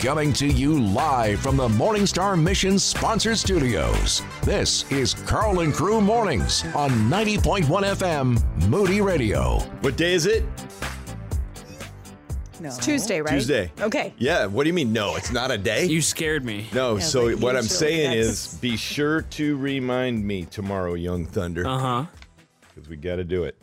Coming 0.00 0.32
to 0.34 0.46
you 0.46 0.80
live 0.80 1.40
from 1.40 1.56
the 1.56 1.66
Morningstar 1.68 2.40
Mission 2.40 2.78
sponsored 2.78 3.36
studios. 3.36 4.22
This 4.42 4.90
is 4.92 5.14
Karl 5.14 5.60
and 5.60 5.72
Crew 5.74 6.00
Mornings 6.00 6.64
on 6.74 6.90
90.1 7.10 7.64
FM 7.66 8.68
Moody 8.68 9.00
Radio. 9.00 9.58
What 9.80 9.96
day 9.96 10.14
is 10.14 10.26
it? 10.26 10.44
No. 12.60 12.68
It's 12.68 12.78
Tuesday, 12.78 13.20
right? 13.20 13.32
Tuesday. 13.32 13.72
Okay. 13.80 14.14
Yeah. 14.18 14.46
What 14.46 14.64
do 14.64 14.68
you 14.68 14.74
mean? 14.74 14.92
No, 14.92 15.16
it's 15.16 15.32
not 15.32 15.50
a 15.50 15.58
day. 15.58 15.86
You 15.86 16.00
scared 16.00 16.44
me. 16.44 16.68
no. 16.72 16.94
Yeah, 16.96 17.02
so 17.02 17.36
what 17.36 17.56
I'm 17.56 17.62
saying 17.64 18.10
that's- 18.10 18.26
is, 18.52 18.58
be 18.60 18.76
sure 18.76 19.22
to 19.22 19.56
remind 19.56 20.24
me 20.24 20.44
tomorrow, 20.44 20.94
Young 20.94 21.26
Thunder, 21.26 21.66
Uh 21.66 21.78
huh. 21.78 22.04
because 22.74 22.88
we 22.88 22.96
got 22.96 23.16
to 23.16 23.24
do 23.24 23.44
it. 23.44 23.56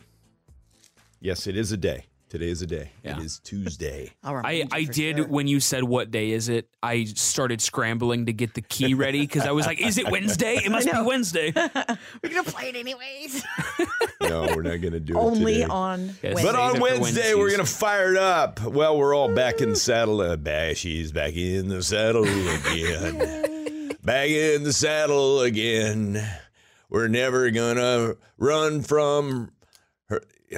Yes, 1.20 1.46
it 1.46 1.56
is 1.56 1.72
a 1.72 1.76
day. 1.78 2.04
Today 2.28 2.48
is 2.48 2.60
a 2.60 2.66
day. 2.66 2.90
Yeah. 3.04 3.18
It 3.18 3.24
is 3.24 3.38
Tuesday. 3.38 4.12
I'll 4.24 4.42
I, 4.44 4.50
you 4.50 4.64
I 4.72 4.84
for 4.86 4.92
did 4.92 5.16
sure. 5.18 5.26
when 5.28 5.46
you 5.46 5.60
said 5.60 5.84
what 5.84 6.10
day 6.10 6.32
is 6.32 6.48
it. 6.48 6.68
I 6.82 7.04
started 7.04 7.60
scrambling 7.60 8.26
to 8.26 8.32
get 8.32 8.54
the 8.54 8.62
key 8.62 8.94
ready 8.94 9.20
because 9.20 9.46
I 9.46 9.52
was 9.52 9.64
like, 9.64 9.80
"Is 9.80 9.96
it 9.96 10.10
Wednesday? 10.10 10.56
It 10.56 10.70
must 10.70 10.90
be 10.90 11.00
Wednesday." 11.02 11.52
We're 11.54 12.30
gonna 12.30 12.42
play 12.42 12.70
it 12.70 12.76
anyways. 12.76 13.44
No, 14.20 14.42
we're 14.56 14.62
not 14.62 14.80
going 14.80 14.92
to 14.92 14.98
do 14.98 15.12
it 15.12 15.20
Only 15.20 15.62
on 15.62 16.06
Yes. 16.06 16.16
Wednesday. 16.22 16.42
But 16.42 16.56
on 16.56 16.80
Wednesday, 16.80 17.34
we're 17.34 17.50
going 17.50 17.64
to 17.64 17.70
fire 17.70 18.12
it 18.12 18.16
up. 18.16 18.60
Well, 18.60 18.98
we're 18.98 19.14
all 19.14 19.32
back 19.32 19.60
in 19.60 19.70
the 19.70 19.76
saddle. 19.76 20.20
Uh, 20.20 20.36
back, 20.36 20.76
back 21.12 21.36
in 21.36 21.68
the 21.68 21.82
saddle 21.82 22.24
again. 22.24 23.92
back 24.02 24.28
in 24.28 24.64
the 24.64 24.72
saddle 24.72 25.42
again. 25.42 26.26
We're 26.88 27.08
never 27.08 27.50
going 27.50 27.76
to 27.76 28.16
run 28.38 28.82
from 28.82 29.52
her. 29.52 29.55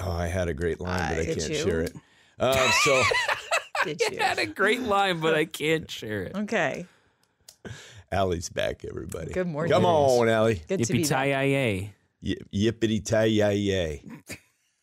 Oh, 0.02 0.10
I 0.12 0.26
had 0.26 0.48
a 0.48 0.54
great 0.54 0.80
line, 0.80 1.08
but 1.10 1.18
I 1.18 1.24
did 1.24 1.38
can't 1.38 1.50
you? 1.50 1.56
share 1.56 1.80
it. 1.80 1.92
Uh, 2.38 2.70
so, 2.84 3.02
Did 3.84 4.00
you? 4.10 4.18
had 4.18 4.38
a 4.38 4.46
great 4.46 4.82
line, 4.82 5.20
but 5.20 5.34
I 5.34 5.44
can't 5.44 5.90
share 5.90 6.22
it. 6.24 6.36
Okay. 6.36 6.86
Allie's 8.10 8.48
back, 8.48 8.84
everybody. 8.88 9.32
Good 9.32 9.46
morning. 9.46 9.72
Come 9.72 9.84
on, 9.84 10.28
Allie. 10.28 10.62
Good 10.68 10.84
to 10.84 10.92
be 10.92 11.00
Yippee 11.00 11.10
back. 11.10 11.18
tie 11.18 11.92
yippity 12.54 13.04
tie 13.04 13.24
yay 13.24 13.56
yay. 13.56 14.02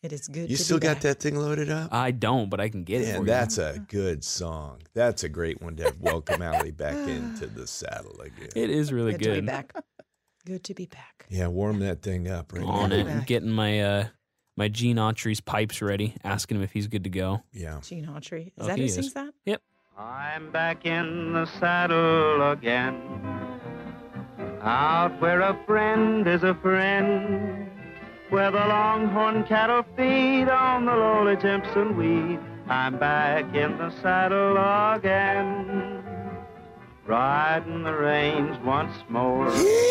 It 0.04 0.14
is 0.14 0.28
good. 0.28 0.50
You 0.52 0.58
to 0.58 0.64
still 0.64 0.78
be 0.78 0.84
got 0.86 0.96
back. 0.98 1.02
that 1.04 1.20
thing 1.20 1.36
loaded 1.36 1.72
up? 1.72 1.92
I 1.92 2.12
don't, 2.12 2.48
but 2.50 2.62
I 2.62 2.70
can 2.70 2.84
get 2.84 3.02
it. 3.02 3.06
Man, 3.06 3.20
for 3.22 3.26
that's 3.26 3.58
a 3.58 3.84
good 3.88 4.24
song. 4.24 4.82
That's 4.94 5.24
a 5.24 5.30
great 5.30 5.62
one 5.64 5.76
to 5.78 5.84
have 5.84 6.00
welcome 6.00 6.44
Allie 6.44 6.70
back 6.70 7.08
into 7.08 7.48
the 7.48 7.66
saddle 7.66 8.22
again. 8.22 8.50
It 8.56 8.70
is 8.70 8.94
really 8.94 9.14
Good 9.14 9.24
to 9.24 9.42
be 9.42 9.48
back. 9.48 9.74
Good 10.46 10.64
to 10.66 10.74
be 10.76 10.86
back. 10.86 11.26
Yeah, 11.30 11.48
warm 11.48 11.80
that 11.80 12.04
thing 12.04 12.28
up 12.28 12.54
right 12.54 12.64
On 12.64 12.90
now. 12.92 12.96
it, 12.96 13.08
and 13.08 13.26
getting 13.26 13.50
my 13.50 13.82
uh 13.82 14.08
my 14.56 14.68
Gene 14.68 14.98
Autry's 14.98 15.42
pipes 15.42 15.82
ready, 15.82 16.16
asking 16.24 16.58
him 16.58 16.64
if 16.64 16.72
he's 16.72 16.88
good 16.88 17.04
to 17.04 17.10
go. 17.10 17.44
Yeah. 17.54 17.80
Gene 17.84 18.06
Autry. 18.08 18.48
Is 18.48 18.54
Oh, 18.60 18.68
that 18.68 18.76
he 18.78 18.84
who 18.84 18.86
is. 18.88 18.96
sings 18.96 19.14
that? 19.14 19.34
Yep. 19.46 19.62
I'm 19.98 20.52
back 20.52 20.86
in 20.86 21.34
the 21.34 21.46
saddle 21.60 22.52
again. 22.52 22.96
Out 24.62 25.20
where 25.22 25.42
a 25.42 25.58
friend 25.66 26.28
is 26.28 26.44
a 26.44 26.54
friend. 26.56 27.70
Where 28.30 28.52
the 28.52 28.58
longhorn 28.58 29.44
cattle 29.46 29.84
feed 29.96 30.50
on 30.50 30.86
the 30.86 30.96
lowly 30.96 31.36
jimson 31.38 31.96
weed. 31.96 32.40
I'm 32.68 32.98
back 32.98 33.54
in 33.56 33.78
the 33.78 33.92
saddle 34.02 34.58
again. 34.96 36.02
Riding 37.06 37.84
the 37.84 37.94
range 37.94 38.58
once 38.64 38.96
more. 39.10 39.52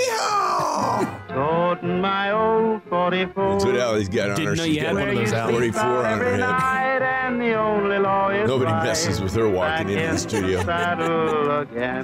44. 3.11 3.51
That's 3.53 3.65
what 3.65 3.77
Allie's 3.77 4.09
got 4.09 4.31
on 4.31 4.37
Didn't 4.37 4.49
her. 4.51 4.57
know 4.57 4.65
She's 4.65 4.75
you 4.77 4.81
had 4.81 4.95
got 4.95 5.01
one 5.01 5.09
of 5.09 5.15
those, 5.17 5.33
Allie. 5.33 5.53
44 5.53 5.83
on 5.83 6.19
her 6.19 6.31
head. 6.31 6.41
night 6.41 7.03
and 7.03 7.41
the 7.41 7.55
only 7.55 7.99
law 7.99 8.29
is 8.31 8.49
Nobody 8.49 8.71
messes 8.73 9.21
with 9.21 9.35
her 9.35 9.49
walking 9.49 9.89
into 9.91 10.01
the 10.13 10.19
studio. 10.19 10.61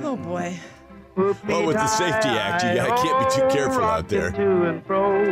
Oh 0.05 0.17
boy. 0.17 0.59
Well, 1.17 1.67
with 1.67 1.77
the 1.77 1.87
SAFE-T 1.87 2.29
Act, 2.29 2.65
you 2.65 2.75
gotta- 2.77 3.03
can't 3.03 3.29
be 3.29 3.34
too 3.41 3.48
careful 3.57 3.83
out 3.84 4.09
there. 4.09 4.31
To 4.31 4.65
and 4.69 4.87
fro, 4.87 5.25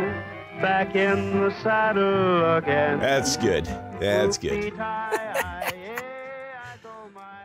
back 0.61 0.95
in 0.95 1.39
the 1.41 1.51
saddle 1.63 2.57
again. 2.57 2.99
That's 2.99 3.37
good. 3.37 3.65
That's 3.99 4.37
good. 4.37 4.73
I 4.79 5.73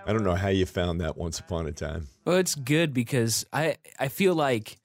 I 0.06 0.12
don't 0.12 0.24
know 0.24 0.34
how 0.34 0.48
you 0.48 0.66
found 0.66 1.00
that 1.00 1.16
once 1.16 1.38
upon 1.38 1.66
a 1.66 1.72
time. 1.72 2.08
Well, 2.26 2.36
it's 2.36 2.54
good 2.54 2.92
because 2.92 3.46
I 3.54 3.76
I 3.98 4.08
feel 4.08 4.34
like 4.34 4.76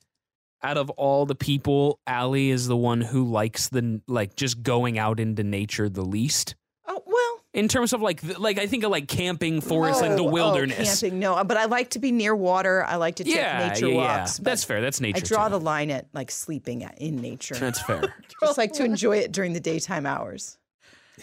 out 0.62 0.78
of 0.78 0.90
all 0.92 1.26
the 1.26 1.36
people, 1.36 2.00
Allie 2.06 2.50
is 2.50 2.68
the 2.68 2.78
one 2.78 3.02
who 3.02 3.24
likes 3.26 3.70
the 3.70 4.02
like 4.08 4.36
just 4.36 4.62
going 4.64 4.98
out 5.00 5.20
into 5.20 5.44
nature 5.44 5.90
the 5.90 6.04
least. 6.04 6.56
Oh 6.88 7.02
well. 7.06 7.44
In 7.54 7.68
terms 7.68 7.94
of 7.94 8.02
like 8.02 8.22
like 8.40 8.60
I 8.60 8.68
think 8.68 8.84
of 8.84 8.92
like 8.92 9.08
camping, 9.08 9.62
forest, 9.62 10.02
like 10.02 10.16
the 10.16 10.24
Oh, 10.24 10.28
oh, 10.28 10.32
wilderness. 10.32 11.02
camping. 11.02 11.20
No, 11.20 11.44
but 11.44 11.58
I 11.58 11.66
like 11.66 11.92
to 11.92 12.00
be 12.00 12.12
near 12.12 12.36
water. 12.36 12.84
I 12.84 12.98
like 12.98 13.16
to 13.18 13.24
take 13.24 13.36
yeah, 13.36 13.70
nature 13.70 13.88
yeah, 13.88 13.94
yeah. 13.96 14.18
walks. 14.20 14.38
but 14.38 14.46
That's 14.46 14.64
fair. 14.64 14.82
That's 14.82 15.00
nature. 15.02 15.18
I 15.18 15.28
draw 15.28 15.48
too. 15.48 15.52
the 15.54 15.60
line 15.60 15.90
at 15.92 16.08
like 16.14 16.30
sleeping 16.32 16.84
at, 16.84 16.98
in 17.00 17.18
nature. 17.22 17.56
That's 17.56 17.82
fair. 17.82 18.14
Just 18.42 18.58
like 18.58 18.74
to 18.74 18.84
enjoy 18.86 19.18
it 19.18 19.32
during 19.32 19.54
the 19.54 19.60
daytime 19.60 20.06
hours. 20.06 20.58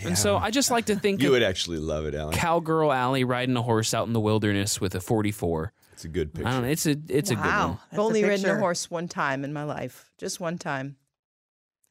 And 0.03 0.19
so 0.19 0.37
I 0.37 0.51
just 0.51 0.71
like 0.71 0.85
to 0.87 0.97
think 0.97 1.23
You 1.23 1.29
of 1.29 1.33
would 1.33 1.43
actually 1.43 1.79
love 1.79 2.05
it, 2.05 2.15
Allie. 2.15 2.35
cowgirl 2.37 2.93
Allie 2.93 3.25
riding 3.25 3.57
a 3.57 3.63
horse 3.63 3.95
out 3.95 4.07
in 4.07 4.13
the 4.13 4.21
wilderness 4.21 4.79
with 4.79 4.95
a 4.95 5.01
44. 5.01 5.73
It's 5.97 6.05
a 6.05 6.09
good 6.09 6.35
picture. 6.35 6.47
I 6.47 6.53
don't 6.53 6.63
know. 6.63 6.69
It's 6.69 6.85
a 6.85 6.95
it's 7.09 7.31
a 7.31 7.35
good 7.37 7.41
one. 7.41 7.51
I've 7.51 7.79
That's 7.91 7.99
a 7.99 8.01
only 8.03 8.23
ridden 8.23 8.51
a 8.51 8.59
horse 8.59 8.91
one 8.91 9.09
time 9.09 9.45
in 9.45 9.55
my 9.55 9.65
life, 9.65 10.11
just 10.19 10.41
one 10.41 10.59
time, 10.59 10.97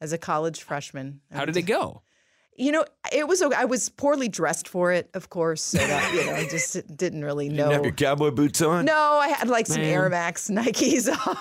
as 0.00 0.12
a 0.12 0.18
college 0.18 0.62
freshman. 0.62 1.22
I 1.32 1.34
How 1.34 1.40
went 1.40 1.54
did 1.54 1.56
it 1.60 1.62
go? 1.66 2.02
You 2.56 2.70
know, 2.70 2.84
it 3.12 3.26
was. 3.26 3.42
okay. 3.42 3.56
I 3.56 3.64
was 3.64 3.88
poorly 3.88 4.28
dressed 4.28 4.68
for 4.68 4.92
it, 4.92 5.10
of 5.14 5.28
course. 5.28 5.60
So 5.60 5.78
that 5.78 6.14
you 6.14 6.24
know, 6.24 6.34
I 6.36 6.46
just 6.48 6.96
didn't 6.96 7.24
really 7.24 7.46
You 7.46 7.56
didn't 7.56 7.72
have 7.72 7.82
your 7.84 7.92
cowboy 7.92 8.30
boots 8.30 8.62
on? 8.62 8.84
No, 8.84 8.94
I 8.94 9.26
had 9.28 9.48
like 9.48 9.66
some 9.66 9.82
Man. 9.82 9.92
Air 9.92 10.08
Max 10.08 10.48
Nikes 10.48 11.08
on. 11.10 11.36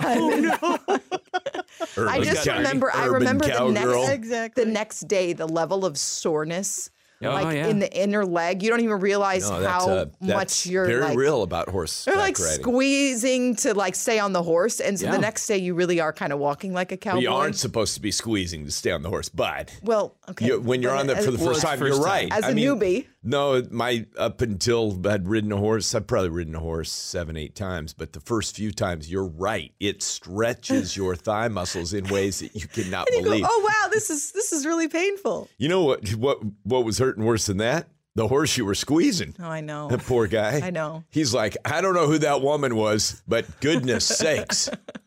Oh, 0.61 0.99
Urban 1.97 2.09
I 2.13 2.23
just 2.23 2.47
cow- 2.47 2.57
remember. 2.57 2.91
I 2.91 3.05
remember 3.05 3.45
the 3.47 3.69
next 3.69 4.09
Exactly. 4.09 4.63
the 4.65 4.71
next 4.71 5.01
day, 5.07 5.33
the 5.33 5.47
level 5.47 5.85
of 5.85 5.97
soreness, 5.99 6.89
Oh, 7.23 7.29
like 7.29 7.55
yeah. 7.55 7.67
in 7.67 7.79
the 7.79 7.91
inner 7.97 8.25
leg. 8.25 8.61
You 8.61 8.69
don't 8.69 8.81
even 8.81 8.99
realize 8.99 9.49
No, 9.49 9.61
that's, 9.61 9.85
how 9.85 9.89
uh, 9.89 10.05
that's 10.21 10.33
much 10.33 10.65
you're 10.67 10.85
very 10.85 11.01
like 11.01 11.17
real 11.17 11.43
about 11.43 11.69
horseback 11.69 12.13
They're 12.13 12.21
like 12.21 12.37
riding. 12.39 12.61
squeezing 12.63 13.55
to 13.57 13.73
like 13.73 13.95
stay 13.95 14.19
on 14.19 14.33
the 14.33 14.43
horse, 14.43 14.79
and 14.79 14.99
so 14.99 15.05
Yeah. 15.05 15.11
the 15.13 15.19
next 15.19 15.47
day 15.47 15.57
you 15.57 15.73
really 15.75 15.99
are 15.99 16.11
kind 16.13 16.33
of 16.33 16.39
walking 16.39 16.73
like 16.73 16.91
a 16.91 16.97
cowboy. 16.97 17.21
you 17.21 17.31
aren't 17.31 17.55
supposed 17.55 17.93
to 17.95 18.01
be 18.01 18.11
squeezing 18.11 18.65
to 18.65 18.71
stay 18.71 18.91
on 18.91 19.01
the 19.01 19.09
horse, 19.09 19.29
but 19.29 19.71
well, 19.81 20.15
okay. 20.29 20.45
you, 20.47 20.59
when 20.59 20.81
you're 20.81 20.91
but 20.91 20.99
on 20.99 21.07
there 21.07 21.15
as- 21.17 21.25
for 21.25 21.31
the 21.31 21.37
Well, 21.37 21.47
first 21.47 21.59
it's 21.61 21.69
time, 21.69 21.79
first 21.79 21.95
you're 21.97 22.03
time. 22.05 22.29
right. 22.29 22.31
As 22.31 22.43
I 22.43 22.49
a 22.49 22.53
mean, 22.53 22.67
newbie. 22.67 23.07
No, 23.25 23.63
my 23.71 24.05
up 24.17 24.41
until 24.41 24.99
I'd 25.07 25.27
ridden 25.27 25.51
a 25.51 25.57
horse, 25.57 25.93
I've 25.95 26.05
probably 26.05 26.29
ridden 26.29 26.55
a 26.55 26.59
horse 26.59 26.91
seven, 26.91 27.35
eight 27.35 27.55
times, 27.55 27.93
but 27.93 28.13
the 28.13 28.19
first 28.19 28.55
few 28.55 28.71
times, 28.71 29.09
you're 29.09 29.25
right. 29.25 29.73
It 29.79 30.03
stretches 30.03 30.95
your 30.95 31.15
thigh 31.15 31.47
muscles 31.47 31.93
in 31.93 32.07
ways 32.07 32.39
that 32.39 32.55
you 32.55 32.67
cannot 32.67 33.09
you 33.11 33.17
go, 33.17 33.23
believe. 33.23 33.45
oh 33.47 33.67
wow, 33.67 33.89
this 33.91 34.09
is 34.09 34.31
this 34.31 34.51
is 34.53 34.65
really 34.65 34.87
painful. 34.87 35.49
You 35.57 35.69
know 35.69 35.83
what? 35.83 36.07
What 36.09 36.39
what 36.63 36.85
was 36.85 36.99
hurting 36.99 37.25
worse 37.25 37.47
than 37.47 37.57
that? 37.57 37.87
The 38.15 38.27
horse 38.29 38.55
you 38.55 38.63
were 38.63 38.75
squeezing. 38.75 39.35
Oh, 39.41 39.49
I 39.49 39.59
know. 39.59 39.89
That 39.89 39.99
poor 40.03 40.27
guy. 40.27 40.61
I 40.63 40.69
know. 40.69 41.03
He's 41.09 41.33
like, 41.33 41.57
I 41.65 41.81
don't 41.81 41.93
know 41.93 42.07
who 42.07 42.19
that 42.19 42.41
woman 42.41 42.77
was, 42.77 43.21
but 43.27 43.59
goodness 43.59 44.05
sakes. 44.05 44.69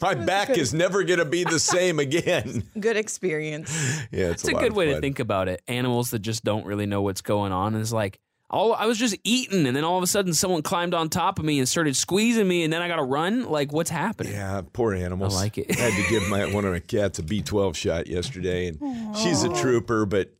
My 0.00 0.14
back 0.14 0.50
is 0.50 0.72
never 0.74 1.02
going 1.04 1.18
to 1.18 1.24
be 1.24 1.44
the 1.44 1.58
same 1.60 1.98
again. 1.98 2.64
Good 2.78 2.96
experience. 2.96 3.70
Yeah, 4.10 4.26
it's, 4.30 4.42
It's 4.44 4.48
a 4.48 4.52
lot 4.54 4.60
good 4.62 4.70
of 4.72 4.76
way 4.76 4.86
to 4.94 5.00
think 5.00 5.18
about 5.18 5.48
it. 5.48 5.62
Animals 5.68 6.10
that 6.10 6.20
just 6.20 6.44
don't 6.44 6.64
really 6.66 6.86
know 6.86 7.02
what's 7.02 7.20
going 7.20 7.52
on. 7.52 7.74
is 7.74 7.92
like, 7.92 8.18
all 8.48 8.72
I 8.74 8.86
was 8.86 8.98
just 8.98 9.16
eating, 9.22 9.66
and 9.68 9.76
then 9.76 9.84
all 9.84 9.96
of 9.96 10.02
a 10.02 10.08
sudden, 10.08 10.34
someone 10.34 10.62
climbed 10.62 10.92
on 10.92 11.08
top 11.08 11.38
of 11.38 11.44
me 11.44 11.58
and 11.60 11.68
started 11.68 11.94
squeezing 11.94 12.48
me, 12.48 12.64
and 12.64 12.72
then 12.72 12.82
I 12.82 12.88
got 12.88 12.96
to 12.96 13.04
run. 13.04 13.44
Like, 13.44 13.72
what's 13.72 13.90
happening? 13.90 14.32
Yeah, 14.32 14.62
poor 14.72 14.92
animals. 14.92 15.36
I 15.36 15.38
like 15.42 15.56
it. 15.58 15.78
I 15.78 15.82
had 15.82 16.02
to 16.02 16.10
give 16.10 16.28
my 16.28 16.46
one 16.52 16.64
of 16.64 16.72
my 16.72 16.80
cats 16.80 17.20
a 17.20 17.22
B12 17.22 17.76
shot 17.76 18.08
yesterday, 18.08 18.66
and 18.66 19.16
she's 19.16 19.44
a 19.44 19.54
trooper. 19.54 20.04
But 20.04 20.32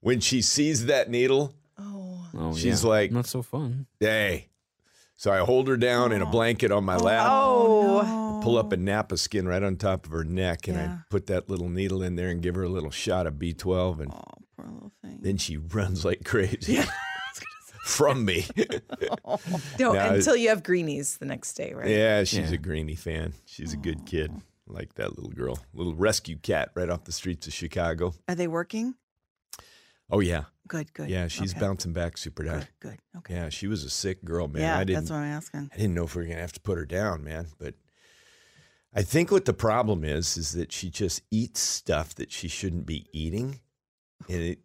when 0.00 0.20
she 0.20 0.40
sees 0.40 0.86
that 0.86 1.10
needle, 1.10 1.54
Oh, 1.78 2.26
oh 2.34 2.54
She's 2.56 2.84
yeah. 2.84 2.88
like- 2.88 3.10
not 3.12 3.26
so 3.26 3.42
fun. 3.42 3.86
hey. 4.00 4.48
So 5.22 5.32
I 5.32 5.38
hold 5.38 5.68
her 5.68 5.76
down 5.76 6.10
in 6.10 6.20
a 6.20 6.26
oh. 6.26 6.32
blanket 6.32 6.72
on 6.72 6.82
my 6.82 6.96
oh, 6.96 7.04
lap, 7.04 7.26
Oh, 7.30 8.40
pull 8.42 8.58
up 8.58 8.72
a 8.72 8.76
Napa 8.76 9.16
skin 9.16 9.46
right 9.46 9.62
on 9.62 9.76
top 9.76 10.04
of 10.04 10.10
her 10.10 10.24
neck, 10.24 10.66
and 10.66 10.76
I 10.76 10.98
put 11.10 11.28
that 11.28 11.48
little 11.48 11.68
needle 11.68 12.02
in 12.02 12.16
there 12.16 12.28
and 12.28 12.42
give 12.42 12.56
her 12.56 12.64
a 12.64 12.68
little 12.68 12.90
shot 12.90 13.28
of 13.28 13.34
B12, 13.34 14.00
and 14.00 14.12
Oh, 14.12 14.24
poor 14.56 14.66
little 14.66 14.92
thing. 15.00 15.20
then 15.22 15.36
she 15.36 15.58
runs 15.58 16.04
like 16.04 16.24
crazy 16.24 16.80
from 17.84 18.24
me. 18.24 18.46
no, 19.78 19.92
Now, 19.92 20.12
until 20.12 20.34
you 20.34 20.48
have 20.48 20.64
greenies 20.64 21.18
the 21.18 21.26
next 21.26 21.54
day, 21.54 21.72
right? 21.72 21.86
Yeah, 21.88 22.24
she's 22.24 22.50
Yeah. 22.50 22.56
a 22.56 22.58
greenie 22.58 22.96
fan. 22.96 23.34
She's 23.44 23.72
a 23.72 23.76
good 23.76 23.98
oh. 24.00 24.04
kid. 24.04 24.32
Like 24.66 24.94
that 24.94 25.16
little 25.16 25.30
girl, 25.30 25.56
little 25.72 25.94
rescue 25.94 26.36
cat 26.36 26.70
right 26.74 26.90
off 26.90 27.04
the 27.04 27.12
streets 27.12 27.46
of 27.46 27.52
Chicago. 27.52 28.14
Are 28.28 28.34
they 28.34 28.48
working? 28.48 28.96
Oh 30.10 30.18
yeah, 30.18 30.44
Good, 30.72 30.94
good. 30.94 31.10
yeah, 31.10 31.28
she's 31.28 31.52
okay. 31.52 31.60
bouncing 31.60 31.92
back 31.92 32.16
super 32.16 32.44
Good, 32.44 32.52
high. 32.52 32.68
good. 32.80 32.98
Okay. 33.18 33.34
Yeah, 33.34 33.50
she 33.50 33.66
was 33.66 33.84
a 33.84 33.90
sick 33.90 34.24
girl, 34.24 34.48
man. 34.48 34.62
yeah, 34.62 34.78
I 34.78 34.84
didn't, 34.84 35.00
that's 35.00 35.10
what 35.10 35.18
I'm 35.18 35.30
asking. 35.32 35.70
I 35.70 35.76
didn't 35.76 35.92
know 35.94 36.04
if 36.04 36.14
we 36.16 36.22
were 36.22 36.28
gonna 36.28 36.40
have 36.40 36.54
to 36.54 36.60
put 36.60 36.78
her 36.78 36.86
down, 36.86 37.22
man. 37.22 37.48
But 37.58 37.74
I 38.94 39.02
think 39.02 39.30
what 39.30 39.44
the 39.44 39.52
problem 39.52 40.02
is 40.02 40.38
is 40.38 40.52
that 40.52 40.72
she 40.72 40.88
just 40.88 41.20
eats 41.30 41.60
stuff 41.60 42.14
that 42.14 42.32
she 42.32 42.48
shouldn't 42.48 42.86
be 42.86 43.06
eating, 43.12 43.60
and 44.30 44.40
it 44.40 44.60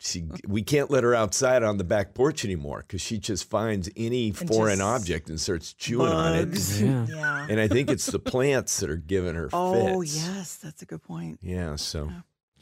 she 0.00 0.24
we 0.46 0.62
can't 0.62 0.90
let 0.90 1.04
her 1.04 1.14
outside 1.14 1.62
on 1.62 1.76
the 1.76 1.84
back 1.84 2.14
porch 2.14 2.42
anymore 2.44 2.84
because 2.86 3.00
she 3.02 3.18
just 3.18 3.50
finds 3.50 3.90
any 3.96 4.30
foreign 4.30 4.80
object 4.80 5.28
and 5.28 5.38
starts 5.40 5.74
chewing 5.74 6.10
on 6.12 6.34
it. 6.36 6.80
Yeah. 6.80 7.06
Yeah. 7.18 7.46
And 7.50 7.60
I 7.60 7.68
think 7.68 7.90
it's 7.90 8.06
the 8.06 8.18
plants 8.20 8.80
that 8.80 8.88
are 8.88 8.96
giving 8.96 9.34
her 9.34 9.50
Oh, 9.52 10.00
fits. 10.00 10.16
yes, 10.24 10.56
that's 10.56 10.80
a 10.82 10.86
good 10.86 11.02
point. 11.02 11.40
Yeah, 11.42 11.76
so 11.76 12.10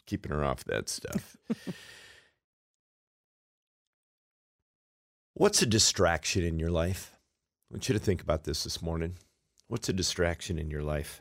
keeping 0.07 0.33
her 0.33 0.43
off 0.45 0.65
that 0.65 0.89
stuff. 0.89 1.37
What's 5.39 5.61
a 5.61 5.67
distraction 5.67 6.45
in 6.45 6.59
your 6.59 6.71
life? 6.71 7.13
I 7.71 7.75
want 7.75 7.91
you 7.91 7.93
to 7.93 7.99
think 7.99 8.23
about 8.23 8.45
this 8.45 8.65
this 8.65 8.81
morning. 8.81 9.19
What's 9.69 9.91
a 9.91 9.93
distraction 9.93 10.59
in 10.59 10.71
your 10.71 10.83
life? 10.83 11.21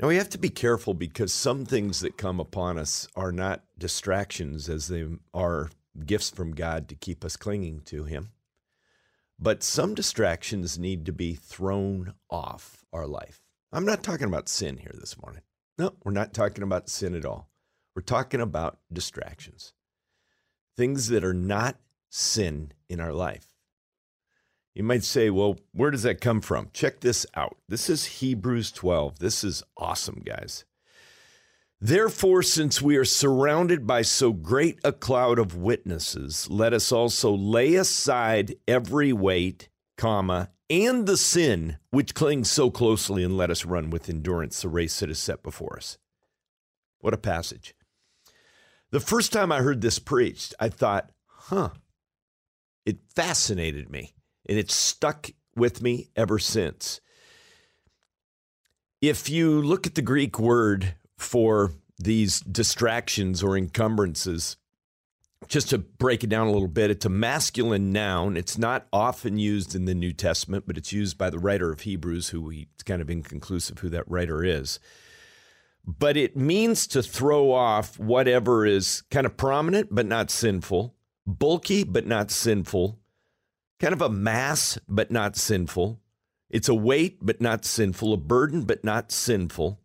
Now, 0.00 0.08
we 0.08 0.16
have 0.16 0.30
to 0.30 0.38
be 0.38 0.48
careful 0.48 0.94
because 0.94 1.34
some 1.34 1.66
things 1.66 2.00
that 2.00 2.16
come 2.16 2.40
upon 2.40 2.78
us 2.78 3.08
are 3.14 3.30
not 3.30 3.64
distractions 3.76 4.70
as 4.70 4.88
they 4.88 5.04
are 5.34 5.68
gifts 6.06 6.30
from 6.30 6.54
God 6.54 6.88
to 6.88 6.94
keep 6.94 7.26
us 7.26 7.36
clinging 7.36 7.80
to 7.80 8.04
Him. 8.04 8.30
But 9.38 9.62
some 9.62 9.94
distractions 9.94 10.78
need 10.78 11.04
to 11.04 11.12
be 11.12 11.34
thrown 11.34 12.14
off 12.30 12.86
our 12.90 13.06
life. 13.06 13.42
I'm 13.70 13.84
not 13.84 14.02
talking 14.02 14.28
about 14.28 14.48
sin 14.48 14.78
here 14.78 14.94
this 14.98 15.20
morning. 15.20 15.42
No, 15.76 15.92
we're 16.04 16.12
not 16.12 16.32
talking 16.32 16.64
about 16.64 16.88
sin 16.88 17.14
at 17.14 17.26
all. 17.26 17.50
We're 17.94 18.00
talking 18.00 18.40
about 18.40 18.78
distractions, 18.90 19.74
things 20.74 21.08
that 21.08 21.22
are 21.22 21.34
not 21.34 21.76
sin 22.10 22.72
in 22.88 23.00
our 23.00 23.12
life. 23.12 23.48
You 24.74 24.82
might 24.82 25.04
say, 25.04 25.30
well, 25.30 25.56
where 25.72 25.90
does 25.90 26.02
that 26.02 26.20
come 26.20 26.42
from? 26.42 26.68
Check 26.74 27.00
this 27.00 27.24
out. 27.34 27.56
This 27.66 27.88
is 27.88 28.04
Hebrews 28.04 28.72
12. 28.72 29.20
This 29.20 29.42
is 29.42 29.62
awesome, 29.78 30.22
guys. 30.24 30.66
Therefore, 31.80 32.42
since 32.42 32.82
we 32.82 32.96
are 32.96 33.04
surrounded 33.04 33.86
by 33.86 34.02
so 34.02 34.32
great 34.32 34.78
a 34.84 34.92
cloud 34.92 35.38
of 35.38 35.56
witnesses, 35.56 36.48
let 36.50 36.72
us 36.72 36.92
also 36.92 37.32
lay 37.32 37.74
aside 37.74 38.56
every 38.68 39.12
weight, 39.12 39.68
comma, 39.96 40.50
and 40.68 41.06
the 41.06 41.16
sin 41.16 41.78
which 41.90 42.14
clings 42.14 42.50
so 42.50 42.70
closely, 42.70 43.22
and 43.22 43.36
let 43.36 43.50
us 43.50 43.64
run 43.64 43.88
with 43.90 44.10
endurance 44.10 44.60
the 44.60 44.68
race 44.68 45.00
that 45.00 45.10
is 45.10 45.18
set 45.18 45.42
before 45.42 45.76
us. 45.76 45.98
What 47.00 47.14
a 47.14 47.18
passage. 47.18 47.74
The 48.90 49.00
first 49.00 49.32
time 49.32 49.52
I 49.52 49.62
heard 49.62 49.80
this 49.80 49.98
preached, 49.98 50.54
I 50.58 50.68
thought, 50.68 51.10
huh, 51.26 51.70
it 52.86 52.98
fascinated 53.14 53.90
me, 53.90 54.14
and 54.48 54.58
it's 54.58 54.74
stuck 54.74 55.30
with 55.54 55.82
me 55.82 56.08
ever 56.16 56.38
since. 56.38 57.00
If 59.02 59.28
you 59.28 59.60
look 59.60 59.86
at 59.86 59.94
the 59.94 60.02
Greek 60.02 60.38
word 60.38 60.94
for 61.18 61.72
these 61.98 62.40
distractions 62.40 63.42
or 63.42 63.56
encumbrances, 63.56 64.56
just 65.48 65.70
to 65.70 65.78
break 65.78 66.24
it 66.24 66.30
down 66.30 66.46
a 66.46 66.52
little 66.52 66.68
bit, 66.68 66.90
it's 66.90 67.04
a 67.04 67.10
masculine 67.10 67.92
noun. 67.92 68.36
It's 68.36 68.56
not 68.56 68.86
often 68.92 69.38
used 69.38 69.74
in 69.74 69.84
the 69.84 69.94
New 69.94 70.12
Testament, 70.12 70.64
but 70.66 70.78
it's 70.78 70.92
used 70.92 71.18
by 71.18 71.30
the 71.30 71.38
writer 71.38 71.70
of 71.70 71.80
Hebrews, 71.80 72.30
who 72.30 72.40
we, 72.42 72.68
it's 72.74 72.82
kind 72.82 73.02
of 73.02 73.10
inconclusive 73.10 73.80
who 73.80 73.88
that 73.90 74.08
writer 74.08 74.42
is. 74.42 74.80
But 75.86 76.16
it 76.16 76.36
means 76.36 76.86
to 76.88 77.02
throw 77.02 77.52
off 77.52 77.98
whatever 77.98 78.66
is 78.66 79.02
kind 79.10 79.24
of 79.24 79.36
prominent 79.36 79.88
but 79.94 80.06
not 80.06 80.30
sinful, 80.30 80.95
bulky 81.26 81.84
but 81.84 82.06
not 82.06 82.30
sinful, 82.30 82.98
kind 83.80 83.92
of 83.92 84.02
a 84.02 84.08
mass 84.08 84.78
but 84.88 85.10
not 85.10 85.36
sinful. 85.36 86.00
It's 86.48 86.68
a 86.68 86.74
weight 86.74 87.18
but 87.20 87.40
not 87.40 87.64
sinful, 87.64 88.12
a 88.12 88.16
burden 88.16 88.62
but 88.62 88.84
not 88.84 89.10
sinful. 89.10 89.80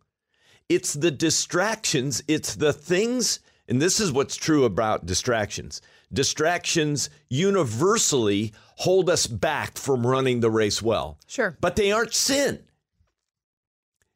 It's 0.68 0.94
the 0.94 1.10
distractions, 1.10 2.22
it's 2.28 2.54
the 2.54 2.72
things, 2.72 3.40
and 3.68 3.82
this 3.82 4.00
is 4.00 4.12
what's 4.12 4.36
true 4.36 4.64
about 4.64 5.04
distractions. 5.06 5.82
Distractions 6.12 7.10
universally 7.28 8.52
hold 8.76 9.10
us 9.10 9.26
back 9.26 9.76
from 9.76 10.06
running 10.06 10.40
the 10.40 10.50
race 10.50 10.80
well, 10.80 11.18
Sure. 11.26 11.56
but 11.60 11.76
they 11.76 11.90
aren't 11.92 12.14
sin. 12.14 12.62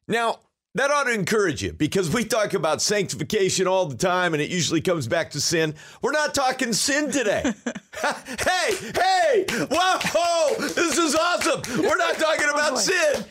Now, 0.07 0.39
that 0.77 0.91
ought 0.91 1.03
to 1.03 1.13
encourage 1.13 1.61
you 1.61 1.73
because 1.73 2.13
we 2.13 2.23
talk 2.23 2.53
about 2.53 2.81
sanctification 2.81 3.67
all 3.67 3.85
the 3.85 3.95
time 3.95 4.33
and 4.33 4.41
it 4.41 4.49
usually 4.49 4.81
comes 4.81 5.07
back 5.07 5.31
to 5.31 5.41
sin. 5.41 5.75
We're 6.01 6.11
not 6.11 6.33
talking 6.33 6.73
sin 6.73 7.11
today. 7.11 7.41
hey, 8.01 8.75
hey, 8.95 9.45
whoa, 9.71 10.55
this 10.59 10.97
is 10.97 11.15
awesome. 11.15 11.61
We're 11.81 11.97
not 11.97 12.15
talking 12.15 12.45
oh, 12.49 12.53
about 12.53 12.79
sin. 12.79 13.25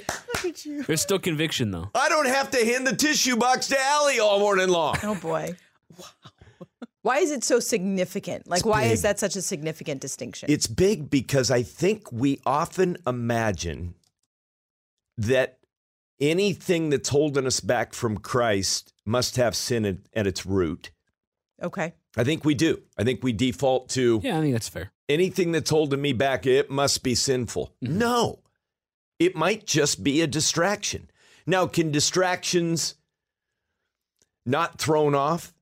There's 0.87 1.01
still 1.01 1.19
conviction 1.19 1.71
though. 1.71 1.91
I 1.95 2.09
don't 2.09 2.27
have 2.27 2.51
to 2.51 2.65
hand 2.65 2.87
the 2.87 2.97
tissue 2.97 3.37
box 3.37 3.69
to 3.69 3.81
Allie 3.81 4.19
all 4.19 4.41
morning 4.41 4.69
long. 4.69 4.97
Oh 5.03 5.15
boy. 5.15 5.55
Wow. 5.99 6.07
Why 7.03 7.19
is 7.19 7.31
it 7.31 7.45
so 7.45 7.61
significant? 7.61 8.49
Like, 8.49 8.59
It's 8.59 8.67
why 8.67 8.83
big. 8.83 8.93
is 8.93 9.03
that 9.03 9.21
such 9.21 9.37
a 9.37 9.41
significant 9.41 10.01
distinction? 10.01 10.51
It's 10.51 10.67
big 10.67 11.09
because 11.09 11.53
I 11.53 11.63
think 11.63 12.11
we 12.11 12.41
often 12.45 12.97
imagine 13.07 13.95
that 15.17 15.56
anything 16.21 16.91
that's 16.91 17.09
holding 17.11 17.47
us 17.47 17.61
back 17.61 17.93
from 17.95 18.19
Christ 18.19 18.93
must 19.05 19.37
have 19.37 19.55
sin 19.55 19.85
at, 19.85 19.97
at 20.15 20.27
its 20.27 20.45
root. 20.47 20.91
okay. 21.63 21.95
I 22.19 22.25
think 22.25 22.47
we 22.47 22.55
do. 22.55 22.81
I 22.97 23.05
think 23.05 23.23
we 23.23 23.33
default 23.35 23.91
to 23.91 24.23
Yeah, 24.25 24.39
I 24.39 24.41
think 24.41 24.55
that's 24.55 24.71
fair. 24.71 24.91
anything 25.07 25.53
that's 25.53 25.69
holding 25.69 26.01
me 26.01 26.15
back, 26.15 26.47
it 26.47 26.71
must 26.71 27.03
be 27.03 27.15
sinful. 27.15 27.75
Mm-hmm. 27.85 27.99
No, 27.99 28.39
it 29.19 29.37
might 29.37 29.67
just 29.67 30.03
be 30.03 30.23
a 30.23 30.27
distraction. 30.27 31.11
Now, 31.47 31.67
can 31.67 31.91
distractions 31.91 32.95
not 34.47 34.79
thrown 34.79 35.15
off 35.15 35.53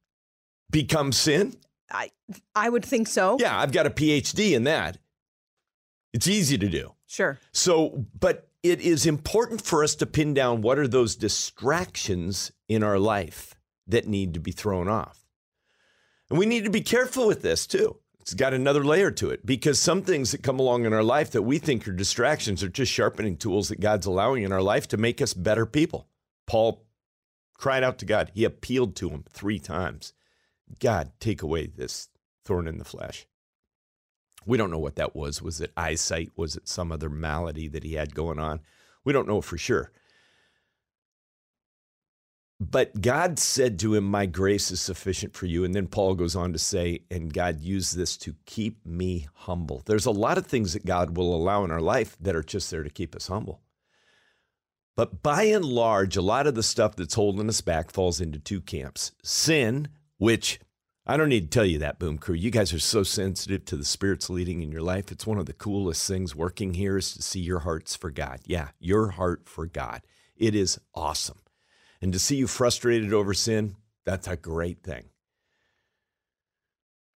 become 0.71 1.11
sin? 1.13 1.57
I 1.91 2.13
I 2.55 2.69
would 2.69 2.85
think 2.85 3.09
so. 3.09 3.37
Yeah, 3.41 3.59
I've 3.59 3.73
got 3.73 3.87
a 3.87 3.91
PhD 3.91 4.53
in 4.53 4.65
that. 4.65 4.99
It's 6.13 6.29
easy 6.29 6.57
to 6.59 6.69
do. 6.69 6.93
Sure. 7.07 7.39
So, 7.53 8.05
but 8.19 8.49
it 8.65 8.81
is 8.81 9.05
important 9.05 9.61
for 9.61 9.85
us 9.85 9.95
to 9.97 10.07
pin 10.07 10.33
down 10.33 10.63
what 10.63 10.79
are 10.79 10.89
those 10.89 11.17
distractions 11.17 12.51
in 12.67 12.83
our 12.83 12.99
life 12.99 13.55
that 13.87 14.09
need 14.09 14.33
to 14.33 14.41
be 14.41 14.53
thrown 14.53 14.89
off. 14.89 15.27
And 16.31 16.39
we 16.39 16.47
need 16.47 16.65
to 16.65 16.71
be 16.71 16.81
careful 16.81 17.27
with 17.27 17.43
this 17.43 17.67
too. 17.67 17.99
It's 18.21 18.33
got 18.33 18.55
another 18.55 18.83
layer 18.83 19.11
to 19.11 19.29
it 19.29 19.45
because 19.45 19.79
some 19.79 20.01
things 20.01 20.33
that 20.33 20.43
come 20.43 20.59
along 20.59 20.87
in 20.87 20.95
our 20.95 21.03
life 21.03 21.31
that 21.33 21.43
we 21.43 21.59
think 21.59 21.87
are 21.87 21.93
distractions 21.93 22.63
are 22.63 22.71
just 22.71 22.91
sharpening 22.91 23.37
tools 23.37 23.69
that 23.69 23.81
God's 23.81 24.07
allowing 24.07 24.45
in 24.45 24.53
our 24.53 24.63
life 24.63 24.89
to 24.89 24.97
make 24.97 25.21
us 25.21 25.35
better 25.35 25.67
people. 25.67 26.09
Paul 26.47 26.87
cried 27.59 27.85
out 27.85 27.99
to 27.99 28.07
God. 28.07 28.31
He 28.33 28.45
appealed 28.45 28.97
to 28.97 29.11
him 29.11 29.25
three 29.29 29.59
times. 29.59 30.15
God, 30.81 31.13
take 31.21 31.43
away 31.43 31.67
this 31.67 32.09
thorn 32.47 32.67
in 32.67 32.79
the 32.79 32.85
flesh. 32.87 33.27
We 34.47 34.59
don't 34.59 34.71
know 34.71 34.79
what 34.79 34.97
that 34.97 35.15
was. 35.15 35.43
Was 35.43 35.61
it 35.61 35.73
eyesight? 35.77 36.33
Was 36.37 36.57
it 36.57 36.69
some 36.69 36.93
other 36.93 37.09
malady 37.09 37.69
that 37.69 37.85
he 37.85 37.95
had 37.95 38.15
going 38.15 38.39
on? 38.39 38.61
We 39.05 39.13
don't 39.13 39.29
know 39.29 39.41
for 39.41 39.59
sure. 39.59 39.93
But 42.61 43.01
God 43.01 43.39
said 43.39 43.79
to 43.81 43.95
him, 43.95 44.05
My 44.05 44.27
grace 44.27 44.71
is 44.71 44.81
sufficient 44.81 45.35
for 45.35 45.47
you. 45.47 45.65
And 45.65 45.75
then 45.75 45.87
Paul 45.87 46.15
goes 46.15 46.37
on 46.37 46.53
to 46.53 46.59
say, 46.59 47.01
And 47.11 47.33
God 47.33 47.61
used 47.61 47.97
this 47.97 48.17
to 48.19 48.37
keep 48.47 48.85
me 48.87 49.29
humble. 49.35 49.83
There's 49.85 50.07
a 50.07 50.13
lot 50.13 50.39
of 50.39 50.47
things 50.47 50.73
that 50.73 50.87
God 50.87 51.17
will 51.17 51.35
allow 51.35 51.65
in 51.65 51.71
our 51.71 51.81
life 51.81 52.17
that 52.21 52.37
are 52.37 52.43
just 52.43 52.71
there 52.71 52.83
to 52.83 52.91
keep 52.91 53.15
us 53.17 53.27
humble. 53.27 53.61
But 54.97 55.23
by 55.23 55.45
and 55.45 55.65
large, 55.65 56.17
a 56.17 56.23
lot 56.23 56.47
of 56.47 56.55
the 56.55 56.63
stuff 56.63 56.95
that's 56.95 57.15
holding 57.15 57.49
us 57.49 57.61
back 57.61 57.91
falls 57.91 58.21
into 58.21 58.39
two 58.39 58.61
camps 58.61 59.11
sin, 59.23 59.89
which 60.19 60.61
I 61.07 61.19
don't 61.19 61.29
need 61.29 61.51
to 61.51 61.59
tell 61.59 61.67
you 61.67 61.79
that, 61.81 61.99
Boom 61.99 62.17
Crew. 62.17 62.35
You 62.35 62.51
guys 62.51 62.73
are 62.73 62.79
so 62.79 63.03
sensitive 63.03 63.67
to 63.67 63.77
the 63.77 63.85
Spirit's 63.85 64.31
leading 64.31 64.63
in 64.63 64.73
your 64.73 64.81
life. 64.81 65.13
It's 65.13 65.27
one 65.27 65.39
of 65.39 65.45
the 65.45 65.53
coolest 65.53 66.09
things 66.09 66.35
working 66.35 66.75
here 66.75 66.97
is 66.97 67.13
to 67.13 67.23
see 67.23 67.41
your 67.41 67.59
hearts 67.61 67.95
for 67.95 68.11
God. 68.11 68.41
Yeah, 68.47 68.69
your 68.79 69.11
heart 69.11 69.43
for 69.47 69.67
God. 69.67 70.01
It 70.35 70.55
is 70.55 70.81
awesome. 70.95 71.41
And 72.01 72.11
to 72.15 72.19
see 72.19 72.37
you 72.37 72.47
frustrated 72.47 73.13
over 73.13 73.35
sin, 73.35 73.77
that's 74.07 74.27
a 74.27 74.37
great 74.37 74.83
thing. 74.83 75.11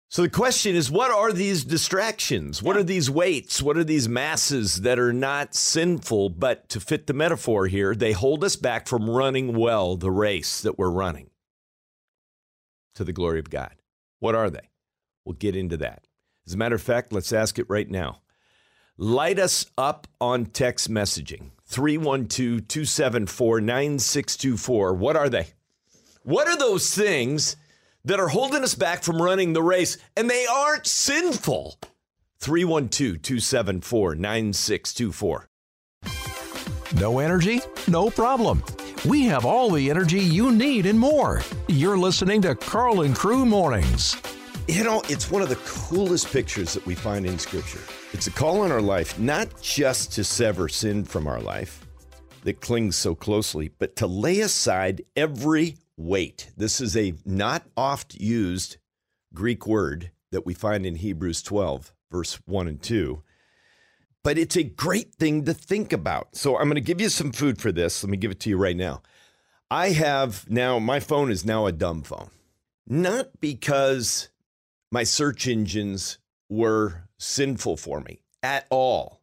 So 0.10 0.22
the 0.22 0.30
question 0.30 0.76
is 0.76 0.92
what 0.92 1.12
are 1.12 1.32
these 1.32 1.64
distractions? 1.64 2.62
What 2.62 2.76
are 2.76 2.84
these 2.84 3.10
weights? 3.10 3.62
What 3.62 3.78
are 3.78 3.84
these 3.86 4.10
masses 4.10 4.82
that 4.82 5.00
are 5.00 5.14
not 5.14 5.56
sinful, 5.56 6.32
but 6.32 6.68
to 6.70 6.82
fit 6.82 7.08
the 7.08 7.14
metaphor 7.14 7.68
here, 7.68 7.96
they 7.96 8.12
hold 8.12 8.44
us 8.44 8.58
back 8.58 8.88
from 8.88 9.10
running 9.10 9.56
well 9.56 9.96
the 9.96 10.12
race 10.12 10.62
that 10.62 10.78
we're 10.78 10.92
running 10.92 11.30
to 12.98 13.04
the 13.04 13.14
glory 13.14 13.40
of 13.40 13.50
God? 13.50 13.76
What 14.20 14.36
are 14.36 14.50
they? 14.50 14.70
We'll 15.24 15.36
get 15.36 15.56
into 15.56 15.78
that. 15.78 16.08
As 16.46 16.54
a 16.54 16.58
matter 16.58 16.76
of 16.76 16.82
fact, 16.82 17.14
let's 17.14 17.32
ask 17.32 17.60
it 17.60 17.70
right 17.70 17.90
now. 17.90 18.22
Light 18.98 19.38
us 19.38 19.66
up 19.78 20.08
on 20.20 20.48
text 20.48 20.90
messaging 20.90 21.52
312 21.66 22.68
274 22.68 23.62
9624. 23.62 24.94
What 24.94 25.16
are 25.16 25.30
they? 25.30 25.48
What 26.24 26.48
are 26.48 26.58
those 26.58 26.94
things 26.94 27.56
that 28.06 28.20
are 28.20 28.30
holding 28.30 28.64
us 28.64 28.74
back 28.74 29.04
from 29.04 29.22
running 29.22 29.54
the 29.54 29.62
race 29.62 29.98
and 30.16 30.30
they 30.30 30.46
aren't 30.48 30.88
sinful? 30.88 31.78
312 32.40 33.22
274 33.22 34.16
9624. 34.16 35.50
No 36.96 37.20
energy? 37.20 37.62
No 37.88 38.10
problem. 38.10 38.64
We 39.06 39.26
have 39.26 39.46
all 39.46 39.70
the 39.70 39.90
energy 39.90 40.20
you 40.20 40.52
need 40.52 40.86
and 40.86 40.98
more. 40.98 41.42
You're 41.68 41.98
listening 41.98 42.42
to 42.42 42.56
Karl 42.56 43.02
and 43.02 43.16
Crew 43.16 43.46
Mornings. 43.46 44.18
You 44.68 44.84
know, 44.84 45.02
it's 45.08 45.30
one 45.30 45.42
of 45.42 45.50
the 45.50 45.56
coolest 45.58 46.32
pictures 46.32 46.74
that 46.74 46.86
we 46.86 46.96
find 46.96 47.26
in 47.26 47.38
Scripture. 47.38 47.82
It's 48.12 48.28
a 48.28 48.32
call 48.32 48.62
on 48.62 48.72
our 48.72 48.82
life, 48.82 49.18
not 49.20 49.62
just 49.62 50.12
to 50.14 50.24
sever 50.24 50.68
sin 50.68 51.06
from 51.06 51.28
our 51.28 51.40
life 51.40 51.86
that 52.44 52.60
clings 52.60 52.96
so 52.96 53.14
closely, 53.14 53.70
but 53.78 53.96
to 53.98 54.08
lay 54.08 54.40
aside 54.40 55.04
every 55.16 55.78
weight. 55.96 56.52
This 56.58 56.82
is 56.82 56.98
a 56.98 57.14
not 57.24 57.64
oft 57.78 58.16
used 58.16 58.78
Greek 59.34 59.68
word 59.68 60.12
that 60.32 60.46
we 60.46 60.54
find 60.54 60.86
in 60.86 60.96
Hebrews 60.96 61.44
12, 61.44 61.94
verse 62.12 62.40
1 62.46 62.68
and 62.68 62.82
2. 62.82 63.22
But 64.28 64.38
it's 64.38 64.58
a 64.58 64.64
great 64.64 65.16
thing 65.16 65.46
to 65.46 65.54
think 65.54 65.94
about. 65.94 66.36
So 66.36 66.58
I'm 66.58 66.66
going 66.66 66.76
to 66.76 66.82
give 66.82 67.00
you 67.00 67.08
some 67.08 67.32
food 67.32 67.62
for 67.62 67.72
this. 67.72 68.04
Let 68.04 68.10
me 68.10 68.18
give 68.18 68.30
it 68.30 68.42
to 68.42 68.50
you 68.50 68.58
right 68.58 68.76
now. 68.76 69.02
I 69.72 69.92
have 69.92 70.50
now, 70.50 70.80
my 70.80 71.00
phone 71.00 71.32
is 71.32 71.46
now 71.46 71.66
a 71.66 71.72
dumb 71.72 72.04
phone. 72.04 72.30
Not 72.86 73.40
because 73.40 74.28
my 74.92 75.06
search 75.06 75.48
engines 75.48 76.18
were 76.50 77.08
sinful 77.18 77.78
for 77.78 78.02
me 78.02 78.20
at 78.44 78.68
all. 78.70 79.22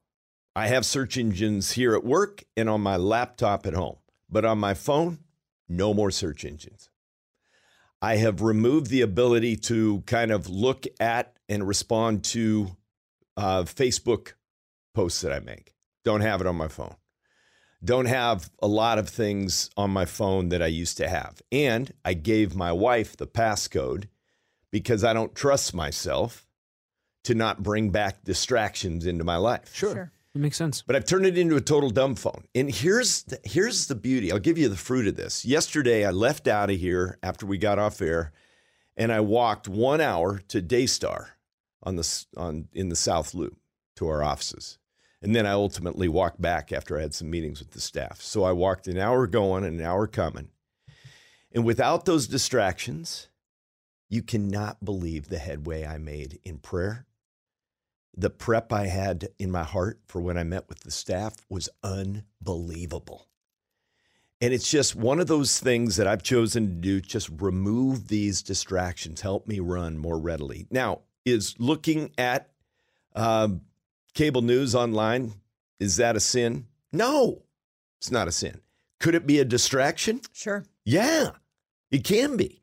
I 0.57 0.69
have 0.69 0.87
search 0.87 1.19
engines 1.19 1.73
here 1.73 1.95
at 1.95 2.03
work 2.03 2.45
and 2.57 2.71
on 2.71 2.81
my 2.81 2.97
laptop 2.97 3.67
at 3.67 3.75
home, 3.75 3.97
but 4.31 4.47
on 4.47 4.59
my 4.59 4.73
phone, 4.73 5.19
no 5.69 5.93
more 5.93 6.13
search 6.13 6.47
engines. 6.47 6.89
I 8.01 8.17
have 8.17 8.41
removed 8.41 8.87
the 8.87 9.03
ability 9.03 9.57
to 9.57 10.03
kind 10.07 10.31
of 10.31 10.49
look 10.49 10.87
at 10.99 11.37
and 11.47 11.69
respond 11.69 12.25
to 12.25 12.79
uh, 13.37 13.65
Facebook 13.65 14.33
posts 14.95 15.21
that 15.21 15.33
I 15.33 15.41
make. 15.41 15.75
Don't 16.05 16.23
have 16.23 16.41
it 16.41 16.47
on 16.47 16.57
my 16.57 16.69
phone. 16.69 16.95
Don't 17.85 18.07
have 18.07 18.51
a 18.63 18.67
lot 18.67 18.99
of 18.99 19.09
things 19.09 19.69
on 19.77 19.91
my 19.91 20.07
phone 20.07 20.49
that 20.49 20.63
I 20.63 20.69
used 20.69 20.97
to 20.99 21.09
have. 21.09 21.43
And 21.53 21.93
I 22.05 22.15
gave 22.15 22.55
my 22.55 22.73
wife 22.73 23.17
the 23.17 23.27
passcode 23.27 24.09
because 24.71 25.05
I 25.05 25.13
don't 25.13 25.35
trust 25.35 25.75
myself 25.75 26.47
to 27.25 27.35
not 27.35 27.63
bring 27.63 27.91
back 27.91 28.25
distractions 28.25 29.05
into 29.07 29.25
my 29.25 29.37
life. 29.37 29.75
Sure. 29.75 30.13
it 30.35 30.39
makes 30.39 30.57
sense. 30.57 30.83
But 30.87 30.97
I've 30.97 31.05
turned 31.05 31.27
it 31.27 31.37
into 31.37 31.57
a 31.57 31.61
total 31.61 31.91
dumb 31.91 32.15
phone. 32.15 32.45
And 32.55 32.71
here's 32.71 33.25
the, 33.25 33.39
here's 33.45 33.87
the 33.87 33.95
beauty. 33.95 34.33
I'll 34.33 34.39
give 34.39 34.59
you 34.59 34.69
the 34.69 34.77
fruit 34.77 35.07
of 35.07 35.17
this. 35.17 35.45
Yesterday, 35.45 36.07
I 36.07 36.11
left 36.11 36.49
out 36.49 36.71
of 36.71 36.79
here 36.79 37.19
after 37.23 37.45
we 37.45 37.59
got 37.59 37.79
off 37.79 38.01
air, 38.01 38.33
and 38.97 39.13
I 39.13 39.21
walked 39.21 39.69
one 39.69 40.01
hour 40.01 40.39
to 40.49 40.63
Daystar 40.63 41.37
on 41.83 41.97
the 41.97 42.25
on 42.37 42.69
in 42.73 42.89
the 42.89 42.97
South 42.97 43.35
Loop 43.35 43.59
to 43.97 44.09
our 44.09 44.23
offices. 44.23 44.79
And 45.25 45.35
then 45.35 45.47
I 45.47 45.53
ultimately 45.53 46.07
walked 46.07 46.43
back 46.43 46.71
after 46.71 46.99
I 46.99 47.01
had 47.01 47.15
some 47.15 47.31
meetings 47.31 47.59
with 47.59 47.71
the 47.71 47.81
staff. 47.81 48.21
So 48.21 48.45
I 48.45 48.53
walked 48.53 48.87
an 48.89 48.99
hour 48.99 49.27
going 49.27 49.65
and 49.65 49.81
an 49.81 49.87
hour 49.87 50.07
coming. 50.07 50.51
And 51.51 51.65
without 51.65 52.05
those 52.05 52.27
distractions, 52.27 53.29
you 54.11 54.23
cannot 54.23 54.85
believe 54.85 55.29
the 55.29 55.39
headway 55.39 55.87
I 55.87 55.97
made 55.97 56.41
in 56.45 56.59
prayer. 56.59 57.07
The 58.15 58.29
prep 58.29 58.71
I 58.71 58.89
had 58.89 59.29
in 59.39 59.51
my 59.51 59.63
heart 59.63 59.99
for 60.05 60.21
when 60.21 60.37
I 60.37 60.45
met 60.45 60.69
with 60.69 60.81
the 60.81 60.91
staff 60.91 61.37
was 61.49 61.71
unbelievable. 61.83 63.27
And 64.43 64.53
it's 64.53 64.71
just 64.71 64.95
one 64.95 65.21
of 65.21 65.27
those 65.27 65.59
things 65.59 65.97
that 65.97 66.07
I've 66.07 66.23
chosen 66.23 66.67
to 66.67 66.75
do, 66.75 67.01
just 67.01 67.31
remove 67.41 68.09
these 68.09 68.43
distractions, 68.43 69.23
help 69.23 69.47
me 69.47 69.59
run 69.59 69.97
more 69.97 70.19
readily. 70.19 70.67
Now, 70.71 71.01
is 71.25 71.55
looking 71.59 72.13
at 72.19 72.51
um, 73.17 73.63
cable 74.15 74.43
news 74.43 74.75
online, 74.75 75.35
is 75.81 75.97
that 75.97 76.17
a 76.17 76.21
sin? 76.21 76.67
No, 76.93 77.43
it's 78.01 78.11
not 78.11 78.29
a 78.29 78.33
sin. 78.33 78.61
Could 79.01 79.15
it 79.15 79.27
be 79.27 79.39
a 79.39 79.45
distraction? 79.45 80.21
Sure. 80.33 80.65
Yeah, 80.85 81.31
it 81.91 82.05
can 82.05 82.37
be. 82.37 82.63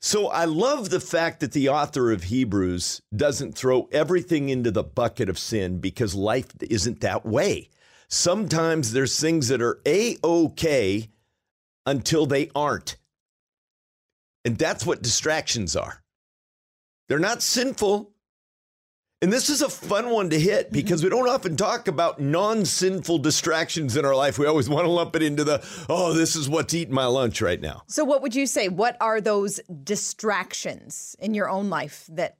So 0.00 0.28
I 0.28 0.44
love 0.44 0.90
the 0.90 1.00
fact 1.00 1.40
that 1.40 1.52
the 1.52 1.70
author 1.70 2.12
of 2.12 2.24
Hebrews 2.24 3.02
doesn't 3.14 3.56
throw 3.56 3.88
everything 3.90 4.50
into 4.50 4.70
the 4.70 4.84
bucket 4.84 5.28
of 5.28 5.38
sin 5.38 5.78
because 5.78 6.14
life 6.14 6.48
isn't 6.60 7.00
that 7.00 7.24
way. 7.24 7.70
Sometimes 8.08 8.92
there's 8.92 9.18
things 9.18 9.48
that 9.48 9.62
are 9.62 9.80
a 9.86 10.16
okay 10.22 11.08
until 11.86 12.26
they 12.26 12.50
aren't. 12.54 12.96
And 14.44 14.56
that's 14.58 14.86
what 14.86 15.02
distractions 15.02 15.74
are. 15.74 16.04
They're 17.08 17.18
not 17.18 17.42
sinful. 17.42 18.12
And 19.22 19.32
this 19.32 19.48
is 19.48 19.62
a 19.62 19.70
fun 19.70 20.10
one 20.10 20.28
to 20.28 20.38
hit 20.38 20.70
because 20.70 21.02
we 21.02 21.08
don't 21.08 21.26
often 21.26 21.56
talk 21.56 21.88
about 21.88 22.20
non 22.20 22.66
sinful 22.66 23.16
distractions 23.18 23.96
in 23.96 24.04
our 24.04 24.14
life. 24.14 24.38
We 24.38 24.44
always 24.44 24.68
want 24.68 24.84
to 24.84 24.90
lump 24.90 25.16
it 25.16 25.22
into 25.22 25.42
the, 25.42 25.66
oh, 25.88 26.12
this 26.12 26.36
is 26.36 26.50
what's 26.50 26.74
eating 26.74 26.92
my 26.94 27.06
lunch 27.06 27.40
right 27.40 27.58
now. 27.60 27.82
So, 27.86 28.04
what 28.04 28.20
would 28.20 28.34
you 28.34 28.46
say? 28.46 28.68
What 28.68 28.94
are 29.00 29.22
those 29.22 29.58
distractions 29.82 31.16
in 31.18 31.32
your 31.32 31.48
own 31.48 31.70
life 31.70 32.06
that 32.12 32.36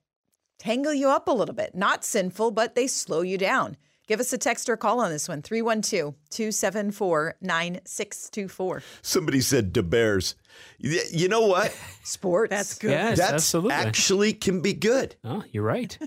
tangle 0.59 0.93
you 0.93 1.09
up 1.09 1.29
a 1.29 1.33
little 1.33 1.55
bit? 1.55 1.75
Not 1.75 2.05
sinful, 2.05 2.51
but 2.51 2.75
they 2.75 2.87
slow 2.89 3.23
you 3.23 3.39
down. 3.39 3.79
Give 4.07 4.21
us 4.21 4.33
a 4.35 4.39
text 4.39 4.69
or 4.69 4.77
call 4.77 5.01
on 5.01 5.11
this 5.11 5.31
one 5.31 5.41
312 5.41 6.15
274 6.29 7.37
9624. 7.41 8.83
Somebody 9.01 9.41
said 9.41 9.73
De 9.73 9.83
Bears. 9.83 10.35
You 10.79 11.29
know 11.29 11.47
what? 11.47 11.75
Sports. 12.05 12.51
That's 12.51 12.77
good. 12.77 12.91
Yes, 12.91 13.17
That's 13.17 13.33
absolutely. 13.33 13.73
actually 13.73 14.33
can 14.35 14.61
be 14.61 14.75
good. 14.75 15.17
oh, 15.25 15.43
you're 15.51 15.65
right. 15.65 15.99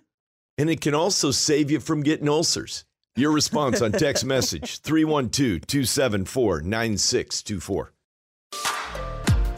And 0.59 0.69
it 0.69 0.81
can 0.81 0.93
also 0.93 1.31
save 1.31 1.71
you 1.71 1.79
from 1.79 2.03
getting 2.03 2.27
ulcers. 2.27 2.83
Your 3.15 3.31
response 3.31 3.81
on 3.81 3.93
text 3.93 4.25
message 4.35 4.81
312 4.81 5.65
274 5.65 6.61
9624. 6.63 7.93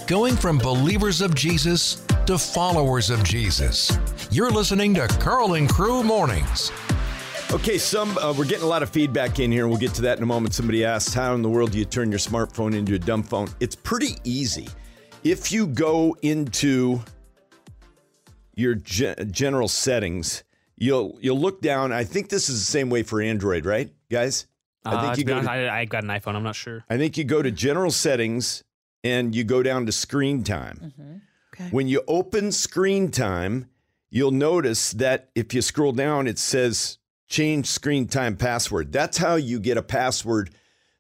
Going 0.06 0.36
from 0.36 0.60
believers 0.60 1.22
of 1.22 1.34
Jesus 1.34 2.06
to 2.28 2.38
followers 2.38 3.10
of 3.10 3.24
Jesus. 3.24 3.98
You're 4.30 4.52
listening 4.52 4.94
to 4.94 5.08
Karl 5.08 5.56
and 5.56 5.68
Crew 5.68 6.04
Mornings. 6.04 6.72
Okay, 7.52 7.80
some 7.80 8.16
uh, 8.20 8.32
we're 8.38 8.46
getting 8.46 8.66
a 8.66 8.68
lot 8.68 8.84
of 8.84 8.92
feedback 8.92 9.40
in 9.40 9.52
here, 9.52 9.64
and 9.64 9.72
we'll 9.72 9.80
get 9.80 9.96
to 9.96 10.04
that 10.04 10.18
in 10.18 10.24
a 10.24 10.28
moment. 10.28 10.54
Somebody 10.54 10.86
asked, 10.86 11.16
"How 11.16 11.34
in 11.34 11.42
the 11.42 11.50
world 11.50 11.72
do 11.72 11.80
you 11.80 11.86
turn 11.86 12.12
your 12.12 12.20
smartphone 12.20 12.76
into 12.76 12.94
a 12.94 13.00
dumb 13.00 13.24
phone?" 13.24 13.50
It's 13.60 13.76
pretty 13.76 14.18
easy. 14.24 14.70
If 15.24 15.52
you 15.52 15.66
go 15.66 16.16
into 16.22 17.02
your 18.54 18.76
ge- 18.76 19.16
general 19.32 19.68
settings, 19.68 20.44
you'll 20.82 21.18
you'll 21.22 21.40
look 21.40 21.62
down. 21.62 21.92
I 21.94 22.04
think 22.04 22.30
this 22.30 22.50
is 22.50 22.60
the 22.60 22.66
same 22.72 22.90
way 22.90 23.04
for 23.04 23.22
Android, 23.22 23.66
right, 23.66 23.94
guys? 24.10 24.48
I 24.84 24.96
Uh, 24.96 25.02
think 25.02 25.14
to 25.14 25.20
you 25.22 25.26
go. 25.26 25.34
honest, 25.36 25.48
To, 25.48 25.52
I, 25.54 25.80
I 25.82 25.86
got 25.86 26.04
an 26.04 26.10
iPhone. 26.10 26.36
I'm 26.36 26.44
not 26.44 26.56
sure. 26.56 26.84
I 26.90 26.98
think 26.98 27.18
you 27.18 27.24
go 27.24 27.42
to 27.42 27.52
general 27.52 27.92
settings, 27.92 28.64
and 29.04 29.36
you 29.36 29.44
go 29.44 29.62
down 29.64 29.86
to 29.86 29.92
screen 29.92 30.44
time. 30.44 31.22
Okay. 31.54 31.70
When 31.70 31.88
you 31.88 32.02
open 32.08 32.52
screen 32.52 33.12
time, 33.12 33.70
you'll 34.10 34.32
notice 34.32 34.92
that 34.94 35.30
if 35.36 35.54
you 35.54 35.62
scroll 35.62 35.92
down, 35.92 36.26
it 36.28 36.40
says 36.40 36.98
change 37.30 37.68
screen 37.68 38.08
time 38.08 38.36
password. 38.36 38.92
That's 38.92 39.18
how 39.18 39.36
you 39.36 39.60
get 39.60 39.78
a 39.78 39.84
password 39.84 40.50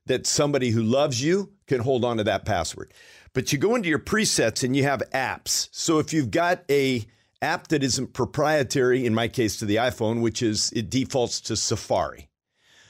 that 0.05 0.27
somebody 0.27 0.69
who 0.71 0.83
loves 0.83 1.23
you 1.23 1.51
can 1.67 1.79
hold 1.81 2.05
on 2.05 2.17
to 2.17 2.23
that 2.25 2.45
password. 2.45 2.93
But 3.33 3.51
you 3.51 3.57
go 3.57 3.75
into 3.75 3.87
your 3.89 3.99
presets 3.99 4.63
and 4.63 4.75
you 4.75 4.83
have 4.83 5.01
apps. 5.13 5.69
So 5.71 5.99
if 5.99 6.11
you've 6.13 6.31
got 6.31 6.63
a 6.69 7.05
app 7.41 7.67
that 7.69 7.83
isn't 7.83 8.13
proprietary, 8.13 9.05
in 9.05 9.13
my 9.15 9.27
case 9.27 9.57
to 9.57 9.65
the 9.65 9.77
iPhone, 9.77 10.21
which 10.21 10.41
is 10.41 10.71
it 10.73 10.89
defaults 10.89 11.41
to 11.41 11.55
Safari. 11.55 12.29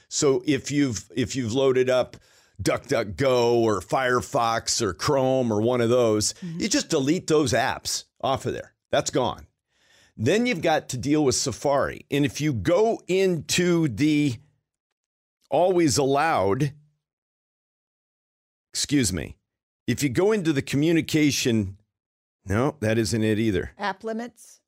So 0.08 0.42
if 0.46 0.70
you've 0.70 1.10
if 1.16 1.34
you've 1.34 1.54
loaded 1.54 1.88
up 1.88 2.16
DuckDuckGo 2.62 3.54
or 3.54 3.80
Firefox 3.80 4.82
or 4.82 4.92
Chrome 4.92 5.52
or 5.52 5.60
one 5.60 5.80
of 5.80 5.88
those, 5.88 6.34
mm-hmm. 6.34 6.60
you 6.60 6.68
just 6.68 6.90
delete 6.90 7.26
those 7.26 7.52
apps 7.52 8.04
off 8.20 8.46
of 8.46 8.52
there. 8.52 8.74
That's 8.90 9.10
gone. 9.10 9.46
Then 10.16 10.46
you've 10.46 10.60
got 10.60 10.90
to 10.90 10.98
deal 10.98 11.24
with 11.24 11.34
Safari. 11.34 12.04
And 12.10 12.24
if 12.24 12.40
you 12.40 12.52
go 12.52 13.00
into 13.08 13.88
the 13.88 14.36
always 15.50 15.96
allowed, 15.98 16.72
excuse 18.72 19.12
me, 19.12 19.36
if 19.86 20.02
you 20.02 20.08
go 20.08 20.32
into 20.32 20.52
the 20.52 20.62
communication, 20.62 21.78
no, 22.46 22.76
that 22.80 22.98
isn't 22.98 23.22
it 23.22 23.38
either. 23.38 23.72
App 23.78 24.04
limits. 24.04 24.60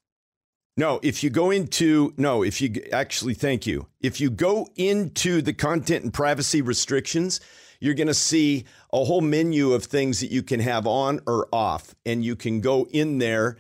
No, 0.77 0.99
if 1.03 1.23
you 1.23 1.31
go 1.31 1.51
into, 1.53 2.13
no, 2.17 2.43
if 2.43 2.61
you 2.61 2.83
actually, 2.93 3.35
thank 3.35 3.67
you. 3.67 3.87
If 4.01 4.21
you 4.21 4.29
go 4.31 4.67
into 4.77 5.41
the 5.41 5.53
content 5.53 6.03
and 6.05 6.13
privacy 6.13 6.63
restrictions, 6.63 7.41
you're 7.79 7.95
going 7.95 8.09
to 8.09 8.15
see 8.15 8.65
a 8.93 9.05
whole 9.05 9.21
menu 9.21 9.73
of 9.73 9.85
things 9.85 10.21
that 10.21 10.33
you 10.33 10.43
can 10.43 10.59
have 10.61 10.87
on 10.87 11.21
or 11.29 11.49
off. 11.53 11.95
And 12.05 12.25
you 12.25 12.35
can 12.35 12.61
go 12.61 12.87
in 12.91 13.19
there 13.19 13.57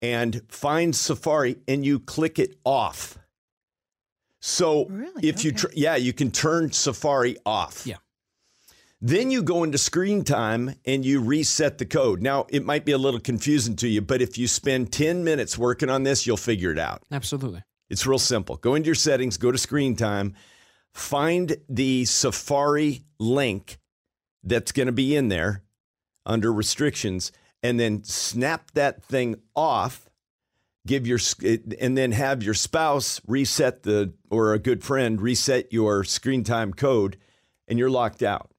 and 0.00 0.40
find 0.48 0.94
Safari 0.94 1.56
and 1.66 1.84
you 1.84 1.98
click 1.98 2.38
it 2.38 2.56
off. 2.64 3.18
So 4.40 4.86
Really? 4.86 5.28
if 5.28 5.44
you, 5.44 5.52
tr- 5.52 5.66
yeah, 5.74 5.96
you 5.96 6.12
can 6.12 6.30
turn 6.30 6.70
Safari 6.72 7.36
off. 7.46 7.86
Yeah. 7.86 7.96
Then 9.04 9.32
you 9.32 9.42
go 9.42 9.64
into 9.64 9.78
screen 9.78 10.22
time 10.22 10.76
and 10.84 11.04
you 11.04 11.20
reset 11.20 11.78
the 11.78 11.84
code. 11.84 12.22
Now, 12.22 12.46
it 12.50 12.64
might 12.64 12.84
be 12.84 12.92
a 12.92 12.98
little 12.98 13.18
confusing 13.18 13.74
to 13.76 13.88
you, 13.88 14.00
but 14.00 14.22
if 14.22 14.38
you 14.38 14.46
spend 14.46 14.92
10 14.92 15.24
minutes 15.24 15.58
working 15.58 15.90
on 15.90 16.04
this, 16.04 16.24
you'll 16.24 16.36
figure 16.36 16.70
it 16.70 16.78
out. 16.78 17.02
Absolutely. 17.10 17.64
It's 17.90 18.06
real 18.06 18.20
simple. 18.20 18.56
Go 18.58 18.76
into 18.76 18.86
your 18.86 18.94
settings, 18.94 19.36
go 19.38 19.50
to 19.50 19.58
screen 19.58 19.96
time, 19.96 20.34
find 20.92 21.56
the 21.68 22.04
Safari 22.04 23.02
link 23.18 23.78
that's 24.44 24.70
going 24.70 24.86
to 24.86 24.92
be 24.92 25.16
in 25.16 25.28
there 25.28 25.64
under 26.24 26.52
restrictions, 26.52 27.32
and 27.60 27.80
then 27.80 28.04
snap 28.04 28.70
that 28.74 29.02
thing 29.02 29.34
off. 29.56 30.08
give 30.86 31.06
your 31.06 31.18
and 31.80 31.96
then 31.96 32.12
have 32.12 32.42
your 32.42 32.54
spouse 32.54 33.20
reset 33.26 33.82
the 33.82 34.12
or 34.30 34.52
a 34.52 34.58
good 34.58 34.82
friend 34.82 35.20
reset 35.20 35.72
your 35.72 36.04
screen 36.04 36.44
time 36.44 36.72
code 36.72 37.16
and 37.68 37.78
you're 37.78 37.90
locked 37.90 38.22
out. 38.22 38.51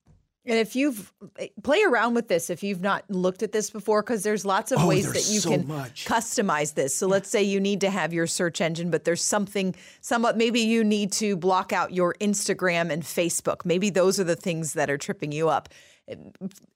And 0.46 0.58
if 0.60 0.76
you've 0.76 1.14
eh, 1.40 1.48
play 1.64 1.84
around 1.84 2.16
with 2.16 2.28
this, 2.28 2.50
if 2.50 2.64
you've 2.64 2.82
not 2.82 3.10
looked 3.10 3.44
at 3.44 3.52
this 3.54 3.70
before, 3.70 4.02
because 4.02 4.24
there's 4.24 4.46
lots 4.46 4.72
of 4.74 4.80
Oh, 4.82 4.88
ways 4.88 5.06
that 5.14 5.34
you 5.34 5.40
so 5.40 5.52
can 5.52 5.68
much. 5.68 6.06
customize 6.06 6.74
this. 6.74 6.94
So 6.96 7.08
let's 7.08 7.30
say 7.30 7.42
you 7.44 7.60
need 7.62 7.80
to 7.82 7.90
have 7.90 8.12
your 8.12 8.28
search 8.28 8.60
engine, 8.60 8.92
but 8.92 9.06
there's 9.06 9.24
something 9.24 9.74
somewhat 10.02 10.36
maybe 10.38 10.60
you 10.60 10.84
need 10.84 11.12
to 11.14 11.38
block 11.38 11.72
out 11.72 11.94
your 11.94 12.14
Instagram 12.20 12.92
and 12.92 13.04
Facebook. 13.04 13.64
Maybe 13.64 13.90
those 13.90 14.20
are 14.20 14.26
the 14.26 14.36
things 14.36 14.74
that 14.74 14.90
are 14.90 14.98
tripping 14.98 15.32
you 15.32 15.48
up. 15.48 15.70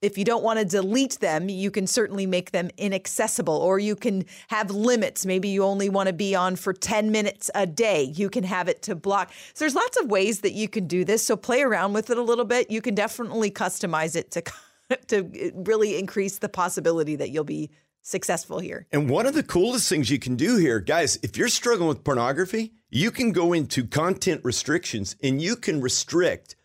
If 0.02 0.18
you 0.18 0.24
don't 0.24 0.42
want 0.42 0.58
to 0.58 0.64
delete 0.64 1.20
them, 1.20 1.48
you 1.48 1.70
can 1.70 1.86
certainly 1.86 2.26
make 2.26 2.50
them 2.50 2.70
inaccessible 2.76 3.56
or 3.56 3.78
you 3.78 3.96
can 3.96 4.24
have 4.48 4.70
limits. 4.70 5.26
Maybe 5.26 5.48
you 5.48 5.64
only 5.64 5.88
want 5.88 6.08
to 6.08 6.12
be 6.12 6.34
on 6.34 6.56
for 6.56 6.72
10 6.72 7.10
minutes 7.10 7.50
a 7.54 7.66
day. 7.66 8.02
You 8.02 8.30
can 8.30 8.44
have 8.44 8.68
it 8.68 8.82
to 8.82 8.94
block. 8.94 9.32
So 9.54 9.64
there's 9.64 9.74
lots 9.74 9.96
of 9.98 10.10
ways 10.10 10.40
that 10.40 10.52
you 10.52 10.68
can 10.68 10.86
do 10.86 11.04
this. 11.04 11.24
So 11.24 11.36
play 11.36 11.62
around 11.62 11.92
with 11.92 12.10
it 12.10 12.18
a 12.18 12.22
little 12.22 12.44
bit. 12.44 12.70
You 12.70 12.80
can 12.80 12.94
definitely 12.94 13.50
customize 13.50 14.16
it 14.16 14.30
to 14.32 14.42
to 15.08 15.18
uh, 15.18 15.50
really 15.54 15.98
increase 15.98 16.38
the 16.38 16.48
possibility 16.48 17.16
that 17.16 17.30
you'll 17.30 17.44
be 17.44 17.70
successful 18.02 18.58
here. 18.58 18.86
And 18.90 19.10
one 19.10 19.26
of 19.26 19.34
the 19.34 19.42
coolest 19.42 19.88
things 19.88 20.10
you 20.10 20.18
can 20.18 20.36
do 20.36 20.56
here, 20.56 20.80
guys, 20.80 21.18
if 21.22 21.36
you're 21.36 21.48
struggling 21.48 21.88
with 21.88 22.04
pornography, 22.04 22.72
you 22.90 23.10
can 23.10 23.32
go 23.32 23.52
into 23.52 23.86
content 23.86 24.40
restrictions 24.44 25.14
and 25.22 25.42
you 25.42 25.56
can 25.56 25.80
restrict 25.82 26.56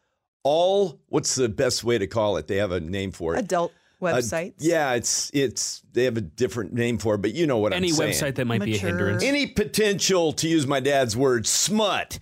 all 0.44 1.00
what's 1.08 1.36
the 1.36 1.50
best 1.50 1.84
way 1.84 1.98
to 1.98 2.08
call 2.08 2.38
it? 2.38 2.48
They 2.48 2.58
have 2.58 2.72
a 2.72 2.80
name 2.80 3.12
for 3.12 3.36
it. 3.36 3.40
Adult 3.40 3.72
Uh, 4.02 4.06
websites. 4.08 4.56
yeah, 4.60 4.94
it's 4.94 5.32
it's 5.34 5.82
they 5.94 6.04
have 6.04 6.18
a 6.18 6.22
different 6.22 6.74
name 6.74 6.98
for 6.98 7.16
it, 7.16 7.20
but 7.20 7.34
you 7.34 7.48
know 7.48 7.58
what 7.58 7.74
Any 7.74 7.90
I'm 7.90 7.94
saying. 7.94 8.10
Any 8.12 8.20
website 8.20 8.36
that 8.36 8.46
might 8.46 8.62
be 8.64 8.76
a 8.76 8.78
hindrance. 8.78 9.24
Any 9.24 9.48
potential 9.48 10.34
to 10.34 10.48
use 10.48 10.68
my 10.68 10.80
dad's 10.82 11.16
word 11.16 11.48
smut 11.48 12.20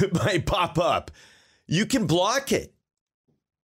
that 0.00 0.12
might 0.24 0.46
pop 0.46 0.78
up, 0.78 1.10
you 1.66 1.84
can 1.86 2.06
block 2.06 2.50
it. 2.52 2.72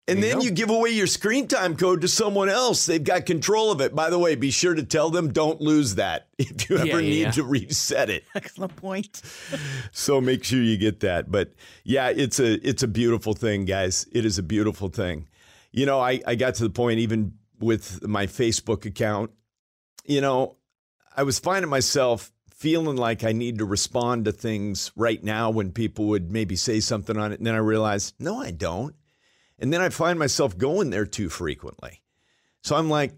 And 0.06 0.18
you 0.18 0.24
then 0.24 0.38
go. 0.38 0.44
you 0.44 0.50
give 0.50 0.68
away 0.68 0.90
your 0.90 1.06
screen 1.06 1.48
time 1.48 1.76
code 1.76 2.02
to 2.02 2.08
someone 2.08 2.50
else. 2.50 2.84
They've 2.84 3.02
got 3.02 3.24
control 3.24 3.70
of 3.70 3.80
it. 3.80 3.94
By 3.94 4.10
the 4.10 4.18
way, 4.18 4.34
be 4.34 4.50
sure 4.50 4.74
to 4.74 4.82
tell 4.82 5.08
them 5.08 5.32
don't 5.32 5.60
lose 5.62 5.94
that 5.94 6.28
if 6.38 6.68
you 6.68 6.76
ever 6.76 6.86
Yeah, 6.86 6.94
yeah, 6.96 7.00
need 7.00 7.20
yeah. 7.22 7.30
to 7.32 7.42
reset 7.44 8.10
it. 8.10 8.24
Excellent 8.34 8.76
point. 8.76 9.22
So 9.92 10.20
make 10.20 10.44
sure 10.44 10.60
you 10.60 10.76
get 10.76 11.00
that. 11.00 11.30
But 11.30 11.54
yeah, 11.84 12.10
it's 12.10 12.38
a 12.38 12.52
it's 12.68 12.82
a 12.82 12.88
beautiful 12.88 13.32
thing, 13.32 13.64
guys. 13.64 14.06
It 14.12 14.24
is 14.26 14.38
a 14.38 14.42
beautiful 14.42 14.88
thing. 14.88 15.26
You 15.72 15.86
know, 15.86 16.00
I, 16.00 16.20
I 16.26 16.34
got 16.34 16.54
to 16.56 16.64
the 16.64 16.70
point 16.70 17.00
even 17.00 17.32
with 17.58 18.06
my 18.06 18.26
Facebook 18.26 18.84
account, 18.84 19.30
you 20.04 20.20
know, 20.20 20.56
I 21.16 21.22
was 21.22 21.38
finding 21.38 21.70
myself 21.70 22.30
feeling 22.54 22.96
like 22.96 23.24
I 23.24 23.32
need 23.32 23.58
to 23.58 23.64
respond 23.64 24.26
to 24.26 24.32
things 24.32 24.92
right 24.96 25.22
now 25.22 25.50
when 25.50 25.72
people 25.72 26.06
would 26.08 26.30
maybe 26.30 26.56
say 26.56 26.80
something 26.80 27.16
on 27.16 27.32
it. 27.32 27.38
And 27.40 27.46
then 27.46 27.54
I 27.54 27.58
realized, 27.58 28.14
no, 28.18 28.40
I 28.40 28.50
don't. 28.50 28.94
And 29.58 29.72
then 29.72 29.80
I 29.80 29.88
find 29.88 30.18
myself 30.18 30.56
going 30.58 30.90
there 30.90 31.06
too 31.06 31.28
frequently. 31.28 32.02
So 32.62 32.76
I'm 32.76 32.90
like, 32.90 33.12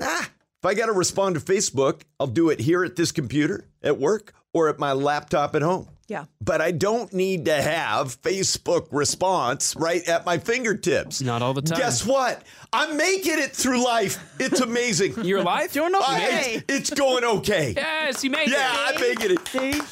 ah, 0.00 0.22
if 0.58 0.64
I 0.64 0.74
got 0.74 0.86
to 0.86 0.92
respond 0.92 1.34
to 1.34 1.40
Facebook, 1.40 2.02
I'll 2.18 2.26
do 2.26 2.50
it 2.50 2.60
here 2.60 2.84
at 2.84 2.96
this 2.96 3.12
computer 3.12 3.68
at 3.82 3.98
work 3.98 4.32
or 4.52 4.68
at 4.68 4.78
my 4.78 4.92
laptop 4.92 5.54
at 5.54 5.62
home. 5.62 5.88
Yeah. 6.06 6.26
But 6.40 6.60
I 6.60 6.70
don't 6.70 7.12
need 7.14 7.46
to 7.46 7.54
have 7.62 8.20
Facebook 8.20 8.88
response 8.92 9.74
right 9.76 10.06
at 10.06 10.26
my 10.26 10.38
fingertips. 10.38 11.22
Not 11.22 11.40
all 11.42 11.54
the 11.54 11.62
time. 11.62 11.78
Guess 11.78 12.04
what? 12.06 12.42
I'm 12.72 12.96
making 12.96 13.38
it 13.38 13.52
through 13.52 13.82
life. 13.84 14.22
It's 14.38 14.60
amazing. 14.60 15.14
You're 15.24 15.40
alive? 15.40 15.72
Doing 15.72 15.94
I- 15.94 16.62
it's, 16.68 16.90
it's 16.90 16.98
going 16.98 17.24
okay. 17.24 17.72
Yes, 17.76 18.22
you 18.22 18.30
made 18.30 18.48
Yeah, 18.50 18.54
it. 18.54 18.58
Yeah, 18.58 18.86
I'm 18.88 19.00
making 19.00 19.76
it. 19.76 19.82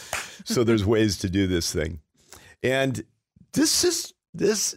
So 0.44 0.64
there's 0.64 0.84
ways 0.84 1.16
to 1.18 1.30
do 1.30 1.46
this 1.46 1.72
thing. 1.72 2.00
And 2.62 3.04
this 3.52 3.82
is 3.84 4.12
this 4.34 4.74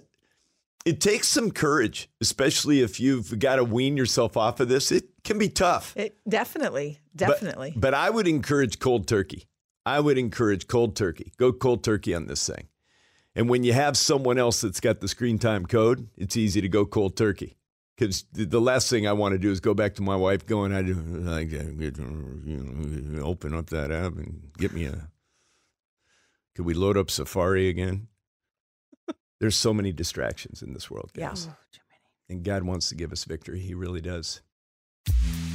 it 0.85 1.01
takes 1.01 1.27
some 1.27 1.49
courage, 1.49 2.09
especially 2.21 2.81
if 2.81 2.99
you've 2.99 3.37
got 3.39 3.55
to 3.55 3.63
wean 3.63 3.97
yourself 3.97 4.37
off 4.37 4.59
of 4.59 4.69
this. 4.69 4.91
It 4.91 5.05
can 5.23 5.39
be 5.39 5.49
tough. 5.49 5.97
It, 5.97 6.17
definitely. 6.29 6.99
Definitely. 7.15 7.73
But, 7.75 7.95
I 7.95 8.09
would 8.11 8.27
encourage 8.27 8.79
cold 8.79 9.07
turkey. 9.07 9.45
I 9.85 9.99
would 9.99 10.17
encourage 10.17 10.67
cold 10.67 10.95
turkey. 10.95 11.33
Go 11.37 11.51
cold 11.51 11.83
turkey 11.83 12.13
on 12.13 12.27
this 12.27 12.47
thing. 12.47 12.67
And 13.35 13.49
when 13.49 13.63
you 13.63 13.73
have 13.73 13.97
someone 13.97 14.37
else 14.37 14.61
that's 14.61 14.79
got 14.79 15.01
the 15.01 15.07
screen 15.07 15.39
time 15.39 15.65
code, 15.65 16.07
it's 16.15 16.37
easy 16.37 16.61
to 16.61 16.69
go 16.69 16.85
cold 16.85 17.17
turkey. 17.17 17.57
Because 17.97 18.25
the, 18.33 18.59
last 18.59 18.89
thing 18.89 19.07
I 19.07 19.13
want 19.13 19.33
to 19.33 19.39
do 19.39 19.51
is 19.51 19.61
go 19.61 19.73
back 19.73 19.95
to 19.95 20.01
my 20.01 20.17
wife 20.17 20.45
going, 20.45 20.73
I 20.73 20.81
do 20.81 20.93
like 20.93 21.53
open 23.23 23.53
up 23.53 23.69
that 23.69 23.91
app 23.91 24.13
and 24.17 24.51
get 24.57 24.73
me 24.73 24.85
a. 24.85 25.09
Could 26.55 26.65
we 26.65 26.73
load 26.73 26.97
up 26.97 27.09
Safari 27.09 27.69
again? 27.69 28.07
There's 29.39 29.55
so 29.55 29.73
many 29.73 29.91
distractions 29.91 30.61
in 30.61 30.73
this 30.73 30.89
world, 30.89 31.11
Yeah. 31.15 31.29
guys. 31.29 31.47
Oh, 31.49 31.55
and 32.29 32.43
God 32.43 32.63
wants 32.63 32.89
to 32.89 32.95
give 32.95 33.11
us 33.11 33.25
victory. 33.25 33.59
He 33.59 33.73
really 33.73 34.01
does. 34.01 34.41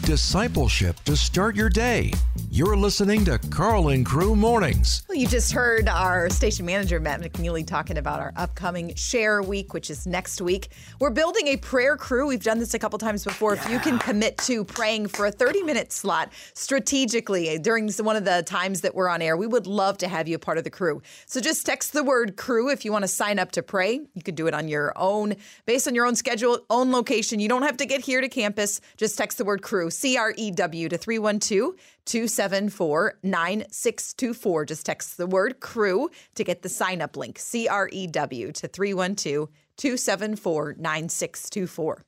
Discipleship 0.03 0.97
to 1.05 1.15
start 1.15 1.55
your 1.55 1.69
day. 1.69 2.13
You're 2.51 2.77
listening 2.77 3.25
to 3.27 3.39
Karl 3.39 3.91
and 3.91 4.05
Crew 4.05 4.35
Mornings. 4.35 5.05
Well, 5.09 5.17
you 5.17 5.29
just 5.29 5.53
heard 5.53 5.89
our 5.89 6.31
station 6.31 6.67
manager, 6.67 6.99
Matt 6.99 7.21
McNeely, 7.21 7.65
talking 7.67 7.99
about 7.99 8.19
our 8.19 8.33
upcoming 8.35 8.95
Share 8.97 9.43
Week, 9.43 9.73
which 9.73 9.91
is 9.91 10.07
next 10.07 10.41
week. 10.41 10.71
We're 10.99 11.11
building 11.11 11.49
a 11.49 11.59
prayer 11.59 11.97
crew. 11.97 12.27
We've 12.27 12.43
done 12.43 12.59
this 12.59 12.75
a 12.75 12.79
couple 12.79 12.99
times 12.99 13.25
before. 13.25 13.53
If 13.53 13.69
you 13.71 13.79
can 13.79 13.99
commit 13.99 14.39
to 14.39 14.65
praying 14.65 15.09
for 15.09 15.27
a 15.27 15.31
30 15.31 15.63
minute 15.63 15.93
slot 15.93 16.33
strategically 16.55 17.59
during 17.59 17.89
one 17.93 18.17
of 18.17 18.25
the 18.25 18.43
times 18.45 18.81
that 18.81 18.95
we're 18.95 19.09
on 19.09 19.23
air, 19.23 19.37
we 19.37 19.47
would 19.47 19.67
love 19.67 19.99
to 19.99 20.09
have 20.09 20.27
you 20.27 20.37
a 20.37 20.41
part 20.41 20.59
of 20.59 20.65
the 20.65 20.71
crew. 20.71 21.03
So 21.27 21.41
just 21.41 21.65
text 21.67 21.93
the 21.93 22.03
word 22.03 22.37
crew 22.37 22.71
if 22.71 22.85
you 22.85 22.91
want 22.91 23.03
to 23.03 23.09
sign 23.09 23.39
up 23.39 23.53
to 23.53 23.63
pray. 23.63 24.01
You 24.15 24.23
can 24.25 24.35
do 24.35 24.47
it 24.47 24.55
on 24.55 24.67
your 24.67 24.93
own, 24.97 25.37
based 25.67 25.87
on 25.87 25.95
your 25.95 26.07
own 26.07 26.17
schedule, 26.17 26.65
own 26.71 26.91
location. 26.91 27.39
You 27.39 27.49
don't 27.49 27.63
have 27.63 27.77
to 27.77 27.87
get 27.87 28.01
here 28.01 28.21
to 28.21 28.29
campus. 28.29 28.81
Just 28.97 29.17
text 29.19 29.39
the 29.39 29.45
word 29.45 29.63
crew, 29.63 29.90
C 29.91 30.17
R 30.17 30.33
E 30.37 30.51
W, 30.51 30.89
to 30.89 30.97
312 30.97 31.75
274 32.05 33.19
9624. 33.23 34.65
Just 34.65 34.87
text 34.87 35.17
the 35.17 35.27
word 35.27 35.61
crew 35.61 36.11
to 36.35 36.45
get 36.45 36.63
the 36.63 36.69
sign 36.69 37.01
up 37.03 37.17
link, 37.17 37.39
C 37.39 37.69
R 37.69 37.89
E 37.93 38.07
W, 38.07 38.53
to 38.53 38.69
312 38.69 39.49
274 39.77 40.75
9624. 40.79 42.05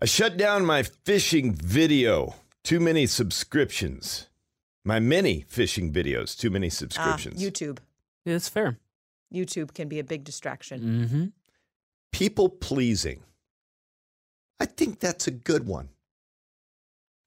I 0.00 0.04
shut 0.06 0.36
down 0.36 0.64
my 0.64 0.82
fishing 0.82 1.52
video. 1.52 2.34
Too 2.62 2.78
many 2.80 3.06
subscriptions. 3.06 4.28
My 4.84 5.00
many 5.00 5.44
fishing 5.48 5.92
videos. 5.92 6.38
Too 6.38 6.50
many 6.50 6.68
Ah, 6.68 6.70
subscriptions. 6.70 7.42
YouTube. 7.42 7.78
Yeah, 8.24 8.34
that's 8.34 8.48
fair. 8.48 8.78
YouTube 9.34 9.74
can 9.74 9.88
be 9.88 9.98
a 9.98 10.04
big 10.04 10.24
distraction. 10.24 10.80
Mm-hmm. 10.80 11.24
People 12.12 12.48
pleasing. 12.48 13.22
I 14.60 14.66
think 14.66 15.00
that's 15.00 15.26
a 15.26 15.30
good 15.30 15.66
one. 15.66 15.88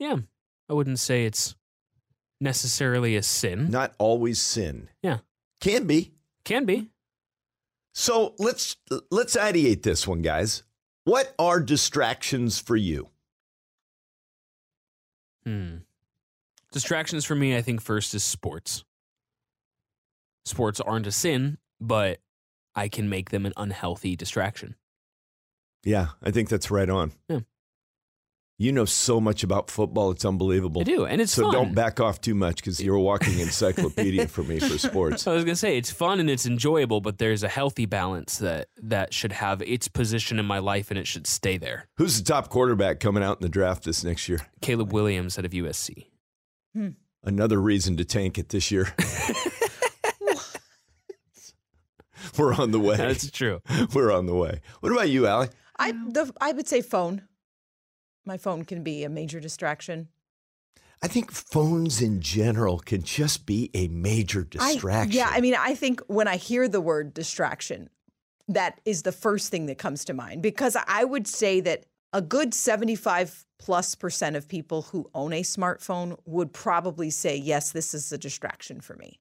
Yeah. 0.01 0.17
I 0.67 0.73
wouldn't 0.73 0.97
say 0.97 1.25
it's 1.25 1.53
necessarily 2.39 3.15
a 3.15 3.21
sin. 3.21 3.69
Not 3.69 3.93
always 3.99 4.41
sin. 4.41 4.89
Yeah. 5.03 5.19
Can 5.59 5.85
be. 5.85 6.15
Can 6.43 6.65
be. 6.65 6.89
So 7.93 8.33
let's 8.39 8.77
let's 9.11 9.35
ideate 9.35 9.83
this 9.83 10.07
one, 10.07 10.23
guys. 10.23 10.63
What 11.03 11.35
are 11.37 11.59
distractions 11.59 12.57
for 12.57 12.75
you? 12.75 13.09
Hmm. 15.45 15.77
Distractions 16.71 17.23
for 17.23 17.35
me, 17.35 17.55
I 17.55 17.61
think 17.61 17.79
first 17.79 18.15
is 18.15 18.23
sports. 18.23 18.83
Sports 20.45 20.79
aren't 20.79 21.05
a 21.05 21.11
sin, 21.11 21.59
but 21.79 22.19
I 22.73 22.87
can 22.87 23.07
make 23.07 23.29
them 23.29 23.45
an 23.45 23.53
unhealthy 23.55 24.15
distraction. 24.15 24.75
Yeah, 25.83 26.07
I 26.23 26.31
think 26.31 26.49
that's 26.49 26.71
right 26.71 26.89
on. 26.89 27.11
Yeah. 27.29 27.41
You 28.61 28.71
know 28.71 28.85
so 28.85 29.19
much 29.19 29.43
about 29.43 29.71
football; 29.71 30.11
it's 30.11 30.23
unbelievable. 30.23 30.81
I 30.81 30.83
do, 30.83 31.03
and 31.03 31.19
it's 31.19 31.33
so 31.33 31.45
fun. 31.45 31.51
don't 31.51 31.73
back 31.73 31.99
off 31.99 32.21
too 32.21 32.35
much 32.35 32.57
because 32.57 32.79
you're 32.79 32.93
a 32.93 33.01
walking 33.01 33.39
encyclopedia 33.39 34.27
for 34.27 34.43
me 34.43 34.59
for 34.59 34.77
sports. 34.77 35.25
I 35.27 35.33
was 35.33 35.43
gonna 35.43 35.55
say 35.55 35.79
it's 35.79 35.89
fun 35.89 36.19
and 36.19 36.29
it's 36.29 36.45
enjoyable, 36.45 37.01
but 37.01 37.17
there's 37.17 37.41
a 37.41 37.47
healthy 37.47 37.87
balance 37.87 38.37
that 38.37 38.67
that 38.83 39.15
should 39.15 39.31
have 39.31 39.63
its 39.63 39.87
position 39.87 40.37
in 40.37 40.45
my 40.45 40.59
life 40.59 40.91
and 40.91 40.99
it 40.99 41.07
should 41.07 41.25
stay 41.25 41.57
there. 41.57 41.87
Who's 41.97 42.19
the 42.19 42.23
top 42.23 42.49
quarterback 42.49 42.99
coming 42.99 43.23
out 43.23 43.37
in 43.37 43.41
the 43.41 43.49
draft 43.49 43.83
this 43.83 44.03
next 44.03 44.29
year? 44.29 44.41
Caleb 44.61 44.93
Williams 44.93 45.39
out 45.39 45.45
of 45.45 45.53
USC. 45.53 46.05
Hmm. 46.75 46.89
Another 47.23 47.59
reason 47.59 47.97
to 47.97 48.05
tank 48.05 48.37
it 48.37 48.49
this 48.49 48.69
year. 48.69 48.93
We're 52.37 52.53
on 52.53 52.69
the 52.69 52.79
way. 52.79 52.97
That's 52.97 53.31
true. 53.31 53.63
We're 53.95 54.11
on 54.11 54.27
the 54.27 54.35
way. 54.35 54.61
What 54.81 54.91
about 54.91 55.09
you, 55.09 55.25
Allie? 55.25 55.49
I 55.79 55.93
the 55.93 56.31
I 56.39 56.51
would 56.51 56.67
say 56.67 56.81
phone. 56.81 57.23
My 58.25 58.37
phone 58.37 58.63
can 58.65 58.83
be 58.83 59.03
a 59.03 59.09
major 59.09 59.39
distraction. 59.39 60.09
I 61.03 61.07
think 61.07 61.31
phones 61.31 62.01
in 62.01 62.21
general 62.21 62.77
can 62.79 63.01
just 63.01 63.45
be 63.47 63.71
a 63.73 63.87
major 63.87 64.47
I- 64.59 64.73
distraction. 64.73 65.17
yeah, 65.17 65.29
I 65.31 65.41
mean, 65.41 65.55
I 65.57 65.73
think 65.73 66.01
when 66.07 66.27
I 66.27 66.37
hear 66.37 66.67
the 66.67 66.81
word 66.81 67.13
distraction, 67.13 67.89
that 68.47 68.79
is 68.85 69.01
the 69.01 69.11
first 69.11 69.49
thing 69.49 69.65
that 69.67 69.77
comes 69.77 70.05
to 70.05 70.13
mind 70.13 70.41
because 70.43 70.77
I 70.87 71.03
would 71.03 71.27
say 71.27 71.61
that 71.61 71.85
a 72.13 72.21
good 72.21 72.53
75 72.53 73.45
plus 73.57 73.95
percent 73.95 74.35
of 74.35 74.47
people 74.47 74.81
who 74.83 75.09
own 75.13 75.33
a 75.33 75.41
smartphone 75.43 76.17
would 76.25 76.51
probably 76.51 77.09
say, 77.09 77.35
yes, 77.35 77.71
this 77.71 77.93
is 77.93 78.11
a 78.11 78.17
distraction 78.17 78.81
for 78.81 78.95
me. 78.97 79.19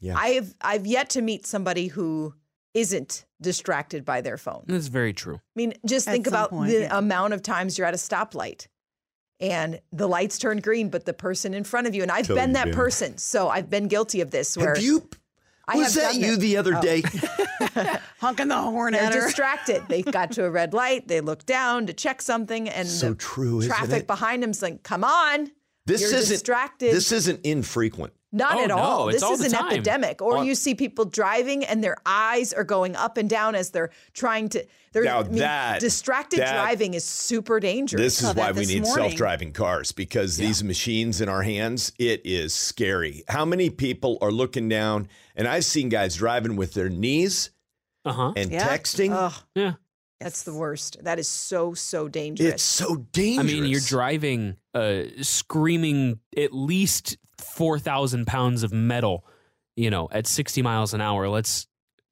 Yeah. 0.00 0.16
I've 0.16 0.54
I've 0.62 0.86
yet 0.86 1.10
to 1.10 1.22
meet 1.22 1.44
somebody 1.44 1.88
who 1.88 2.34
isn't 2.74 3.24
distracted 3.40 4.04
by 4.04 4.20
their 4.20 4.36
phone. 4.36 4.64
That's 4.66 4.86
very 4.88 5.12
true. 5.12 5.36
I 5.36 5.40
mean, 5.56 5.74
just 5.86 6.06
At 6.08 6.12
think 6.12 6.26
about 6.26 6.50
point, 6.50 6.70
the 6.70 6.80
yeah. 6.80 6.98
amount 6.98 7.32
of 7.34 7.42
times 7.42 7.76
you're 7.78 7.86
at 7.86 7.94
a 7.94 7.98
stoplight 7.98 8.66
and 9.40 9.80
the 9.92 10.06
lights 10.06 10.38
turn 10.38 10.58
green, 10.60 10.88
but 10.90 11.04
the 11.06 11.14
person 11.14 11.54
in 11.54 11.64
front 11.64 11.86
of 11.86 11.94
you, 11.94 12.02
and 12.02 12.10
I've 12.12 12.26
Totally 12.26 12.40
been 12.46 12.52
that 12.52 12.66
been. 12.66 12.74
person, 12.74 13.18
so 13.18 13.48
I've 13.48 13.70
been 13.70 13.88
guilty 13.88 14.20
of 14.20 14.30
this. 14.30 14.56
Where 14.56 14.74
Have 14.74 14.82
you? 14.84 15.08
I 15.66 15.76
was 15.76 15.94
have 15.94 16.02
that 16.04 16.12
done 16.12 16.20
you 16.20 16.36
the 16.36 16.56
other 16.56 16.74
Oh. 16.76 16.82
day? 16.82 17.02
honking 18.20 18.48
the 18.48 18.58
horn 18.58 18.92
They're 18.92 19.02
at 19.04 19.14
her. 19.14 19.20
distracted. 19.22 19.82
They 19.88 20.02
got 20.02 20.32
to 20.32 20.44
a 20.44 20.50
red 20.50 20.74
light, 20.74 21.08
they 21.08 21.20
look 21.20 21.46
down 21.46 21.86
to 21.86 21.92
check 21.92 22.20
something, 22.22 22.68
and 22.68 22.86
So 22.88 23.10
the 23.10 23.14
true, 23.16 23.60
isn't 23.60 23.70
traffic 23.70 24.02
it? 24.02 24.06
behind 24.06 24.42
them's 24.42 24.62
like, 24.62 24.82
"Come 24.82 25.04
on, 25.04 25.50
This 25.86 26.02
You're 26.02 26.14
isn't 26.14 26.34
distracted. 26.34 26.92
This 26.94 27.10
isn't 27.10 27.40
infrequent. 27.44 28.12
Not 28.32 28.56
Oh, 28.58 28.64
at 28.64 28.70
all. 28.70 29.08
it's 29.08 29.16
This 29.16 29.22
all 29.24 29.32
is 29.32 29.40
an 29.40 29.50
time. 29.50 29.72
epidemic. 29.72 30.22
Or 30.22 30.38
On- 30.38 30.46
you 30.46 30.54
see 30.54 30.74
people 30.76 31.04
driving 31.04 31.64
and 31.64 31.82
their 31.82 31.96
eyes 32.06 32.52
are 32.52 32.62
going 32.62 32.94
up 32.94 33.16
and 33.16 33.28
down 33.28 33.56
as 33.56 33.70
they're 33.70 33.90
trying 34.12 34.48
to. 34.50 34.64
They're, 34.92 35.02
Now 35.04 35.20
I 35.20 35.22
mean, 35.24 35.38
that- 35.38 35.80
distracted 35.80 36.38
that- 36.40 36.52
driving 36.52 36.94
is 36.94 37.04
super 37.04 37.58
dangerous. 37.58 38.00
This 38.00 38.14
is 38.20 38.26
saw 38.28 38.32
that 38.34 38.54
why 38.54 38.60
we 38.60 38.66
need 38.66 38.86
self-driving 38.86 39.52
cars 39.52 39.90
because 39.92 40.36
these 40.36 40.62
machines 40.62 41.20
in 41.20 41.28
our 41.28 41.42
hands, 41.42 41.92
it 41.98 42.22
is 42.24 42.54
scary. 42.54 43.24
How 43.28 43.44
many 43.44 43.68
people 43.68 44.18
are 44.20 44.30
looking 44.32 44.68
down? 44.68 45.08
And 45.34 45.48
I've 45.48 45.64
seen 45.64 45.88
guys 45.88 46.14
driving 46.16 46.54
with 46.56 46.74
their 46.74 46.88
knees 46.88 47.50
Uh 48.04 48.12
huh. 48.12 48.32
and 48.36 48.52
Yeah. 48.52 48.66
texting. 48.68 49.10
Ugh, 49.12 49.34
Yeah. 49.56 49.74
that's 50.20 50.42
the 50.44 50.54
worst. 50.54 50.98
That 51.02 51.18
is 51.18 51.26
so 51.28 51.74
so 51.74 52.06
dangerous. 52.08 52.54
it's 52.54 52.62
so 52.62 52.94
dangerous. 53.12 53.50
I 53.52 53.54
mean, 53.60 53.64
you're 53.66 53.80
driving, 53.80 54.56
uh, 54.74 55.02
screaming 55.22 56.20
at 56.36 56.52
least 56.52 57.16
4,000 57.40 58.26
pounds 58.26 58.62
of 58.62 58.72
metal, 58.72 59.24
you 59.76 59.90
know, 59.90 60.08
at 60.10 60.26
60 60.26 60.62
miles 60.62 60.94
an 60.94 61.00
hour. 61.00 61.28
Let's 61.28 61.66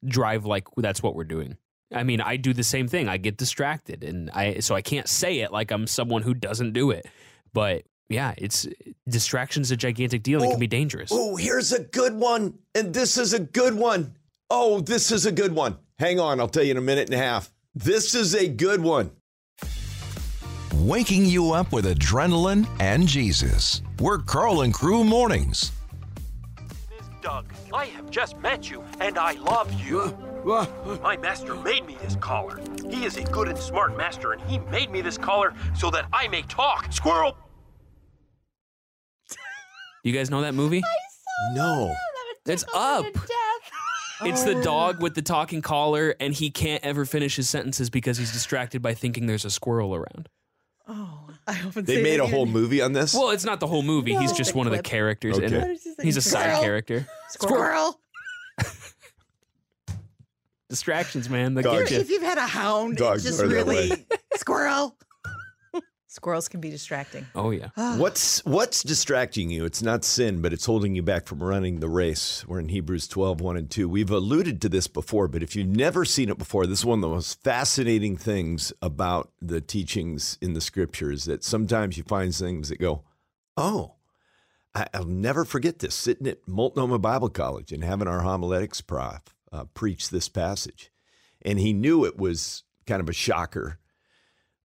drive 0.05 0.45
like 0.45 0.67
that's 0.77 1.03
what 1.03 1.15
we're 1.15 1.23
doing. 1.23 1.57
I 1.93 2.03
mean, 2.03 2.21
I 2.21 2.37
do 2.37 2.53
the 2.53 2.63
same 2.63 2.87
thing. 2.87 3.09
I 3.09 3.17
get 3.17 3.37
distracted 3.37 4.03
and 4.03 4.29
I, 4.31 4.59
so 4.59 4.75
I 4.75 4.81
can't 4.81 5.07
say 5.07 5.39
it 5.39 5.51
like 5.51 5.71
I'm 5.71 5.87
someone 5.87 6.21
who 6.21 6.33
doesn't 6.33 6.73
do 6.73 6.91
it. 6.91 7.07
But 7.51 7.83
yeah, 8.09 8.33
it's 8.37 8.67
distraction's 9.07 9.71
a 9.71 9.77
gigantic 9.77 10.23
deal. 10.23 10.43
It 10.43 10.49
can 10.49 10.59
be 10.59 10.67
dangerous. 10.67 11.09
Oh, 11.11 11.35
here's 11.35 11.71
a 11.71 11.83
good 11.83 12.15
one. 12.15 12.59
And 12.75 12.93
this 12.93 13.17
is 13.17 13.33
a 13.33 13.39
good 13.39 13.75
one. 13.75 14.15
Oh, 14.49 14.81
this 14.81 15.11
is 15.11 15.25
a 15.25 15.31
good 15.31 15.53
one. 15.53 15.77
Hang 15.99 16.19
on, 16.19 16.39
I'll 16.39 16.47
tell 16.47 16.63
you 16.63 16.71
in 16.71 16.77
a 16.77 16.81
minute 16.81 17.09
and 17.09 17.19
a 17.19 17.23
half. 17.23 17.51
This 17.75 18.15
is 18.15 18.33
a 18.33 18.47
good 18.47 18.81
one. 18.81 19.11
Waking 20.79 21.25
you 21.25 21.51
up 21.51 21.73
with 21.73 21.83
adrenaline 21.83 22.65
and 22.79 23.05
Jesus. 23.05 23.81
We're 23.99 24.19
Karl 24.19 24.61
and 24.61 24.73
Crew 24.73 25.03
Mornings. 25.03 25.73
is 26.97 27.09
Dug. 27.21 27.51
I 27.73 27.87
have 27.87 28.09
just 28.09 28.37
met 28.37 28.69
you, 28.69 28.85
and 29.01 29.17
I 29.17 29.33
love 29.33 29.73
you. 29.73 30.17
My 31.03 31.17
master 31.17 31.53
made 31.55 31.85
me 31.85 31.97
this 32.01 32.15
collar. 32.15 32.61
He 32.89 33.03
is 33.03 33.17
a 33.17 33.23
good 33.23 33.49
and 33.49 33.57
smart 33.57 33.97
master, 33.97 34.31
and 34.31 34.41
he 34.43 34.59
made 34.71 34.89
me 34.89 35.01
this 35.01 35.17
collar 35.17 35.53
so 35.75 35.91
that 35.91 36.05
I 36.13 36.29
may 36.29 36.43
talk. 36.43 36.93
Squirrel! 36.93 37.35
You 40.05 40.13
guys 40.13 40.29
know 40.29 40.43
that 40.43 40.53
movie? 40.53 40.81
No. 41.55 41.93
It's 42.45 42.63
up. 42.73 43.05
It's 44.21 44.43
the 44.43 44.61
dog 44.61 45.01
with 45.01 45.15
the 45.15 45.21
talking 45.21 45.61
collar, 45.61 46.13
and 46.19 46.33
he 46.33 46.49
can't 46.49 46.83
ever 46.83 47.05
finish 47.05 47.37
his 47.37 47.47
sentences 47.47 47.89
because 47.89 48.17
he's 48.17 48.33
distracted 48.33 48.81
by 48.81 48.93
thinking 48.93 49.27
there's 49.27 49.45
a 49.45 49.49
squirrel 49.49 49.95
around. 49.95 50.27
Oh, 50.89 51.29
I 51.47 51.53
often 51.65 51.85
They 51.85 51.95
say 51.97 52.03
made 52.03 52.19
a 52.19 52.27
whole 52.27 52.45
movie 52.45 52.81
on 52.81 52.91
this? 52.93 53.13
Well, 53.13 53.29
it's 53.29 53.45
not 53.45 53.59
the 53.59 53.67
whole 53.67 53.83
movie. 53.83 54.15
He's 54.15 54.33
just 54.33 54.51
The 54.51 54.57
one 54.57 54.67
of 54.67 54.71
the 54.71 54.77
clip. 54.79 54.85
characters 54.85 55.37
in 55.37 55.45
Okay. 55.45 55.55
it. 55.55 55.59
What 55.61 55.69
is 55.69 55.83
he 55.83 55.89
saying? 55.93 56.05
He's 56.05 56.17
a 56.17 56.21
side 56.21 56.43
Squirrel. 56.51 56.61
character. 56.61 57.07
Squirrel. 57.29 57.99
Distractions, 60.69 61.29
man. 61.29 61.55
They 61.55 61.63
Dog 61.63 61.79
get 61.79 61.91
you. 61.91 61.99
If 61.99 62.09
you've 62.11 62.21
had 62.21 62.37
a 62.37 62.45
hound, 62.45 62.97
Dogs 62.97 63.25
it's 63.25 63.37
just 63.37 63.43
are 63.43 63.47
that 63.47 63.55
really 63.65 64.05
squirrel. 64.35 64.95
Squirrels 66.19 66.49
can 66.49 66.59
be 66.59 66.69
distracting. 66.69 67.25
Oh 67.33 67.51
yeah. 67.51 67.69
What's 67.95 68.43
what's 68.43 68.83
distracting 68.83 69.49
you? 69.49 69.63
It's 69.63 69.81
not 69.81 70.03
sin, 70.03 70.41
but 70.41 70.51
it's 70.51 70.65
holding 70.65 70.93
you 70.93 71.01
back 71.01 71.27
from 71.27 71.41
running 71.41 71.79
the 71.79 71.87
race. 71.87 72.45
We're 72.45 72.59
in 72.59 72.67
Hebrews 72.67 73.07
12, 73.07 73.39
1 73.39 73.55
and 73.55 73.71
2. 73.71 73.87
We've 73.87 74.11
alluded 74.11 74.61
to 74.61 74.69
this 74.69 74.87
before, 74.87 75.29
but 75.29 75.43
if 75.43 75.55
you've 75.55 75.69
never 75.69 76.03
seen 76.03 76.27
it 76.27 76.37
before, 76.37 76.67
this 76.67 76.79
is 76.79 76.85
one 76.85 76.99
of 76.99 77.03
the 77.03 77.07
most 77.07 77.41
fascinating 77.41 78.17
things 78.17 78.73
about 78.81 79.31
the 79.41 79.61
teachings 79.61 80.37
in 80.41 80.51
the 80.51 80.59
scriptures 80.59 81.23
that 81.23 81.41
sometimes 81.41 81.97
you 81.97 82.03
find 82.03 82.35
things 82.35 82.67
that 82.67 82.81
go, 82.81 83.05
oh, 83.55 83.95
I, 84.75 84.87
I'll 84.93 85.05
never 85.05 85.45
forget 85.45 85.79
this. 85.79 85.95
Sitting 85.95 86.27
at 86.27 86.45
Multnomah 86.45 86.99
Bible 86.99 87.29
College 87.29 87.71
and 87.71 87.81
having 87.81 88.09
our 88.09 88.23
homiletics 88.23 88.81
prof 88.81 89.21
uh, 89.53 89.63
preach 89.73 90.09
this 90.09 90.27
passage. 90.27 90.91
And 91.43 91.59
he 91.59 91.71
knew 91.71 92.03
it 92.03 92.17
was 92.17 92.63
kind 92.85 92.99
of 92.99 93.07
a 93.07 93.13
shocker 93.13 93.79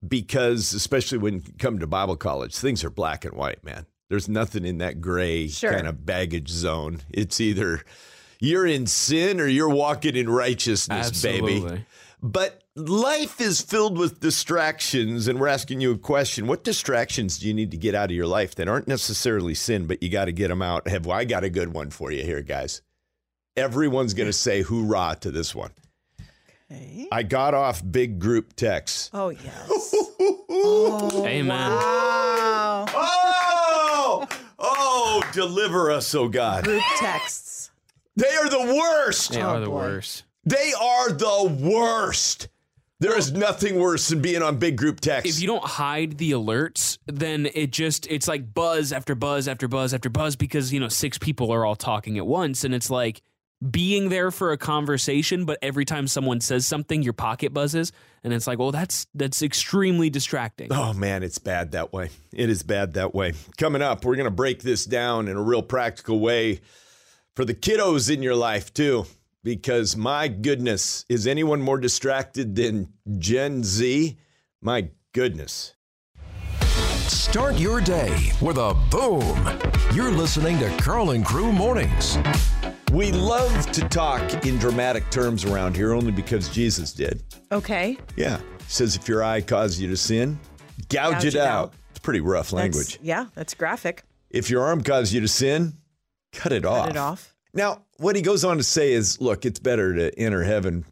because 0.07 0.73
especially 0.73 1.17
when 1.19 1.35
you 1.35 1.41
come 1.59 1.79
to 1.79 1.87
Bible 1.87 2.15
college, 2.15 2.55
things 2.55 2.83
are 2.83 2.89
black 2.89 3.25
and 3.25 3.35
white, 3.35 3.63
man. 3.63 3.85
There's 4.09 4.27
nothing 4.27 4.65
in 4.65 4.79
that 4.79 4.99
gray 4.99 5.47
Sure. 5.47 5.71
kind 5.71 5.87
of 5.87 6.05
baggage 6.05 6.49
zone. 6.49 7.01
It's 7.09 7.39
either 7.39 7.83
you're 8.39 8.65
in 8.67 8.87
sin 8.87 9.39
or 9.39 9.47
you're 9.47 9.69
walking 9.69 10.15
in 10.15 10.29
righteousness, 10.29 11.21
baby. 11.21 11.85
But 12.23 12.61
life 12.75 13.41
is 13.41 13.61
filled 13.61 13.97
with 13.97 14.19
distractions, 14.19 15.27
and 15.27 15.39
we're 15.39 15.47
asking 15.47 15.81
you 15.81 15.91
a 15.91 15.97
question. 15.97 16.45
What 16.47 16.63
distractions 16.63 17.39
do 17.39 17.47
you 17.47 17.53
need 17.53 17.71
to 17.71 17.77
get 17.77 17.95
out 17.95 18.11
of 18.11 18.15
your 18.15 18.27
life 18.27 18.53
that 18.55 18.67
aren't 18.67 18.87
necessarily 18.87 19.55
sin, 19.55 19.87
but 19.87 20.03
you 20.03 20.09
got 20.09 20.25
to 20.25 20.31
get 20.31 20.49
them 20.49 20.61
out? 20.61 20.87
Have 20.87 21.07
I 21.07 21.25
got 21.25 21.43
a 21.43 21.49
good 21.49 21.73
one 21.73 21.89
for 21.89 22.11
you 22.11 22.23
here, 22.23 22.41
guys? 22.41 22.81
Everyone's 23.57 24.13
going 24.13 24.29
to 24.29 24.33
say 24.33 24.61
hoorah 24.61 25.17
to 25.21 25.31
this 25.31 25.55
one. 25.55 25.71
Okay. 26.71 27.07
I 27.11 27.23
got 27.23 27.53
off 27.53 27.81
big 27.89 28.19
group 28.19 28.55
texts. 28.55 29.09
Oh 29.13 29.29
yes. 29.29 29.95
Oh, 30.53 31.25
Amen. 31.25 31.47
wow. 31.71 32.85
Oh, 32.93 34.27
oh, 34.59 35.23
deliver 35.33 35.89
us, 35.89 36.13
oh 36.13 36.27
God. 36.27 36.65
Group 36.65 36.83
texts. 36.97 37.71
They 38.15 38.27
are 38.27 38.49
the 38.49 38.75
worst. 38.75 39.31
They 39.31 39.41
Oh, 39.41 39.47
are 39.47 39.59
the 39.59 39.65
boy. 39.67 39.73
worst. 39.75 40.23
They 40.45 40.71
are 40.79 41.11
the 41.11 41.57
worst. 41.61 42.49
There 42.99 43.17
is 43.17 43.31
nothing 43.31 43.79
worse 43.79 44.09
than 44.09 44.21
being 44.21 44.43
on 44.43 44.57
big 44.57 44.75
group 44.77 44.99
text. 44.99 45.27
If 45.27 45.41
you 45.41 45.47
don't 45.47 45.63
hide 45.63 46.17
the 46.19 46.31
alerts, 46.33 46.99
then 47.07 47.49
it 47.55 47.71
just 47.71 48.05
it's 48.07 48.27
like 48.27 48.53
buzz 48.53 48.91
after 48.93 49.15
buzz 49.15 49.47
after 49.47 49.67
buzz 49.67 49.93
after 49.93 50.09
buzz 50.09 50.35
because 50.35 50.71
you 50.71 50.79
know 50.79 50.89
six 50.89 51.17
people 51.17 51.51
are 51.51 51.65
all 51.65 51.75
talking 51.75 52.17
at 52.19 52.27
once, 52.27 52.63
and 52.63 52.75
it's 52.75 52.91
like 52.91 53.21
being 53.69 54.09
there 54.09 54.31
for 54.31 54.51
a 54.51 54.57
conversation, 54.57 55.45
but 55.45 55.59
every 55.61 55.85
time 55.85 56.07
someone 56.07 56.41
says 56.41 56.65
something, 56.65 57.03
your 57.03 57.13
pocket 57.13 57.53
buzzes, 57.53 57.91
and 58.23 58.33
it's 58.33 58.47
like, 58.47 58.59
well, 58.59 58.71
that's 58.71 59.07
that's 59.13 59.41
extremely 59.41 60.09
distracting. 60.09 60.71
Oh 60.71 60.93
man, 60.93 61.23
it's 61.23 61.37
bad 61.37 61.71
that 61.71 61.93
way. 61.93 62.09
It 62.33 62.49
is 62.49 62.63
bad 62.63 62.93
that 62.93 63.13
way. 63.13 63.33
Coming 63.57 63.81
up, 63.81 64.03
we're 64.03 64.15
going 64.15 64.25
to 64.25 64.31
break 64.31 64.61
this 64.61 64.85
down 64.85 65.27
in 65.27 65.37
a 65.37 65.41
real 65.41 65.61
practical 65.61 66.19
way 66.19 66.61
for 67.35 67.45
the 67.45 67.53
kiddos 67.53 68.13
in 68.13 68.23
your 68.23 68.35
life 68.35 68.73
too. 68.73 69.05
Because 69.43 69.97
my 69.97 70.27
goodness, 70.27 71.05
is 71.09 71.25
anyone 71.25 71.61
more 71.61 71.79
distracted 71.79 72.55
than 72.55 72.93
Gen 73.17 73.63
Z? 73.63 74.17
My 74.61 74.89
goodness. 75.13 75.73
Start 77.07 77.57
your 77.57 77.81
day 77.81 78.31
with 78.39 78.57
a 78.57 78.75
boom. 78.91 79.59
You're 79.93 80.11
listening 80.11 80.59
to 80.59 80.69
Karl 80.77 81.11
and 81.11 81.25
Crew 81.25 81.51
Mornings. 81.51 82.17
We 82.91 83.11
love 83.13 83.71
to 83.71 83.87
talk 83.87 84.45
in 84.45 84.57
dramatic 84.57 85.09
terms 85.11 85.45
around 85.45 85.75
here 85.77 85.93
only 85.93 86.11
because 86.11 86.49
Jesus 86.49 86.91
did. 86.91 87.23
Okay. 87.51 87.97
Yeah. 88.17 88.37
He 88.37 88.43
says 88.67 88.95
if 88.97 89.07
your 89.07 89.23
eye 89.23 89.39
causes 89.41 89.79
you 89.81 89.87
to 89.89 89.95
sin, 89.97 90.37
gouge, 90.89 91.13
Gouge 91.13 91.25
it, 91.25 91.35
it 91.35 91.39
out. 91.41 91.47
out. 91.47 91.73
It's 91.91 91.99
pretty 91.99 92.19
rough 92.19 92.51
That's- 92.51 92.53
language. 92.75 92.99
yeah, 93.01 93.27
that's 93.33 93.53
graphic. 93.53 94.03
If 94.29 94.49
your 94.49 94.63
arm 94.63 94.81
causes 94.83 95.13
you 95.13 95.21
to 95.21 95.27
sin, 95.27 95.73
cut 96.33 96.51
it 96.51 96.65
off. 96.65 96.87
Cut 96.87 96.95
it 96.95 96.99
off. 96.99 97.33
Now, 97.53 97.83
what 97.97 98.15
he 98.15 98.21
goes 98.21 98.43
on 98.43 98.57
to 98.57 98.63
say 98.63 98.91
is 98.93 99.21
look, 99.21 99.45
it's 99.45 99.59
better 99.59 99.93
to 99.95 100.17
enter 100.19 100.43
heaven 100.43 100.85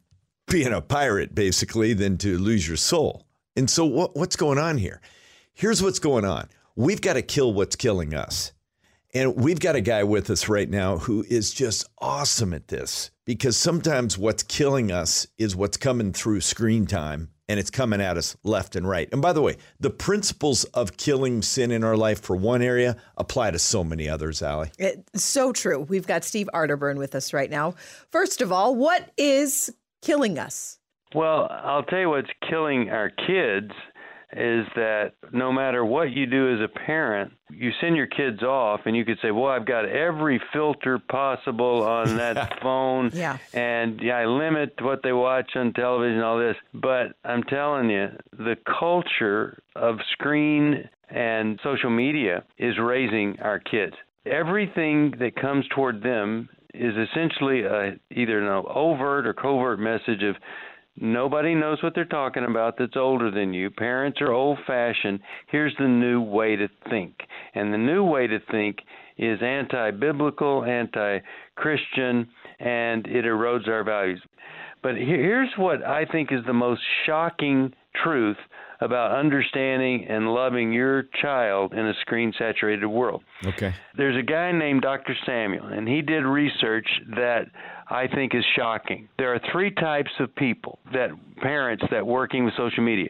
being 0.50 0.72
a 0.74 0.82
pirate, 0.82 1.36
basically, 1.36 1.94
than 1.94 2.18
to 2.20 2.38
lose 2.38 2.68
your 2.68 2.78
soul. 2.78 3.26
And 3.56 3.70
so, 3.70 3.86
what, 3.86 4.16
what's 4.16 4.36
going 4.36 4.58
on 4.58 4.78
here? 4.78 5.02
Here's 5.54 5.82
what's 5.84 6.00
going 6.00 6.24
on 6.26 6.48
we've 6.76 7.02
got 7.02 7.14
to 7.14 7.22
kill 7.22 7.54
what's 7.54 7.76
killing 7.76 8.14
us. 8.14 8.52
And 9.14 9.36
we've 9.36 9.60
got 9.60 9.76
a 9.76 9.82
guy 9.82 10.04
with 10.04 10.30
us 10.30 10.48
right 10.48 10.70
now 10.70 10.98
who 10.98 11.26
is 11.28 11.52
just 11.52 11.88
awesome 11.98 12.54
at 12.54 12.68
this 12.68 13.10
because 13.26 13.58
sometimes 13.58 14.18
what's 14.18 14.44
killing 14.44 14.92
us 14.92 15.26
is 15.38 15.56
what's 15.56 15.78
coming 15.78 16.14
through 16.14 16.42
screen 16.42 16.86
time 16.86 17.30
and 17.48 17.60
it's 17.60 17.72
coming 17.72 18.00
at 18.00 18.16
us 18.16 18.38
left 18.44 18.76
and 18.76 18.88
right. 18.88 19.10
And 19.12 19.22
by 19.22 19.34
the 19.34 19.42
way, 19.42 19.58
the 19.80 19.90
principles 19.90 20.64
of 20.66 20.96
killing 20.98 21.42
sin 21.42 21.72
in 21.72 21.84
our 21.84 21.98
life 21.98 22.22
for 22.22 22.36
one 22.36 22.62
area 22.62 22.96
apply 23.18 23.50
to 23.52 23.60
so 23.60 23.84
many 23.84 24.08
others, 24.08 24.44
Allie. 24.44 24.72
It's 24.78 25.24
so 25.24 25.52
true. 25.52 25.80
We've 25.80 26.06
got 26.06 26.24
Steve 26.24 26.48
Arterburn 26.54 26.98
with 26.98 27.16
us 27.16 27.34
right 27.34 27.50
now. 27.50 27.74
First 28.12 28.42
of 28.42 28.52
all, 28.52 28.76
what 28.76 29.12
is 29.18 29.74
killing 30.04 30.38
us? 30.38 30.78
Well, 31.16 31.48
I'll 31.50 31.82
tell 31.84 32.00
you 32.00 32.10
what's 32.10 32.30
killing 32.48 32.90
our 32.90 33.10
kids 33.10 33.72
is 34.32 34.66
that 34.76 35.14
no 35.32 35.52
matter 35.52 35.84
what 35.84 36.12
you 36.12 36.26
do 36.28 36.54
as 36.54 36.62
a 36.62 36.68
parent, 36.68 37.34
you 37.50 37.72
send 37.82 37.96
your 37.96 38.06
kids 38.06 38.44
off 38.44 38.82
and 38.86 38.96
you 38.96 39.04
could 39.04 39.18
say, 39.22 39.32
Well, 39.32 39.48
I've 39.52 39.66
got 39.66 39.86
every 39.90 40.40
filter 40.54 41.00
possible 41.00 41.84
on 41.84 42.16
that 42.18 42.60
phone 42.62 43.10
Yeah. 43.14 43.38
and 43.54 44.00
yeah, 44.02 44.18
I 44.18 44.26
limit 44.26 44.74
what 44.82 45.02
they 45.04 45.14
watch 45.14 45.52
on 45.56 45.74
television 45.74 46.22
all 46.22 46.38
this. 46.38 46.56
But 46.74 47.14
I'm 47.24 47.44
telling 47.44 47.90
you, 47.90 48.10
the 48.34 48.56
culture 48.80 49.58
of 49.76 49.98
screen 50.12 50.88
and 51.10 51.60
social 51.64 51.90
media 51.90 52.44
is 52.60 52.78
raising 52.80 53.40
our 53.42 53.58
kids. 53.60 53.96
Everything 54.28 55.14
that 55.20 55.36
comes 55.36 55.66
toward 55.74 56.04
them 56.04 56.50
is 56.76 56.94
essentially 56.96 57.64
a, 57.64 57.96
either 58.12 58.40
an 58.40 58.64
overt 58.70 59.26
or 59.26 59.34
covert 59.34 59.80
message 59.80 60.22
of 60.22 60.36
nobody 61.02 61.56
knows 61.56 61.82
what 61.82 61.96
they're 61.96 62.06
talking 62.06 62.46
about 62.46 62.78
that's 62.78 62.96
older 62.96 63.32
than 63.32 63.54
you. 63.54 63.70
Parents 63.70 64.20
are 64.22 64.32
old 64.32 64.60
fashioned. 64.66 65.20
Here's 65.48 65.76
the 65.80 65.88
new 65.88 66.22
way 66.22 66.56
to 66.56 66.68
think. 66.90 67.16
And 67.56 67.74
the 67.74 67.78
new 67.78 68.04
way 68.04 68.28
to 68.28 68.40
think 68.52 68.78
is 69.18 69.40
anti 69.42 69.92
biblical, 69.92 70.64
anti 70.64 71.20
Christian, 71.56 72.28
and 72.60 73.06
it 73.08 73.26
erodes 73.26 73.68
our 73.68 73.84
values. 73.84 74.22
But 74.82 74.96
here's 74.96 75.50
what 75.58 75.84
I 75.84 76.06
think 76.06 76.32
is 76.32 76.40
the 76.46 76.54
most 76.54 76.82
shocking 77.06 77.74
truth 77.96 78.38
about 78.82 79.12
understanding 79.18 80.06
and 80.08 80.34
loving 80.34 80.72
your 80.72 81.04
child 81.22 81.74
in 81.74 81.86
a 81.88 81.94
screen 82.02 82.32
saturated 82.38 82.88
world. 82.88 83.24
Okay. 83.46 83.74
There's 83.98 84.16
a 84.18 84.24
guy 84.24 84.52
named 84.54 84.82
Dr. 84.84 85.16
Samuel, 85.26 85.66
and 85.68 85.88
he 85.88 86.02
did 86.02 86.24
research 86.24 86.88
that 87.16 87.48
I 87.90 88.08
think 88.08 88.34
is 88.34 88.46
shocking. 88.56 89.10
There 89.18 89.34
are 89.34 89.42
three 89.52 89.72
types 89.72 90.12
of 90.20 90.34
people 90.36 90.80
that 90.94 91.10
parents 91.42 91.84
that 91.92 92.06
working 92.06 92.46
with 92.46 92.54
social 92.56 92.84
media. 92.84 93.10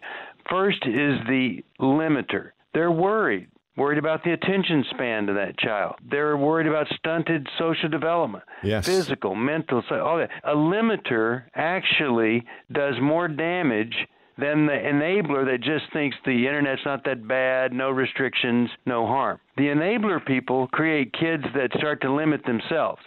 First 0.49 0.79
is 0.87 1.19
the 1.27 1.63
limiter. 1.79 2.51
They're 2.73 2.91
worried. 2.91 3.47
Worried 3.77 3.99
about 3.99 4.23
the 4.25 4.33
attention 4.33 4.83
span 4.89 5.29
of 5.29 5.35
that 5.35 5.57
child. 5.57 5.95
They're 6.09 6.35
worried 6.35 6.67
about 6.67 6.87
stunted 6.97 7.47
social 7.57 7.87
development, 7.87 8.43
Yes. 8.61 8.85
physical, 8.85 9.35
mental, 9.35 9.81
all 9.91 10.17
that. 10.17 10.31
A 10.43 10.53
limiter 10.55 11.43
actually 11.55 12.43
does 12.73 12.95
more 12.99 13.29
damage 13.29 13.95
than 14.39 14.65
the 14.65 14.73
enabler 14.73 15.45
that 15.45 15.61
just 15.61 15.91
thinks 15.91 16.15
the 16.25 16.47
internet's 16.47 16.81
not 16.85 17.03
that 17.05 17.27
bad, 17.27 17.73
no 17.73 17.89
restrictions, 17.89 18.69
no 18.85 19.05
harm. 19.05 19.39
The 19.57 19.67
enabler 19.67 20.25
people 20.25 20.67
create 20.67 21.13
kids 21.13 21.43
that 21.55 21.71
start 21.77 22.01
to 22.01 22.13
limit 22.13 22.45
themselves. 22.45 23.01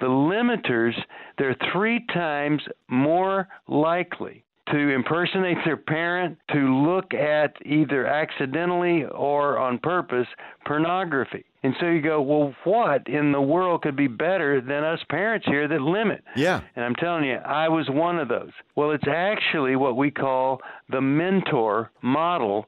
The 0.00 0.06
limiters, 0.06 0.94
they're 1.38 1.56
three 1.72 2.04
times 2.12 2.62
more 2.88 3.48
likely 3.68 4.44
to 4.70 4.94
impersonate 4.94 5.58
their 5.64 5.76
parent, 5.76 6.38
to 6.52 6.58
look 6.58 7.12
at 7.12 7.54
either 7.64 8.06
accidentally 8.06 9.04
or 9.04 9.58
on 9.58 9.78
purpose 9.78 10.26
pornography. 10.66 11.44
And 11.64 11.74
so 11.80 11.86
you 11.86 12.02
go, 12.02 12.20
well, 12.20 12.54
what 12.64 13.08
in 13.08 13.32
the 13.32 13.40
world 13.40 13.80
could 13.80 13.96
be 13.96 14.06
better 14.06 14.60
than 14.60 14.84
us 14.84 15.00
parents 15.08 15.46
here 15.48 15.66
that 15.66 15.80
limit? 15.80 16.22
Yeah. 16.36 16.60
And 16.76 16.84
I'm 16.84 16.94
telling 16.94 17.24
you, 17.24 17.36
I 17.36 17.70
was 17.70 17.88
one 17.88 18.18
of 18.18 18.28
those. 18.28 18.50
Well, 18.76 18.90
it's 18.90 19.08
actually 19.08 19.74
what 19.74 19.96
we 19.96 20.10
call 20.10 20.60
the 20.90 21.00
mentor 21.00 21.90
model 22.02 22.66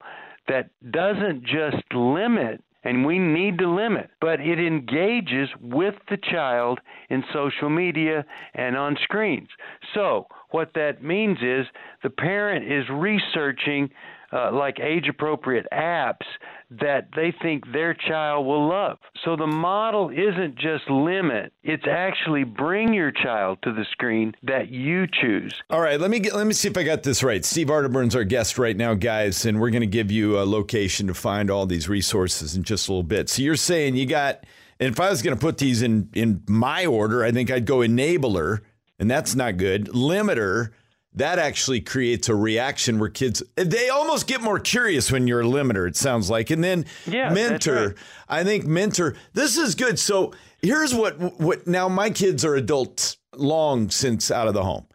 that 0.48 0.70
doesn't 0.90 1.42
just 1.42 1.84
limit, 1.92 2.64
and 2.84 3.04
we 3.04 3.18
need 3.18 3.58
to 3.58 3.68
limit, 3.68 4.08
but 4.18 4.40
it 4.40 4.58
engages 4.58 5.50
with 5.60 5.96
the 6.08 6.16
child 6.16 6.80
in 7.10 7.22
social 7.34 7.68
media 7.68 8.24
and 8.54 8.78
on 8.78 8.96
screens. 9.02 9.48
So, 9.92 10.26
what 10.52 10.70
that 10.74 11.02
means 11.04 11.36
is 11.42 11.66
the 12.02 12.08
parent 12.08 12.64
is 12.64 12.88
researching 12.88 13.90
uh, 14.32 14.50
like 14.52 14.80
age 14.80 15.08
appropriate 15.08 15.66
apps 15.72 16.26
that 16.70 17.08
they 17.14 17.32
think 17.42 17.64
their 17.72 17.94
child 17.94 18.44
will 18.44 18.68
love. 18.68 18.98
So 19.24 19.36
the 19.36 19.46
model 19.46 20.10
isn't 20.10 20.56
just 20.56 20.88
limit, 20.90 21.52
it's 21.62 21.86
actually 21.88 22.44
bring 22.44 22.92
your 22.92 23.12
child 23.12 23.58
to 23.62 23.72
the 23.72 23.84
screen 23.92 24.34
that 24.42 24.68
you 24.68 25.06
choose. 25.06 25.54
All 25.70 25.80
right, 25.80 26.00
let 26.00 26.10
me 26.10 26.18
get, 26.18 26.34
let 26.34 26.46
me 26.46 26.52
see 26.52 26.68
if 26.68 26.76
I 26.76 26.82
got 26.82 27.02
this 27.02 27.22
right. 27.22 27.44
Steve 27.44 27.68
Arterburn's 27.68 28.16
our 28.16 28.24
guest 28.24 28.58
right 28.58 28.76
now, 28.76 28.94
guys, 28.94 29.46
and 29.46 29.60
we're 29.60 29.70
going 29.70 29.80
to 29.82 29.86
give 29.86 30.10
you 30.10 30.38
a 30.38 30.44
location 30.44 31.06
to 31.06 31.14
find 31.14 31.50
all 31.50 31.66
these 31.66 31.88
resources 31.88 32.56
in 32.56 32.64
just 32.64 32.88
a 32.88 32.92
little 32.92 33.02
bit. 33.02 33.28
So 33.28 33.42
you're 33.42 33.56
saying 33.56 33.96
you 33.96 34.06
got, 34.06 34.44
and 34.80 34.92
if 34.92 35.00
I 35.00 35.08
was 35.08 35.22
going 35.22 35.36
to 35.36 35.40
put 35.40 35.58
these 35.58 35.82
in 35.82 36.10
in 36.14 36.42
my 36.48 36.84
order, 36.84 37.24
I 37.24 37.30
think 37.30 37.50
I'd 37.50 37.64
go 37.64 37.78
enabler, 37.78 38.60
and 38.98 39.10
that's 39.10 39.34
not 39.34 39.56
good. 39.56 39.86
Limiter, 39.86 40.70
that 41.16 41.38
actually 41.38 41.80
creates 41.80 42.28
a 42.28 42.34
reaction 42.34 42.98
where 42.98 43.08
kids 43.08 43.42
they 43.56 43.88
almost 43.88 44.26
get 44.26 44.40
more 44.42 44.58
curious 44.60 45.10
when 45.10 45.26
you're 45.26 45.40
a 45.40 45.44
limiter. 45.44 45.88
It 45.88 45.96
sounds 45.96 46.30
like, 46.30 46.50
and 46.50 46.62
then 46.62 46.84
Yeah, 47.06 47.30
mentor. 47.30 47.86
right. 47.88 47.96
I 48.28 48.44
think 48.44 48.64
mentor. 48.66 49.14
This 49.32 49.56
is 49.56 49.74
good. 49.74 49.98
So 49.98 50.32
here's 50.62 50.94
what 50.94 51.18
what 51.40 51.66
now 51.66 51.88
my 51.88 52.10
kids 52.10 52.44
are 52.44 52.54
adults 52.54 53.16
long 53.34 53.90
since 53.90 54.30
out 54.30 54.46
of 54.48 54.54
the 54.54 54.62
home. 54.62 54.86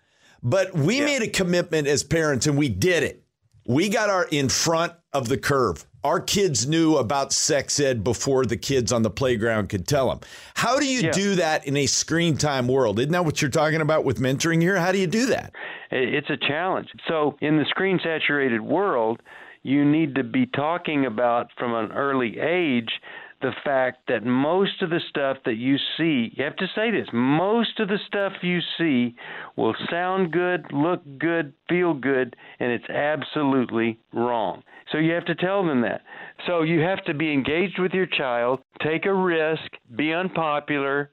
But 0.43 0.73
we 0.73 1.01
made 1.01 1.21
a 1.21 1.27
commitment 1.27 1.87
as 1.87 2.03
parents 2.03 2.47
and 2.47 2.57
we 2.57 2.69
did 2.69 3.03
it. 3.03 3.23
We 3.67 3.89
got 3.89 4.09
our 4.09 4.25
in 4.31 4.49
front 4.49 4.93
of 5.13 5.27
the 5.27 5.37
curve. 5.37 5.85
Our 6.03 6.19
kids 6.19 6.67
knew 6.67 6.97
about 6.97 7.31
sex 7.31 7.79
ed 7.79 8.03
before 8.03 8.45
the 8.45 8.57
kids 8.57 8.91
on 8.91 9.03
the 9.03 9.09
playground 9.11 9.69
could 9.69 9.87
tell 9.87 10.09
them. 10.09 10.19
How 10.55 10.79
do 10.79 10.85
you 10.85 11.01
Yeah. 11.01 11.11
do 11.11 11.35
that 11.35 11.67
in 11.67 11.77
a 11.77 11.85
screen 11.85 12.37
time 12.37 12.67
world? 12.67 12.99
Isn't 12.99 13.11
that 13.11 13.23
what 13.23 13.41
you're 13.41 13.51
talking 13.51 13.81
about 13.81 14.03
with 14.03 14.19
mentoring 14.19 14.61
here? 14.61 14.77
How 14.77 14.91
do 14.91 14.97
you 14.97 15.05
do 15.07 15.27
that? 15.27 15.53
It's 15.91 16.29
a 16.29 16.37
challenge. 16.37 16.89
So, 17.07 17.37
in 17.41 17.57
the 17.57 17.65
screen 17.65 17.99
saturated 18.03 18.61
world, 18.61 19.21
you 19.63 19.85
need 19.85 20.15
to 20.15 20.23
be 20.23 20.47
talking 20.47 21.05
about 21.05 21.51
from 21.57 21.75
an 21.75 21.91
early 21.91 22.39
age 22.39 22.89
the 23.41 23.53
fact 23.63 24.07
that 24.07 24.23
most 24.23 24.81
of 24.81 24.89
the 24.89 25.01
stuff 25.09 25.37
that 25.45 25.55
you 25.55 25.77
see, 25.97 26.31
you 26.35 26.43
have 26.43 26.55
to 26.57 26.67
say 26.75 26.91
this, 26.91 27.07
most 27.13 27.79
of 27.79 27.87
the 27.87 27.99
stuff 28.07 28.33
you 28.41 28.59
see 28.77 29.15
will 29.55 29.75
sound 29.89 30.31
good, 30.31 30.65
look 30.71 31.01
good, 31.19 31.53
feel 31.67 31.93
good, 31.93 32.35
and 32.59 32.71
it's 32.71 32.89
absolutely 32.89 33.99
wrong. 34.13 34.63
So 34.91 34.97
you 34.97 35.13
have 35.13 35.25
to 35.25 35.35
tell 35.35 35.65
them 35.65 35.81
that. 35.81 36.01
So 36.47 36.63
you 36.63 36.81
have 36.81 37.03
to 37.05 37.13
be 37.13 37.31
engaged 37.31 37.79
with 37.79 37.93
your 37.93 38.07
child, 38.07 38.59
take 38.83 39.05
a 39.05 39.13
risk, 39.13 39.71
be 39.95 40.13
unpopular, 40.13 41.11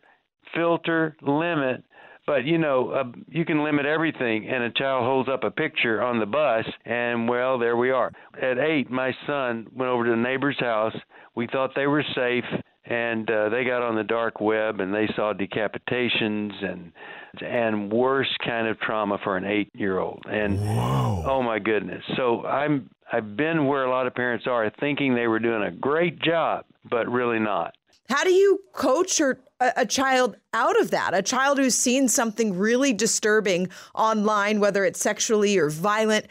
filter, 0.55 1.17
limit, 1.23 1.83
but 2.29 2.45
you 2.45 2.59
know, 2.59 2.91
uh, 2.91 3.05
you 3.31 3.47
can 3.47 3.65
limit 3.65 3.87
everything, 3.87 4.47
and 4.49 4.63
a 4.63 4.71
child 4.71 5.03
holds 5.03 5.31
up 5.31 5.45
a 5.45 5.51
picture 5.51 6.03
on 6.03 6.21
the 6.21 6.27
bus, 6.27 6.67
and 6.85 7.27
well, 7.27 7.59
there 7.59 7.79
we 7.79 7.91
are. 7.91 8.13
At 8.41 8.59
eight, 8.59 8.91
my 8.91 9.13
son 9.27 9.67
went 9.75 9.91
over 9.91 10.05
to 10.05 10.11
the 10.11 10.17
neighbor's 10.17 10.61
house. 10.61 10.95
We 11.35 11.47
thought 11.47 11.71
they 11.75 11.87
were 11.87 12.05
safe, 12.15 12.45
and 12.85 13.29
uh, 13.31 13.49
they 13.49 13.65
got 13.65 13.81
on 13.81 13.97
the 13.97 14.05
dark 14.05 14.43
web, 14.43 14.81
and 14.81 14.93
they 14.93 15.09
saw 15.17 15.33
decapitations 15.33 16.53
and 16.63 16.93
and 17.41 17.91
worse 17.91 18.29
kind 18.45 18.67
of 18.67 18.79
trauma 18.81 19.19
for 19.25 19.39
an 19.39 19.47
eight-year-old. 19.47 20.23
And 20.31 20.59
oh 20.61 21.43
my 21.43 21.59
goodness! 21.59 22.03
So 22.19 22.45
I'm 22.45 22.91
I've 23.11 23.39
been 23.39 23.67
where 23.67 23.87
a 23.87 23.91
lot 23.91 24.07
of 24.07 24.15
parents 24.15 24.47
are, 24.47 24.71
thinking 24.81 25.15
they 25.15 25.29
were 25.29 25.39
doing 25.39 25.63
a 25.63 25.71
great 25.71 26.21
job, 26.21 26.67
but 26.91 27.09
really 27.09 27.39
not. 27.39 27.75
How 28.09 28.25
do 28.25 28.31
you 28.31 28.61
coach 28.73 29.21
or 29.21 29.41
a, 29.61 29.73
a 29.79 29.87
child 29.87 30.37
out 30.55 30.81
of 30.81 30.91
that? 30.91 31.15
A 31.15 31.23
child 31.23 31.59
who's 31.59 31.75
seen 31.75 32.09
something 32.09 32.57
really 32.57 32.93
disturbing 32.93 33.69
online, 33.95 34.61
whether 34.61 34.85
it's 34.85 35.01
sexually 35.01 35.59
or 35.59 35.69
violent. 35.69 36.27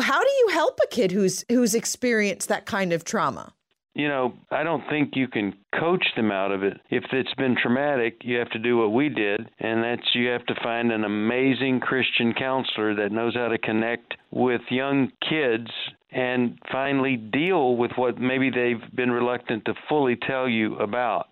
How 0.00 0.22
do 0.22 0.30
you 0.30 0.48
help 0.52 0.78
a 0.82 0.88
kid 0.88 1.12
who's 1.12 1.44
who's 1.48 1.74
experienced 1.74 2.48
that 2.48 2.66
kind 2.66 2.92
of 2.92 3.04
trauma? 3.04 3.52
You 3.98 4.06
know, 4.06 4.32
I 4.52 4.62
don't 4.62 4.84
think 4.88 5.16
you 5.16 5.26
can 5.26 5.52
coach 5.78 6.04
them 6.14 6.30
out 6.30 6.52
of 6.52 6.62
it. 6.62 6.74
If 6.88 7.02
it's 7.12 7.34
been 7.34 7.56
traumatic, 7.60 8.18
you 8.22 8.38
have 8.38 8.48
to 8.50 8.60
do 8.60 8.78
what 8.78 8.92
we 8.92 9.08
did, 9.08 9.50
and 9.58 9.82
that's 9.82 10.14
you 10.14 10.28
have 10.28 10.46
to 10.46 10.54
find 10.62 10.92
an 10.92 11.02
amazing 11.02 11.80
Christian 11.80 12.32
counselor 12.32 12.94
that 12.94 13.10
knows 13.10 13.34
how 13.34 13.48
to 13.48 13.58
connect 13.58 14.14
with 14.30 14.60
young 14.70 15.10
kids 15.28 15.68
and 16.12 16.60
finally 16.70 17.16
deal 17.16 17.76
with 17.76 17.90
what 17.96 18.18
maybe 18.18 18.50
they've 18.50 18.94
been 18.94 19.10
reluctant 19.10 19.64
to 19.64 19.74
fully 19.88 20.14
tell 20.14 20.48
you 20.48 20.76
about. 20.76 21.26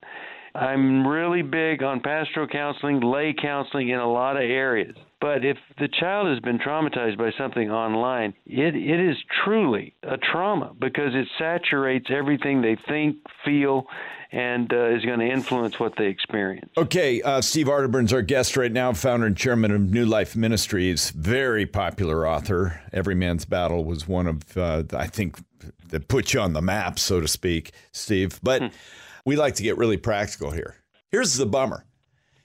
I'm 0.56 1.06
really 1.06 1.42
big 1.42 1.84
on 1.84 2.00
pastoral 2.00 2.48
counseling, 2.48 3.00
lay 3.00 3.32
counseling 3.40 3.90
in 3.90 4.00
a 4.00 4.10
lot 4.10 4.36
of 4.36 4.42
areas. 4.42 4.96
But 5.20 5.44
if 5.44 5.56
the 5.78 5.88
child 5.88 6.28
has 6.28 6.40
been 6.40 6.58
traumatized 6.58 7.16
by 7.16 7.30
something 7.38 7.70
online, 7.70 8.34
it, 8.44 8.76
it 8.76 9.00
is 9.00 9.16
truly 9.44 9.94
a 10.02 10.18
trauma 10.18 10.72
because 10.78 11.14
it 11.14 11.26
saturates 11.38 12.08
everything 12.10 12.60
they 12.60 12.76
think, 12.86 13.16
feel, 13.44 13.86
and 14.30 14.70
uh, 14.72 14.90
is 14.94 15.04
going 15.04 15.20
to 15.20 15.26
influence 15.26 15.80
what 15.80 15.94
they 15.96 16.06
experience. 16.06 16.70
Okay, 16.76 17.22
uh, 17.22 17.40
Steve 17.40 17.66
Arterburn's 17.66 18.12
our 18.12 18.20
guest 18.20 18.56
right 18.58 18.72
now, 18.72 18.92
founder 18.92 19.26
and 19.26 19.36
chairman 19.36 19.70
of 19.70 19.80
New 19.80 20.04
Life 20.04 20.36
Ministries, 20.36 21.10
very 21.10 21.64
popular 21.64 22.28
author. 22.28 22.82
Every 22.92 23.14
Man's 23.14 23.46
Battle 23.46 23.84
was 23.84 24.06
one 24.06 24.26
of, 24.26 24.56
uh, 24.56 24.82
I 24.92 25.06
think, 25.06 25.38
that 25.88 26.08
put 26.08 26.34
you 26.34 26.40
on 26.40 26.52
the 26.52 26.62
map, 26.62 26.98
so 26.98 27.20
to 27.20 27.28
speak, 27.28 27.72
Steve. 27.92 28.38
But 28.42 28.70
we 29.24 29.36
like 29.36 29.54
to 29.54 29.62
get 29.62 29.78
really 29.78 29.96
practical 29.96 30.50
here. 30.50 30.76
Here's 31.10 31.34
the 31.34 31.46
bummer 31.46 31.86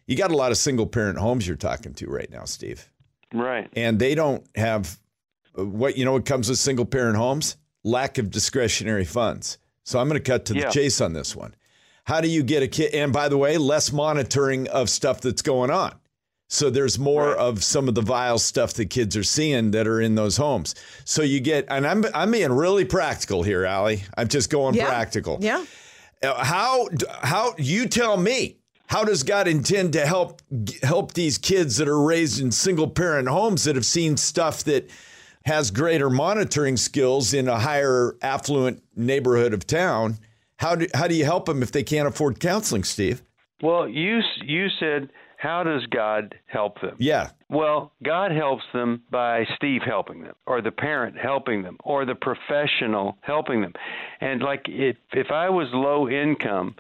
you 0.07 0.15
got 0.15 0.31
a 0.31 0.35
lot 0.37 0.51
of 0.51 0.57
single 0.57 0.85
parent 0.87 1.17
homes 1.17 1.47
you're 1.47 1.55
talking 1.57 1.93
to 1.95 2.07
right 2.09 2.29
now, 2.31 2.45
Steve, 2.45 2.89
Right. 3.33 3.69
and 3.75 3.99
they 3.99 4.15
don't 4.15 4.45
have 4.55 4.99
uh, 5.57 5.65
what 5.65 5.97
you 5.97 6.05
know 6.05 6.13
what 6.13 6.25
comes 6.25 6.49
with 6.49 6.59
single 6.59 6.85
parent 6.85 7.17
homes 7.17 7.57
lack 7.83 8.17
of 8.17 8.29
discretionary 8.31 9.05
funds. 9.05 9.57
So 9.83 9.99
I'm 9.99 10.07
going 10.07 10.21
to 10.21 10.31
cut 10.31 10.45
to 10.45 10.53
the 10.53 10.59
Yeah. 10.61 10.69
chase 10.69 11.01
on 11.01 11.13
this 11.13 11.35
one. 11.35 11.55
How 12.05 12.21
do 12.21 12.27
you 12.27 12.43
get 12.43 12.61
a 12.63 12.67
kid? 12.67 12.93
And 12.93 13.11
by 13.11 13.27
the 13.29 13.37
way, 13.37 13.57
less 13.57 13.91
monitoring 13.91 14.67
of 14.67 14.89
stuff 14.89 15.21
that's 15.21 15.41
going 15.41 15.71
on. 15.71 15.95
So 16.47 16.69
there's 16.69 16.99
more 16.99 17.29
Right. 17.29 17.37
of 17.37 17.63
some 17.63 17.87
of 17.87 17.95
the 17.95 18.01
vile 18.01 18.37
stuff 18.37 18.73
that 18.73 18.89
kids 18.89 19.15
are 19.17 19.23
seeing 19.23 19.71
that 19.71 19.87
are 19.87 20.01
in 20.01 20.15
those 20.15 20.37
homes. 20.37 20.75
So 21.05 21.21
you 21.23 21.39
get, 21.39 21.65
and 21.69 21.87
I'm 21.87 22.05
I'm 22.13 22.31
being 22.31 22.51
really 22.51 22.85
practical 22.85 23.41
here, 23.43 23.65
Allie. 23.65 24.03
I'm 24.17 24.27
just 24.27 24.49
going 24.49 24.75
Yeah. 24.75 24.87
practical. 24.87 25.37
Yeah. 25.41 25.63
Uh, 26.21 26.43
How 26.43 26.87
how 27.23 27.55
you 27.57 27.87
tell 27.87 28.17
me? 28.17 28.57
How 28.91 29.05
does 29.05 29.23
God 29.23 29.47
intend 29.47 29.93
to 29.93 30.05
help 30.05 30.41
help 30.83 31.13
these 31.13 31.37
kids 31.37 31.77
that 31.77 31.87
are 31.87 32.01
raised 32.01 32.41
in 32.41 32.51
single 32.51 32.89
parent 32.89 33.29
homes 33.29 33.63
that 33.63 33.77
have 33.77 33.85
seen 33.85 34.17
stuff 34.17 34.65
that 34.65 34.89
has 35.45 35.71
greater 35.71 36.09
monitoring 36.09 36.75
skills 36.75 37.33
in 37.33 37.47
a 37.47 37.57
higher 37.57 38.17
affluent 38.21 38.83
neighborhood 38.93 39.53
of 39.53 39.65
town? 39.65 40.17
How 40.57 40.75
do 40.75 40.87
how 40.93 41.07
do 41.07 41.15
you 41.15 41.23
help 41.23 41.45
them 41.45 41.63
if 41.63 41.71
they 41.71 41.83
can't 41.83 42.05
afford 42.05 42.41
counseling, 42.41 42.83
Steve? 42.83 43.21
Well, 43.61 43.87
you 43.87 44.19
you 44.43 44.67
said, 44.77 45.09
how 45.37 45.63
does 45.63 45.85
God 45.85 46.35
help 46.47 46.81
them? 46.81 46.97
Yeah, 46.99 47.29
Well, 47.49 47.93
God 48.03 48.33
helps 48.33 48.65
them 48.73 49.03
by 49.09 49.45
Steve 49.55 49.83
helping 49.85 50.23
them, 50.23 50.35
or 50.45 50.61
the 50.61 50.71
parent 50.71 51.15
helping 51.17 51.63
them, 51.63 51.77
or 51.85 52.03
the 52.03 52.15
professional 52.15 53.17
helping 53.21 53.61
them. 53.61 53.71
And 54.19 54.41
like 54.41 54.63
if 54.67 54.97
if 55.13 55.31
I 55.31 55.49
was 55.49 55.69
low 55.71 56.09
income, 56.09 56.75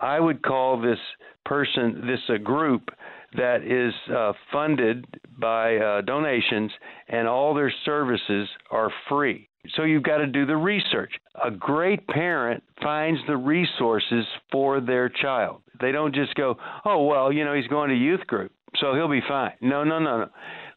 I 0.00 0.20
would 0.20 0.42
call 0.42 0.80
this 0.80 1.00
person 1.46 2.02
this 2.06 2.20
a 2.28 2.38
group 2.38 2.90
that 3.36 3.62
is 3.62 3.92
uh, 4.14 4.32
funded 4.52 5.06
by 5.38 5.76
uh, 5.76 6.00
donations, 6.02 6.70
and 7.08 7.26
all 7.28 7.54
their 7.54 7.72
services 7.84 8.48
are 8.70 8.90
free. 9.08 9.48
So 9.74 9.82
you've 9.82 10.04
got 10.04 10.18
to 10.18 10.26
do 10.26 10.46
the 10.46 10.56
research. 10.56 11.12
A 11.44 11.50
great 11.50 12.06
parent 12.06 12.62
finds 12.82 13.20
the 13.26 13.36
resources 13.36 14.24
for 14.52 14.80
their 14.80 15.08
child. 15.08 15.62
They 15.80 15.92
don't 15.92 16.14
just 16.14 16.34
go, 16.34 16.56
"Oh, 16.84 17.04
well, 17.04 17.32
you 17.32 17.44
know, 17.44 17.54
he's 17.54 17.66
going 17.66 17.90
to 17.90 17.96
youth 17.96 18.26
group, 18.26 18.52
so 18.76 18.94
he'll 18.94 19.08
be 19.08 19.22
fine." 19.26 19.52
No, 19.60 19.82
no, 19.84 19.98
no, 19.98 20.18
no. 20.18 20.28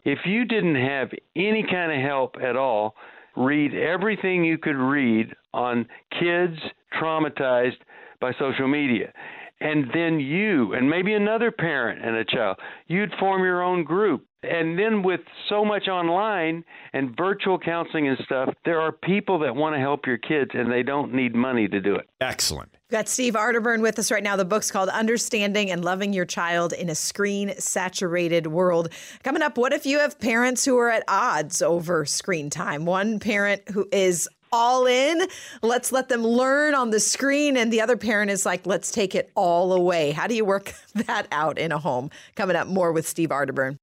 If 0.05 0.19
you 0.25 0.45
didn't 0.45 0.75
have 0.75 1.09
any 1.35 1.63
kind 1.69 1.91
of 1.91 2.01
help 2.01 2.35
at 2.41 2.55
all, 2.55 2.95
read 3.35 3.73
everything 3.73 4.43
you 4.43 4.57
could 4.57 4.75
read 4.75 5.33
on 5.53 5.87
kids 6.19 6.57
traumatized 6.99 7.77
by 8.19 8.31
social 8.39 8.67
media. 8.67 9.13
And 9.61 9.89
then 9.93 10.19
you 10.19 10.73
and 10.73 10.89
maybe 10.89 11.13
another 11.13 11.51
parent 11.51 12.03
and 12.05 12.15
a 12.15 12.25
child, 12.25 12.57
you'd 12.87 13.13
form 13.19 13.43
your 13.43 13.61
own 13.61 13.83
group. 13.83 14.25
And 14.41 14.79
then 14.79 15.03
with 15.03 15.19
so 15.49 15.65
much 15.65 15.89
online 15.89 16.63
and 16.93 17.15
virtual 17.17 17.59
counseling 17.59 18.07
and 18.07 18.17
stuff, 18.23 18.53
there 18.63 18.79
are 18.79 18.93
people 18.93 19.37
that 19.39 19.53
want 19.53 19.75
to 19.75 19.79
help 19.81 20.07
your 20.07 20.17
kids 20.17 20.51
and 20.53 20.71
they 20.71 20.81
don't 20.81 21.13
need 21.13 21.35
money 21.35 21.67
to 21.67 21.81
do 21.81 21.95
it. 21.95 22.09
excellent. 22.21 22.71
We've 22.89 22.97
got 22.97 23.07
Steve 23.07 23.35
Arterburn 23.35 23.81
with 23.81 23.99
us 23.99 24.09
right 24.09 24.23
now. 24.23 24.35
The 24.35 24.45
book's 24.45 24.71
called 24.71 24.89
Understanding 24.89 25.69
and 25.69 25.85
Loving 25.85 26.11
Your 26.11 26.25
Child 26.25 26.73
in 26.73 26.89
a 26.89 26.95
Screen 26.95 27.53
Saturated 27.59 28.47
World. 28.47 28.89
Coming 29.23 29.43
up, 29.43 29.59
what 29.59 29.73
if 29.73 29.85
you 29.85 29.99
have 29.99 30.19
parents 30.19 30.65
who 30.65 30.75
are 30.77 30.89
at 30.89 31.03
odds 31.07 31.61
over 31.61 32.03
screen 32.05 32.49
time? 32.49 32.85
One 32.85 33.19
parent 33.19 33.61
who 33.69 33.87
is 33.91 34.27
all 34.51 34.85
in, 34.85 35.27
let's 35.61 35.91
let 35.91 36.09
them 36.09 36.23
learn 36.23 36.73
on 36.73 36.89
the 36.89 36.99
screen, 36.99 37.57
and 37.57 37.71
the 37.71 37.81
other 37.81 37.97
parent 37.97 38.31
is 38.31 38.45
like, 38.45 38.65
let's 38.65 38.91
take 38.91 39.15
it 39.15 39.31
all 39.35 39.73
away. 39.73 40.11
How 40.11 40.27
do 40.27 40.35
you 40.35 40.45
work 40.45 40.73
that 40.95 41.27
out 41.31 41.57
in 41.57 41.71
a 41.71 41.79
home? 41.79 42.09
Coming 42.35 42.55
up, 42.55 42.67
more 42.67 42.91
with 42.91 43.07
Steve 43.07 43.29
Arterburn. 43.29 43.77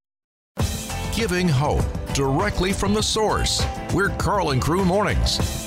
Giving 1.15 1.49
hope 1.49 1.85
directly 2.15 2.73
from 2.73 2.95
the 2.95 3.03
source. 3.03 3.65
We're 3.95 4.11
Karl 4.11 4.51
and 4.51 4.61
Crew 4.61 4.85
Mornings. 4.85 5.66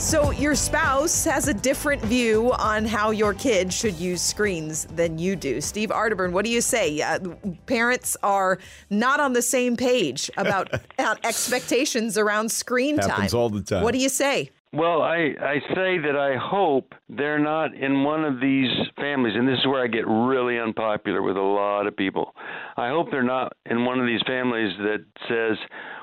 So, 0.00 0.30
your 0.30 0.54
spouse 0.54 1.26
has 1.26 1.46
a 1.46 1.52
different 1.52 2.02
view 2.02 2.52
on 2.52 2.86
how 2.86 3.10
your 3.10 3.34
kid 3.34 3.70
should 3.70 3.94
use 3.96 4.22
screens 4.22 4.86
than 4.86 5.18
you 5.18 5.36
do. 5.36 5.60
Steve 5.60 5.90
Arterburn, 5.90 6.32
what 6.32 6.46
do 6.46 6.50
you 6.50 6.62
say? 6.62 7.02
Uh, 7.02 7.18
parents 7.66 8.16
are 8.22 8.58
not 8.88 9.20
on 9.20 9.34
the 9.34 9.42
same 9.42 9.76
page 9.76 10.30
about 10.38 10.72
expectations 10.98 12.16
around 12.16 12.50
screen 12.50 12.96
time. 12.96 13.10
Happens 13.10 13.34
all 13.34 13.50
the 13.50 13.60
time. 13.60 13.82
What 13.82 13.92
do 13.92 13.98
you 13.98 14.08
say? 14.08 14.50
Well, 14.72 15.02
I, 15.02 15.34
I 15.40 15.58
say 15.74 15.98
that 15.98 16.16
I 16.16 16.36
hope 16.36 16.94
they're 17.08 17.40
not 17.40 17.74
in 17.74 18.04
one 18.04 18.24
of 18.24 18.40
these 18.40 18.70
families, 18.96 19.34
and 19.36 19.48
this 19.48 19.58
is 19.58 19.66
where 19.66 19.82
I 19.82 19.88
get 19.88 20.06
really 20.06 20.60
unpopular 20.60 21.22
with 21.22 21.36
a 21.36 21.40
lot 21.40 21.88
of 21.88 21.96
people. 21.96 22.36
I 22.76 22.88
hope 22.88 23.10
they're 23.10 23.24
not 23.24 23.52
in 23.66 23.84
one 23.84 23.98
of 23.98 24.06
these 24.06 24.22
families 24.28 24.72
that 24.78 25.04
says, 25.28 25.58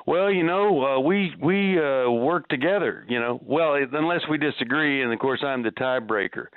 "Well, 0.05 0.29
you 0.29 0.43
know, 0.43 0.83
uh, 0.85 0.99
we 0.99 1.33
we 1.41 1.79
uh, 1.79 2.09
work 2.09 2.49
together." 2.49 3.05
You 3.07 3.21
know, 3.21 3.39
well, 3.41 3.75
unless 3.75 4.27
we 4.29 4.37
disagree, 4.37 5.01
and 5.01 5.13
of 5.13 5.19
course 5.19 5.43
I'm 5.43 5.63
the 5.63 5.71
tiebreaker. 5.71 6.47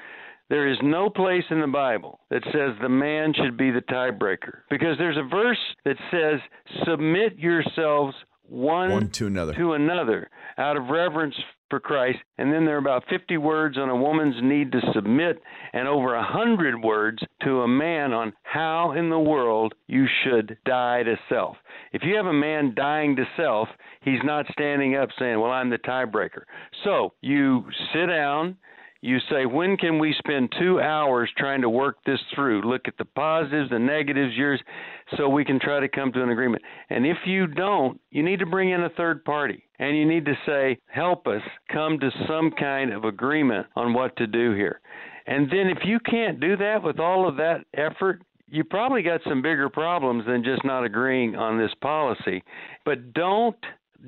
There 0.48 0.66
is 0.66 0.78
no 0.82 1.10
place 1.10 1.44
in 1.50 1.60
the 1.60 1.68
Bible 1.68 2.18
that 2.30 2.42
says 2.46 2.74
the 2.82 2.88
man 2.88 3.34
should 3.34 3.56
be 3.56 3.70
the 3.70 3.82
tiebreaker 3.82 4.62
because 4.68 4.98
there's 4.98 5.16
a 5.16 5.22
verse 5.22 5.60
that 5.84 5.96
says, 6.10 6.40
"Submit 6.84 7.38
yourselves 7.38 8.16
one, 8.42 8.90
One 8.90 9.10
to 9.10 9.28
another. 9.28 9.54
to 9.54 9.74
another 9.74 10.28
out 10.58 10.76
of 10.76 10.88
reverence 10.88 11.36
for 11.70 11.80
Christ. 11.80 12.18
And 12.36 12.52
then 12.52 12.64
there 12.64 12.74
are 12.74 12.78
about 12.78 13.04
50 13.08 13.36
words 13.38 13.78
on 13.78 13.88
a 13.88 13.96
woman's 13.96 14.36
need 14.42 14.72
to 14.72 14.80
submit, 14.92 15.40
and 15.72 15.88
over 15.88 16.14
a 16.14 16.18
100 16.18 16.82
words 16.82 17.22
to 17.44 17.62
a 17.62 17.68
man 17.68 18.12
on 18.12 18.32
how 18.42 18.92
in 18.92 19.08
the 19.08 19.18
world 19.18 19.72
you 19.86 20.06
should 20.24 20.58
die 20.66 21.02
to 21.04 21.16
self. 21.28 21.56
If 21.92 22.02
you 22.02 22.16
have 22.16 22.26
a 22.26 22.32
man 22.32 22.74
dying 22.74 23.16
to 23.16 23.24
self, 23.36 23.68
he's 24.02 24.20
not 24.24 24.46
standing 24.52 24.96
up 24.96 25.08
saying, 25.18 25.40
Well, 25.40 25.52
I'm 25.52 25.70
the 25.70 25.78
tiebreaker. 25.78 26.42
So 26.84 27.14
you 27.20 27.64
sit 27.94 28.06
down. 28.06 28.56
You 29.02 29.18
say, 29.30 29.46
when 29.46 29.78
can 29.78 29.98
we 29.98 30.14
spend 30.18 30.52
two 30.58 30.78
hours 30.78 31.30
trying 31.38 31.62
to 31.62 31.70
work 31.70 31.96
this 32.04 32.20
through? 32.34 32.68
Look 32.68 32.86
at 32.86 32.98
the 32.98 33.06
positives, 33.06 33.70
the 33.70 33.78
negatives, 33.78 34.34
yours, 34.36 34.60
so 35.16 35.28
we 35.28 35.44
can 35.44 35.58
try 35.58 35.80
to 35.80 35.88
come 35.88 36.12
to 36.12 36.22
an 36.22 36.28
agreement. 36.28 36.62
And 36.90 37.06
if 37.06 37.16
you 37.24 37.46
don't, 37.46 37.98
you 38.10 38.22
need 38.22 38.40
to 38.40 38.46
bring 38.46 38.70
in 38.70 38.82
a 38.82 38.90
third 38.90 39.24
party 39.24 39.64
and 39.78 39.96
you 39.96 40.04
need 40.04 40.26
to 40.26 40.34
say, 40.44 40.78
help 40.86 41.26
us 41.26 41.40
come 41.72 41.98
to 41.98 42.10
some 42.28 42.50
kind 42.50 42.92
of 42.92 43.04
agreement 43.04 43.66
on 43.74 43.94
what 43.94 44.14
to 44.16 44.26
do 44.26 44.52
here. 44.52 44.80
And 45.26 45.50
then 45.50 45.68
if 45.68 45.78
you 45.84 45.98
can't 46.00 46.38
do 46.38 46.56
that 46.58 46.82
with 46.82 46.98
all 46.98 47.26
of 47.26 47.36
that 47.36 47.64
effort, 47.74 48.20
you 48.48 48.64
probably 48.64 49.02
got 49.02 49.22
some 49.26 49.40
bigger 49.40 49.70
problems 49.70 50.26
than 50.26 50.44
just 50.44 50.64
not 50.64 50.84
agreeing 50.84 51.36
on 51.36 51.56
this 51.56 51.72
policy. 51.80 52.42
But 52.84 53.14
don't 53.14 53.56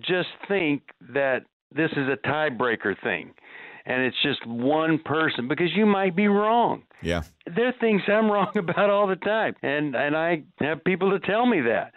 just 0.00 0.28
think 0.48 0.83
that 1.14 1.44
this 1.74 1.90
is 1.92 2.09
a 2.09 2.26
tiebreaker 2.26 2.94
thing 3.02 3.33
and 3.87 4.03
it's 4.03 4.16
just 4.23 4.47
one 4.47 4.99
person 4.99 5.49
because 5.49 5.71
you 5.75 5.87
might 5.87 6.14
be 6.14 6.29
wrong. 6.29 6.83
Yeah. 7.03 7.23
There 7.55 7.68
are 7.68 7.75
things 7.81 8.03
I'm 8.09 8.31
wrong 8.31 8.57
about 8.57 8.90
all 8.90 9.07
the 9.07 9.16
time, 9.16 9.55
and 9.62 9.95
and 9.95 10.16
I 10.16 10.42
have 10.61 10.85
people 10.85 11.11
to 11.11 11.21
tell 11.21 11.47
me 11.47 11.61
that. 11.62 11.92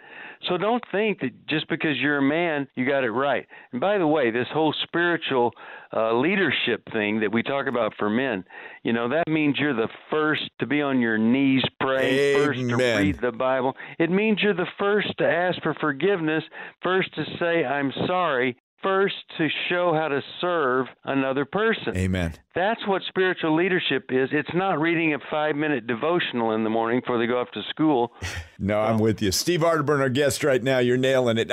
So 0.48 0.58
don't 0.58 0.82
think 0.92 1.20
that 1.20 1.46
just 1.48 1.68
because 1.68 1.96
you're 1.98 2.18
a 2.18 2.22
man, 2.22 2.68
you 2.74 2.86
got 2.86 3.04
it 3.04 3.10
right. 3.10 3.46
And 3.72 3.80
by 3.80 3.98
the 3.98 4.06
way, 4.06 4.30
this 4.30 4.46
whole 4.52 4.74
spiritual 4.84 5.52
uh, 5.92 6.14
leadership 6.18 6.82
thing 6.92 7.20
that 7.20 7.32
we 7.32 7.42
talk 7.42 7.66
about 7.66 7.94
for 7.98 8.10
men, 8.10 8.44
you 8.82 8.92
know, 8.92 9.08
that 9.08 9.28
means 9.28 9.56
you're 9.58 9.74
the 9.74 9.88
first 10.10 10.42
to 10.60 10.66
be 10.66 10.82
on 10.82 11.00
your 11.00 11.18
knees 11.18 11.62
praying, 11.80 12.44
first 12.44 12.60
to 12.60 12.76
read 12.76 13.18
the 13.20 13.32
Bible. 13.32 13.74
It 13.98 14.10
means 14.10 14.40
you're 14.42 14.54
the 14.54 14.66
first 14.78 15.08
to 15.18 15.26
ask 15.26 15.60
for 15.62 15.74
forgiveness, 15.80 16.44
first 16.82 17.14
to 17.14 17.24
say 17.40 17.64
I'm 17.64 17.92
sorry, 18.06 18.56
first 18.82 19.14
to 19.38 19.48
show 19.68 19.92
how 19.94 20.08
to 20.08 20.20
serve 20.40 20.86
another 21.04 21.44
person. 21.44 21.96
Amen. 21.96 22.34
That's 22.54 22.86
what 22.86 23.02
spiritual 23.08 23.54
leadership 23.56 24.06
is. 24.10 24.28
It's 24.32 24.54
not 24.54 24.80
reading 24.80 25.14
a 25.14 25.18
five 25.30 25.56
minute 25.56 25.86
devotional 25.86 26.52
in 26.52 26.64
the 26.64 26.70
morning 26.70 27.00
before 27.00 27.18
they 27.18 27.26
go 27.26 27.40
off 27.40 27.50
to 27.52 27.62
school. 27.70 28.12
No, 28.58 28.80
I'm 28.80 28.98
with 28.98 29.20
you. 29.20 29.32
Steve 29.32 29.60
Arterburn, 29.60 30.00
our 30.00 30.08
guest 30.08 30.42
right 30.42 30.62
now. 30.62 30.78
You're 30.78 30.96
nailing 30.96 31.36
it. 31.36 31.52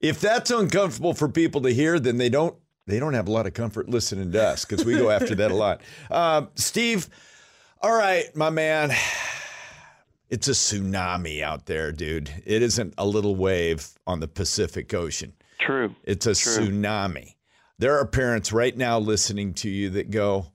If 0.00 0.20
that's 0.20 0.48
uncomfortable 0.52 1.12
for 1.12 1.28
people 1.28 1.60
to 1.62 1.70
hear, 1.70 1.98
then 1.98 2.18
they 2.18 2.28
don't 2.28 2.56
they 2.86 3.00
don't 3.00 3.14
have 3.14 3.26
a 3.26 3.32
lot 3.32 3.48
of 3.48 3.52
comfort 3.52 3.88
listening 3.88 4.30
to 4.30 4.40
us 4.42 4.64
because 4.64 4.84
we 4.84 4.94
go 4.94 5.10
after 5.10 5.34
that 5.34 5.50
a 5.50 5.54
lot. 5.54 5.80
Uh, 6.10 6.46
Steve, 6.54 7.08
all 7.82 7.96
right, 7.96 8.24
my 8.36 8.50
man. 8.50 8.92
It's 10.30 10.48
a 10.48 10.52
tsunami 10.52 11.42
out 11.42 11.66
there, 11.66 11.90
dude. 11.92 12.30
It 12.46 12.62
isn't 12.62 12.94
a 12.96 13.06
little 13.06 13.34
wave 13.34 13.88
on 14.06 14.20
the 14.20 14.28
Pacific 14.28 14.92
Ocean. 14.94 15.32
True. 15.64 15.94
It's 16.04 16.26
a 16.26 16.34
True. 16.34 16.66
tsunami. 16.68 17.34
There 17.78 17.98
are 17.98 18.06
parents 18.06 18.52
right 18.52 18.76
now 18.76 18.98
listening 18.98 19.54
to 19.54 19.68
you 19.68 19.90
that 19.90 20.10
go, 20.10 20.52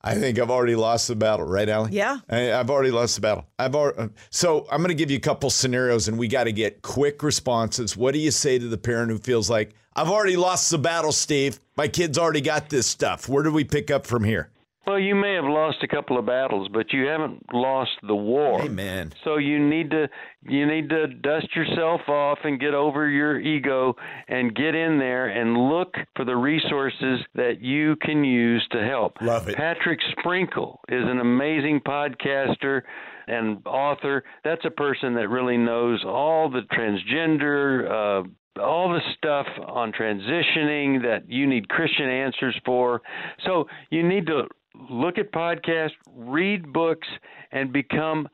I 0.00 0.14
think 0.14 0.38
I've 0.38 0.50
already 0.50 0.76
lost 0.76 1.08
the 1.08 1.16
battle, 1.16 1.44
right, 1.44 1.68
Allie? 1.68 1.90
Yeah. 1.92 2.18
I, 2.30 2.52
I've 2.52 2.70
already 2.70 2.90
lost 2.90 3.16
the 3.16 3.20
battle. 3.20 3.46
I've 3.58 3.74
already, 3.74 3.98
uh, 3.98 4.08
so 4.30 4.66
I'm 4.70 4.78
going 4.78 4.88
to 4.88 4.94
give 4.94 5.10
you 5.10 5.16
a 5.16 5.20
couple 5.20 5.50
scenarios, 5.50 6.08
and 6.08 6.18
we 6.18 6.28
got 6.28 6.44
to 6.44 6.52
get 6.52 6.82
quick 6.82 7.22
responses. 7.22 7.96
What 7.96 8.14
do 8.14 8.20
you 8.20 8.30
say 8.30 8.58
to 8.58 8.68
the 8.68 8.78
parent 8.78 9.10
who 9.10 9.18
feels 9.18 9.50
like 9.50 9.74
I've 9.94 10.08
already 10.08 10.36
lost 10.36 10.70
the 10.70 10.78
battle, 10.78 11.12
Steve? 11.12 11.58
My 11.76 11.88
kid's 11.88 12.16
already 12.16 12.40
got 12.40 12.70
this 12.70 12.86
stuff. 12.86 13.28
Where 13.28 13.42
do 13.42 13.52
we 13.52 13.64
pick 13.64 13.90
up 13.90 14.06
from 14.06 14.24
here? 14.24 14.50
Well, 14.88 14.98
you 14.98 15.14
may 15.14 15.34
have 15.34 15.44
lost 15.44 15.82
a 15.82 15.86
couple 15.86 16.18
of 16.18 16.24
battles, 16.24 16.68
but 16.72 16.94
you 16.94 17.04
haven't 17.04 17.44
lost 17.52 17.90
the 18.06 18.14
war. 18.14 18.62
Amen. 18.62 19.12
So 19.22 19.36
you 19.36 19.58
need 19.58 19.90
to 19.90 20.08
you 20.48 20.64
need 20.64 20.88
to 20.88 21.08
dust 21.08 21.54
yourself 21.54 22.00
off 22.08 22.38
and 22.44 22.58
get 22.58 22.72
over 22.72 23.06
your 23.06 23.38
ego 23.38 23.94
and 24.28 24.54
get 24.54 24.74
in 24.74 24.98
there 24.98 25.28
and 25.28 25.68
look 25.68 25.94
for 26.16 26.24
the 26.24 26.34
resources 26.34 27.20
that 27.34 27.60
you 27.60 27.96
can 27.96 28.24
use 28.24 28.66
to 28.72 28.82
help. 28.82 29.20
Love 29.20 29.50
it. 29.50 29.56
Preston 29.56 29.98
Sprinkle 30.18 30.80
is 30.88 31.04
an 31.04 31.18
amazing 31.20 31.82
podcaster 31.86 32.80
and 33.26 33.58
author. 33.66 34.24
That's 34.42 34.64
a 34.64 34.70
person 34.70 35.14
that 35.16 35.28
really 35.28 35.58
knows 35.58 36.02
all 36.02 36.48
the 36.48 36.62
transgender 36.72 38.24
uh, 38.24 38.28
all 38.58 38.88
the 38.88 39.00
stuff 39.18 39.46
on 39.68 39.92
transitioning 39.92 41.02
that 41.02 41.24
you 41.28 41.46
need 41.46 41.68
Christian 41.68 42.08
answers 42.08 42.58
for. 42.64 43.02
So 43.44 43.68
you 43.90 44.02
need 44.02 44.26
to 44.26 44.48
look 44.90 45.18
at 45.18 45.32
podcasts, 45.32 45.92
read 46.14 46.72
books, 46.72 47.08
and 47.52 47.72
become 47.72 48.28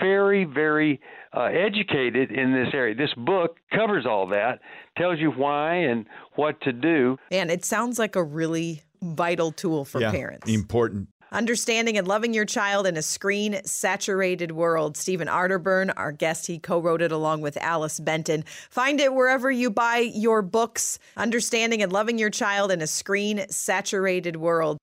very, 0.00 0.44
very 0.44 1.00
uh, 1.36 1.44
educated 1.44 2.30
in 2.30 2.52
this 2.52 2.72
area. 2.72 2.94
This 2.94 3.12
book 3.16 3.58
covers 3.72 4.06
all 4.06 4.26
that, 4.28 4.60
tells 4.96 5.18
you 5.18 5.30
why 5.30 5.74
and 5.74 6.06
what 6.36 6.60
to 6.62 6.72
do. 6.72 7.18
And 7.30 7.50
it 7.50 7.64
sounds 7.64 7.98
like 7.98 8.16
a 8.16 8.22
really 8.22 8.82
vital 9.02 9.52
tool 9.52 9.84
for 9.84 10.00
yeah, 10.00 10.10
parents. 10.10 10.48
Important. 10.48 11.08
Understanding 11.32 11.98
and 11.98 12.06
Loving 12.06 12.32
Your 12.32 12.44
Child 12.44 12.86
in 12.86 12.96
a 12.96 13.02
Screen 13.02 13.60
Saturated 13.64 14.52
World. 14.52 14.96
Stephen 14.96 15.26
Arterburn, 15.26 15.92
our 15.96 16.12
guest, 16.12 16.46
he 16.46 16.60
co 16.60 16.78
wrote 16.78 17.02
it 17.02 17.10
along 17.10 17.40
with 17.40 17.56
Alice 17.56 17.98
Benton. 17.98 18.44
Find 18.70 19.00
it 19.00 19.12
wherever 19.12 19.50
you 19.50 19.68
buy 19.68 19.98
your 20.14 20.42
books. 20.42 21.00
Understanding 21.16 21.82
and 21.82 21.92
Loving 21.92 22.18
Your 22.18 22.30
Child 22.30 22.70
in 22.70 22.80
a 22.80 22.86
Screen 22.86 23.46
Saturated 23.48 24.36
World. 24.36 24.78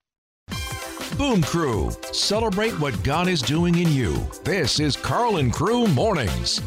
Boom 1.21 1.43
Crew, 1.43 1.91
celebrate 2.13 2.71
what 2.79 3.03
God 3.03 3.27
is 3.27 3.43
doing 3.43 3.77
in 3.77 3.91
you. 3.91 4.27
This 4.43 4.79
is 4.79 4.95
Karl 4.95 5.37
and 5.37 5.53
Crew 5.53 5.85
Mornings. 5.85 6.63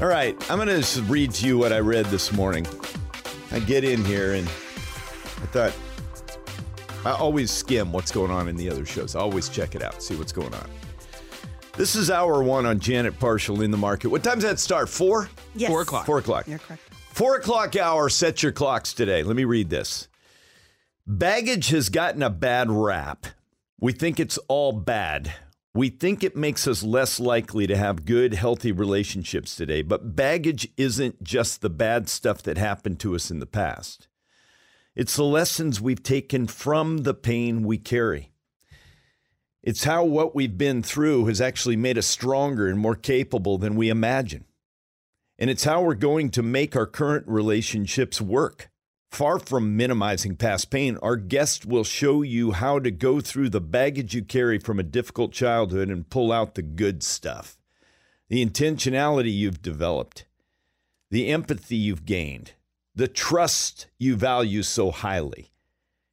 All 0.00 0.06
right, 0.06 0.36
I'm 0.48 0.64
going 0.64 0.80
to 0.80 1.02
read 1.02 1.32
to 1.32 1.46
you 1.48 1.58
what 1.58 1.72
I 1.72 1.80
read 1.80 2.06
this 2.06 2.32
morning. 2.32 2.64
I 3.50 3.58
get 3.58 3.82
in 3.82 4.04
here 4.04 4.34
and 4.34 4.46
I 4.46 5.46
thought, 5.50 5.72
I 7.04 7.10
always 7.10 7.50
skim 7.50 7.92
what's 7.92 8.12
going 8.12 8.30
on 8.30 8.46
in 8.46 8.54
the 8.54 8.70
other 8.70 8.86
shows. 8.86 9.16
I 9.16 9.20
always 9.20 9.48
check 9.48 9.74
it 9.74 9.82
out, 9.82 10.00
see 10.00 10.14
what's 10.14 10.30
going 10.30 10.54
on. 10.54 10.70
This 11.76 11.96
is 11.96 12.12
hour 12.12 12.40
one 12.40 12.66
on 12.66 12.78
Janet 12.78 13.18
Parshall 13.18 13.64
in 13.64 13.72
the 13.72 13.76
market. 13.76 14.10
What 14.10 14.22
time's 14.22 14.44
that 14.44 14.60
start? 14.60 14.88
Four? 14.88 15.28
Yes. 15.56 15.70
Four 15.70 15.82
o'clock. 15.82 16.06
Four 16.06 16.18
o'clock. 16.18 16.46
You're 16.46 16.60
correct. 16.60 16.82
Four 17.10 17.34
o'clock 17.34 17.74
hour, 17.74 18.08
set 18.08 18.44
your 18.44 18.52
clocks 18.52 18.94
today. 18.94 19.24
Let 19.24 19.34
me 19.34 19.42
read 19.42 19.70
this. 19.70 20.06
Baggage 21.06 21.68
has 21.68 21.90
gotten 21.90 22.22
a 22.22 22.30
bad 22.30 22.70
rap. 22.70 23.26
We 23.78 23.92
think 23.92 24.18
it's 24.18 24.38
all 24.48 24.72
bad. 24.72 25.34
We 25.74 25.90
think 25.90 26.24
it 26.24 26.34
makes 26.34 26.66
us 26.66 26.82
less 26.82 27.20
likely 27.20 27.66
to 27.66 27.76
have 27.76 28.06
good, 28.06 28.32
healthy 28.32 28.72
relationships 28.72 29.54
today. 29.54 29.82
But 29.82 30.16
baggage 30.16 30.66
isn't 30.78 31.22
just 31.22 31.60
the 31.60 31.68
bad 31.68 32.08
stuff 32.08 32.42
that 32.44 32.56
happened 32.56 33.00
to 33.00 33.14
us 33.14 33.30
in 33.30 33.38
the 33.38 33.46
past, 33.46 34.08
it's 34.96 35.16
the 35.16 35.24
lessons 35.24 35.78
we've 35.78 36.02
taken 36.02 36.46
from 36.46 36.98
the 36.98 37.14
pain 37.14 37.64
we 37.64 37.76
carry. 37.76 38.30
It's 39.62 39.84
how 39.84 40.04
what 40.04 40.34
we've 40.34 40.56
been 40.56 40.82
through 40.82 41.26
has 41.26 41.40
actually 41.40 41.76
made 41.76 41.98
us 41.98 42.06
stronger 42.06 42.66
and 42.66 42.78
more 42.78 42.94
capable 42.94 43.58
than 43.58 43.76
we 43.76 43.90
imagine. 43.90 44.46
And 45.38 45.50
it's 45.50 45.64
how 45.64 45.82
we're 45.82 45.96
going 45.96 46.30
to 46.30 46.42
make 46.42 46.74
our 46.76 46.86
current 46.86 47.26
relationships 47.26 48.22
work. 48.22 48.70
Far 49.14 49.38
from 49.38 49.76
minimizing 49.76 50.34
past 50.34 50.70
pain, 50.70 50.98
our 51.00 51.14
guest 51.14 51.64
will 51.64 51.84
show 51.84 52.22
you 52.22 52.50
how 52.50 52.80
to 52.80 52.90
go 52.90 53.20
through 53.20 53.50
the 53.50 53.60
baggage 53.60 54.12
you 54.12 54.24
carry 54.24 54.58
from 54.58 54.80
a 54.80 54.82
difficult 54.82 55.30
childhood 55.30 55.88
and 55.88 56.10
pull 56.10 56.32
out 56.32 56.56
the 56.56 56.62
good 56.62 57.00
stuff. 57.04 57.56
The 58.28 58.44
intentionality 58.44 59.32
you've 59.32 59.62
developed, 59.62 60.26
the 61.12 61.28
empathy 61.28 61.76
you've 61.76 62.04
gained, 62.04 62.54
the 62.92 63.06
trust 63.06 63.86
you 64.00 64.16
value 64.16 64.64
so 64.64 64.90
highly. 64.90 65.52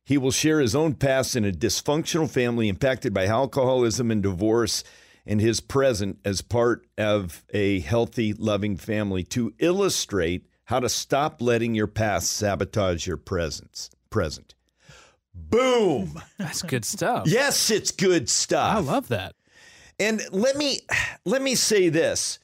He 0.06 0.20
will 0.20 0.30
share 0.30 0.60
his 0.60 0.76
own 0.76 0.94
past 0.94 1.36
in 1.36 1.44
a 1.44 1.52
dysfunctional 1.52 2.30
family 2.30 2.70
impacted 2.70 3.16
by 3.16 3.26
alcoholism 3.26 4.12
and 4.12 4.22
divorce 4.22 4.84
and 5.26 5.42
his 5.42 5.60
present 5.60 6.20
as 6.24 6.44
part 6.44 6.86
of 7.00 7.44
a 7.52 7.80
healthy, 7.80 8.32
loving 8.32 8.78
family 8.78 9.24
to 9.24 9.56
illustrate 9.58 10.46
how 10.72 10.80
to 10.80 10.88
stop 10.88 11.42
letting 11.42 11.76
your 11.76 11.86
past 11.86 12.32
sabotage 12.32 13.06
your 13.06 13.18
presence, 13.18 13.90
present. 14.10 14.56
Boom. 15.34 16.22
That's 16.38 16.62
good 16.62 16.86
stuff. 16.86 17.28
Yes, 17.28 17.70
it's 17.70 17.92
good 17.92 18.30
stuff. 18.30 18.78
I 18.78 18.80
love 18.80 19.10
that. 19.10 19.36
And 20.00 20.22
let 20.32 20.56
me 20.56 20.80
let 21.26 21.42
me 21.42 21.56
say 21.56 21.90
this. 21.90 22.40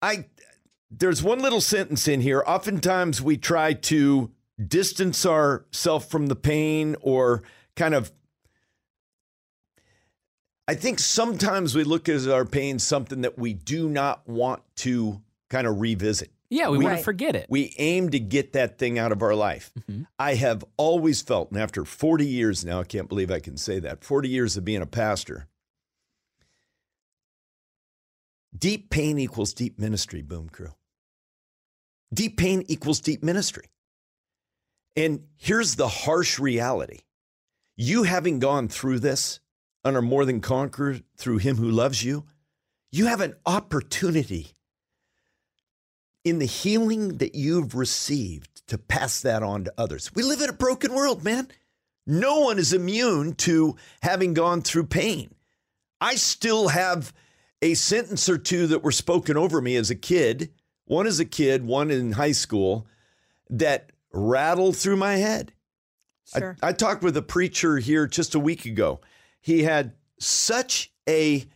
I 0.00 0.24
there's 0.90 1.22
one 1.22 1.40
little 1.40 1.60
sentence 1.60 2.08
in 2.08 2.22
here. 2.22 2.42
Oftentimes 2.46 3.20
we 3.20 3.36
try 3.36 3.74
to 3.74 4.30
distance 4.66 5.26
ourselves 5.26 6.06
from 6.06 6.28
the 6.28 6.36
pain 6.36 6.96
or 7.02 7.42
kind 7.76 7.94
of 7.94 8.10
I 10.66 10.74
think 10.74 11.00
sometimes 11.00 11.74
we 11.74 11.84
look 11.84 12.08
at 12.08 12.26
our 12.28 12.46
pain 12.46 12.78
something 12.78 13.20
that 13.20 13.38
we 13.38 13.52
do 13.52 13.90
not 13.90 14.26
want 14.26 14.62
to 14.76 15.20
kind 15.50 15.66
of 15.66 15.82
revisit. 15.82 16.30
Yeah, 16.50 16.70
we, 16.70 16.78
want 16.78 16.96
to 16.96 17.04
forget 17.04 17.36
it. 17.36 17.46
We 17.50 17.74
aim 17.78 18.10
to 18.10 18.18
get 18.18 18.54
that 18.54 18.78
thing 18.78 18.98
out 18.98 19.12
of 19.12 19.22
our 19.22 19.34
life. 19.34 19.70
Mm-hmm. 19.80 20.04
I 20.18 20.34
have 20.34 20.64
always 20.78 21.20
felt, 21.20 21.50
and 21.50 21.60
after 21.60 21.84
40 21.84 22.26
years 22.26 22.64
now, 22.64 22.80
I 22.80 22.84
can't 22.84 23.08
believe 23.08 23.30
I 23.30 23.40
can 23.40 23.58
say 23.58 23.78
that 23.80 24.02
40 24.02 24.28
years 24.28 24.56
of 24.56 24.64
being 24.64 24.80
a 24.80 24.86
pastor, 24.86 25.46
deep 28.56 28.88
pain 28.88 29.18
equals 29.18 29.52
deep 29.52 29.78
ministry, 29.78 30.22
Boom 30.22 30.48
Crew. 30.48 30.72
Deep 32.14 32.38
pain 32.38 32.64
equals 32.66 33.00
deep 33.00 33.22
ministry. 33.22 33.66
And 34.96 35.24
here's 35.36 35.76
the 35.76 35.88
harsh 35.88 36.38
reality 36.38 37.00
you 37.76 38.02
having 38.02 38.38
gone 38.40 38.68
through 38.68 38.98
this 38.98 39.38
and 39.84 39.96
are 39.96 40.02
more 40.02 40.24
than 40.24 40.40
conquered 40.40 41.04
through 41.16 41.38
him 41.38 41.56
who 41.56 41.70
loves 41.70 42.02
you, 42.02 42.24
you 42.90 43.06
have 43.06 43.20
an 43.20 43.34
opportunity 43.46 44.56
in 46.24 46.38
the 46.38 46.46
healing 46.46 47.18
that 47.18 47.34
you've 47.34 47.74
received 47.74 48.66
to 48.68 48.78
pass 48.78 49.20
that 49.22 49.42
on 49.42 49.64
to 49.64 49.72
others. 49.78 50.14
We 50.14 50.22
live 50.22 50.40
in 50.40 50.50
a 50.50 50.54
broken 50.54 50.94
world, 50.94 51.24
man. 51.24 51.48
No 52.06 52.40
one 52.40 52.58
is 52.58 52.72
immune 52.72 53.34
to 53.36 53.76
having 54.02 54.34
gone 54.34 54.62
through 54.62 54.86
pain. 54.86 55.34
I 56.00 56.14
still 56.16 56.68
have 56.68 57.12
a 57.60 57.74
sentence 57.74 58.28
or 58.28 58.38
two 58.38 58.66
that 58.68 58.82
were 58.82 58.92
spoken 58.92 59.36
over 59.36 59.60
me 59.60 59.76
as 59.76 59.90
a 59.90 59.94
kid, 59.94 60.50
one 60.84 61.06
as 61.06 61.20
a 61.20 61.24
kid, 61.24 61.64
one 61.66 61.90
in 61.90 62.12
high 62.12 62.32
school, 62.32 62.86
that 63.50 63.90
rattled 64.12 64.76
through 64.76 64.96
my 64.96 65.16
head. 65.16 65.52
I- 66.34 66.38
Sure. 66.38 66.56
I, 66.62 66.72
talked 66.72 67.02
with 67.02 67.16
a 67.16 67.22
preacher 67.22 67.78
here 67.78 68.06
just 68.06 68.34
a 68.34 68.38
week 68.40 68.64
ago. 68.66 69.00
He 69.40 69.62
had 69.62 69.94
such 70.20 70.92
a 71.08 71.46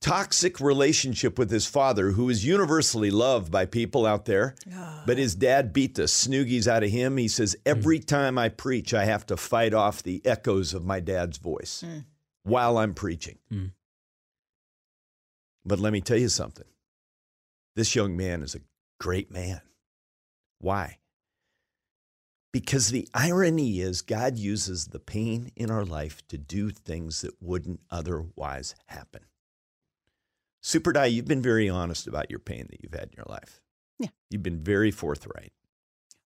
toxic 0.00 0.60
relationship 0.60 1.38
with 1.38 1.50
his 1.50 1.66
father, 1.66 2.12
who 2.12 2.28
is 2.28 2.44
universally 2.44 3.10
loved 3.10 3.50
by 3.50 3.66
people 3.66 4.06
out 4.06 4.24
there. 4.24 4.54
Ah. 4.72 5.02
But 5.06 5.18
his 5.18 5.34
dad 5.34 5.72
beat 5.72 5.94
the 5.94 6.04
snoogies 6.04 6.66
out 6.66 6.82
of 6.82 6.90
him. 6.90 7.16
He 7.16 7.28
says, 7.28 7.56
hmm. 7.64 7.68
Every 7.68 7.98
time 7.98 8.38
I 8.38 8.48
preach, 8.48 8.94
I 8.94 9.04
have 9.04 9.26
to 9.26 9.36
fight 9.36 9.74
off 9.74 10.02
the 10.02 10.24
echoes 10.24 10.74
of 10.74 10.84
my 10.84 11.00
dad's 11.00 11.38
voice 11.38 11.84
hmm. 11.86 12.00
while 12.44 12.78
I'm 12.78 12.94
preaching. 12.94 13.38
Mm. 13.52 13.72
But 15.64 15.80
let 15.80 15.92
me 15.92 16.00
tell 16.00 16.16
you 16.16 16.28
something 16.28 16.64
this 17.76 17.94
young 17.94 18.16
man 18.16 18.42
is 18.42 18.54
a 18.54 18.60
great 18.98 19.30
man. 19.30 19.60
Why? 20.58 20.98
Because 22.52 22.88
the 22.88 23.06
irony 23.14 23.80
is, 23.80 24.02
God 24.02 24.38
uses 24.38 24.86
the 24.86 24.98
pain 24.98 25.52
in 25.54 25.70
our 25.70 25.84
life 25.84 26.26
to 26.28 26.38
do 26.38 26.70
things 26.70 27.20
that 27.20 27.40
wouldn't 27.40 27.80
otherwise 27.90 28.74
happen. 28.86 29.26
Super 30.60 30.92
Die, 30.92 31.06
you've 31.06 31.26
been 31.28 31.42
very 31.42 31.68
honest 31.68 32.06
about 32.06 32.30
your 32.30 32.40
pain 32.40 32.66
that 32.70 32.82
you've 32.82 32.92
had 32.94 33.04
in 33.04 33.14
your 33.16 33.26
life. 33.28 33.60
Yeah. 33.98 34.08
You've 34.30 34.42
been 34.42 34.62
very 34.62 34.90
forthright. 34.90 35.52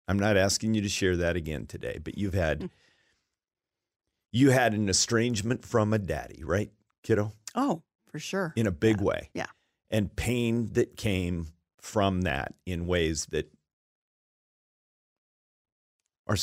I'm 0.07 0.19
not 0.19 0.38
asking 0.38 0.73
you 0.73 0.82
to 0.82 0.89
share 0.89 1.17
that 1.17 1.36
again 1.36 1.65
today, 1.65 1.99
but 2.03 2.17
you've 2.17 2.34
had 2.34 2.59
Mm. 2.61 2.69
you 4.32 4.51
had 4.51 4.73
an 4.73 4.89
estrangement 4.89 5.65
from 5.65 5.93
a 5.93 5.99
daddy, 5.99 6.43
right, 6.43 6.71
kiddo? 7.03 7.34
Oh, 7.55 7.84
for 8.05 8.19
sure. 8.19 8.53
In 8.55 8.67
a 8.67 8.71
big 8.71 8.97
Yeah. 8.99 9.03
way. 9.03 9.30
Yeah. 9.34 9.47
And 9.89 10.15
pain 10.15 10.67
that 10.73 10.97
came 10.97 11.47
from 11.80 12.21
that 12.21 12.53
in 12.65 12.86
ways 12.88 13.28
that 13.28 13.51
are 16.28 16.38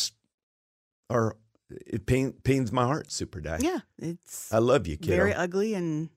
are 1.10 1.36
it 1.70 2.06
pain, 2.06 2.32
pains 2.44 2.72
my 2.72 2.84
heart, 2.84 3.10
Super 3.12 3.40
Die. 3.40 3.58
Yeah, 3.60 3.80
it's 3.98 4.52
I 4.52 4.58
love 4.58 4.86
you, 4.86 4.96
kiddo. 4.96 5.16
very 5.16 5.34
ugly 5.34 5.74
and 5.74 6.08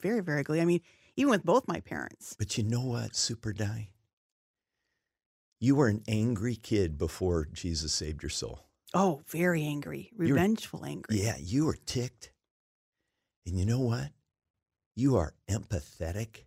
very, 0.00 0.20
very 0.20 0.40
ugly. 0.40 0.60
I 0.60 0.64
mean, 0.64 0.80
even 1.16 1.30
with 1.30 1.44
both 1.44 1.68
my 1.68 1.80
parents. 1.80 2.34
But 2.38 2.56
you 2.58 2.64
know 2.64 2.80
what, 2.84 3.14
Super 3.16 3.52
Die? 3.52 3.88
You 5.60 5.76
were 5.76 5.88
an 5.88 6.02
angry 6.08 6.56
kid 6.56 6.98
before 6.98 7.46
Jesus 7.52 7.92
saved 7.92 8.22
your 8.22 8.30
soul. 8.30 8.66
Oh, 8.94 9.22
very 9.28 9.64
angry, 9.64 10.10
revengeful, 10.16 10.84
angry. 10.84 11.20
Yeah, 11.22 11.36
you 11.38 11.66
were 11.66 11.78
ticked. 11.86 12.32
And 13.46 13.58
you 13.58 13.64
know 13.64 13.80
what? 13.80 14.10
You 14.94 15.16
are 15.16 15.34
empathetic 15.50 16.44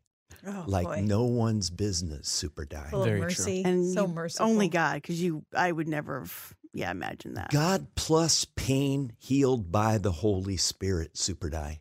Oh, 0.47 0.63
like 0.67 0.85
boy. 0.85 1.01
no 1.01 1.23
one's 1.23 1.69
business, 1.71 2.27
Super 2.27 2.65
Die. 2.65 2.87
Full 2.91 3.01
of 3.01 3.07
Very 3.07 3.33
true. 3.33 3.61
And 3.65 3.91
so 3.91 4.05
merciful. 4.05 4.45
only 4.47 4.67
God, 4.67 4.95
because 4.95 5.19
you, 5.21 5.43
I 5.55 5.71
would 5.71 5.87
never 5.87 6.19
have, 6.19 6.53
yeah, 6.73 6.91
imagine 6.91 7.33
that. 7.33 7.49
God 7.49 7.87
plus 7.95 8.45
pain 8.45 9.13
healed 9.17 9.71
by 9.71 9.97
the 9.97 10.11
Holy 10.11 10.57
Spirit, 10.57 11.17
Super 11.17 11.49
Die. 11.49 11.79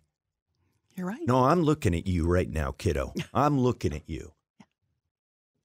You're 0.96 1.06
right. 1.08 1.26
No, 1.26 1.44
I'm 1.44 1.62
looking 1.62 1.94
at 1.94 2.06
you 2.06 2.26
right 2.26 2.48
now, 2.48 2.72
kiddo. 2.72 3.12
I'm 3.34 3.58
looking 3.58 3.92
at 3.92 4.08
you. 4.08 4.32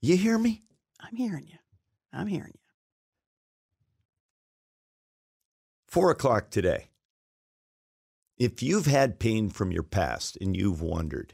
You 0.01 0.17
hear 0.17 0.37
me? 0.37 0.63
I'm 0.99 1.15
hearing 1.15 1.45
you. 1.47 1.57
I'm 2.11 2.27
hearing 2.27 2.53
you. 2.53 2.59
Four 5.87 6.11
o'clock 6.11 6.49
today. 6.49 6.89
If 8.37 8.63
you've 8.63 8.85
had 8.85 9.19
pain 9.19 9.49
from 9.49 9.71
your 9.71 9.83
past 9.83 10.37
and 10.39 10.55
you've 10.55 10.81
wondered, 10.81 11.33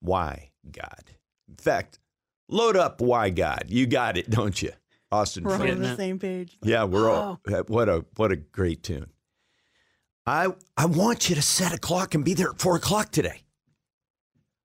why 0.00 0.50
God? 0.70 1.12
In 1.48 1.56
fact, 1.56 1.98
load 2.48 2.76
up 2.76 3.00
why 3.00 3.30
God. 3.30 3.64
You 3.68 3.86
got 3.86 4.16
it, 4.16 4.28
don't 4.30 4.60
you? 4.60 4.72
Austin 5.12 5.44
We're 5.44 5.56
Friend. 5.58 5.72
on 5.72 5.82
the 5.82 5.96
same 5.96 6.18
page. 6.18 6.58
Yeah, 6.62 6.84
we're 6.84 7.08
all 7.08 7.40
Oh. 7.46 7.62
what 7.68 7.88
a 7.88 8.04
what 8.16 8.32
a 8.32 8.36
great 8.36 8.82
tune. 8.82 9.10
I 10.26 10.48
I 10.76 10.86
want 10.86 11.28
you 11.28 11.34
to 11.34 11.42
set 11.42 11.74
a 11.74 11.78
clock 11.78 12.14
and 12.14 12.24
be 12.24 12.34
there 12.34 12.50
at 12.50 12.58
four 12.58 12.76
o'clock 12.76 13.10
today. 13.10 13.40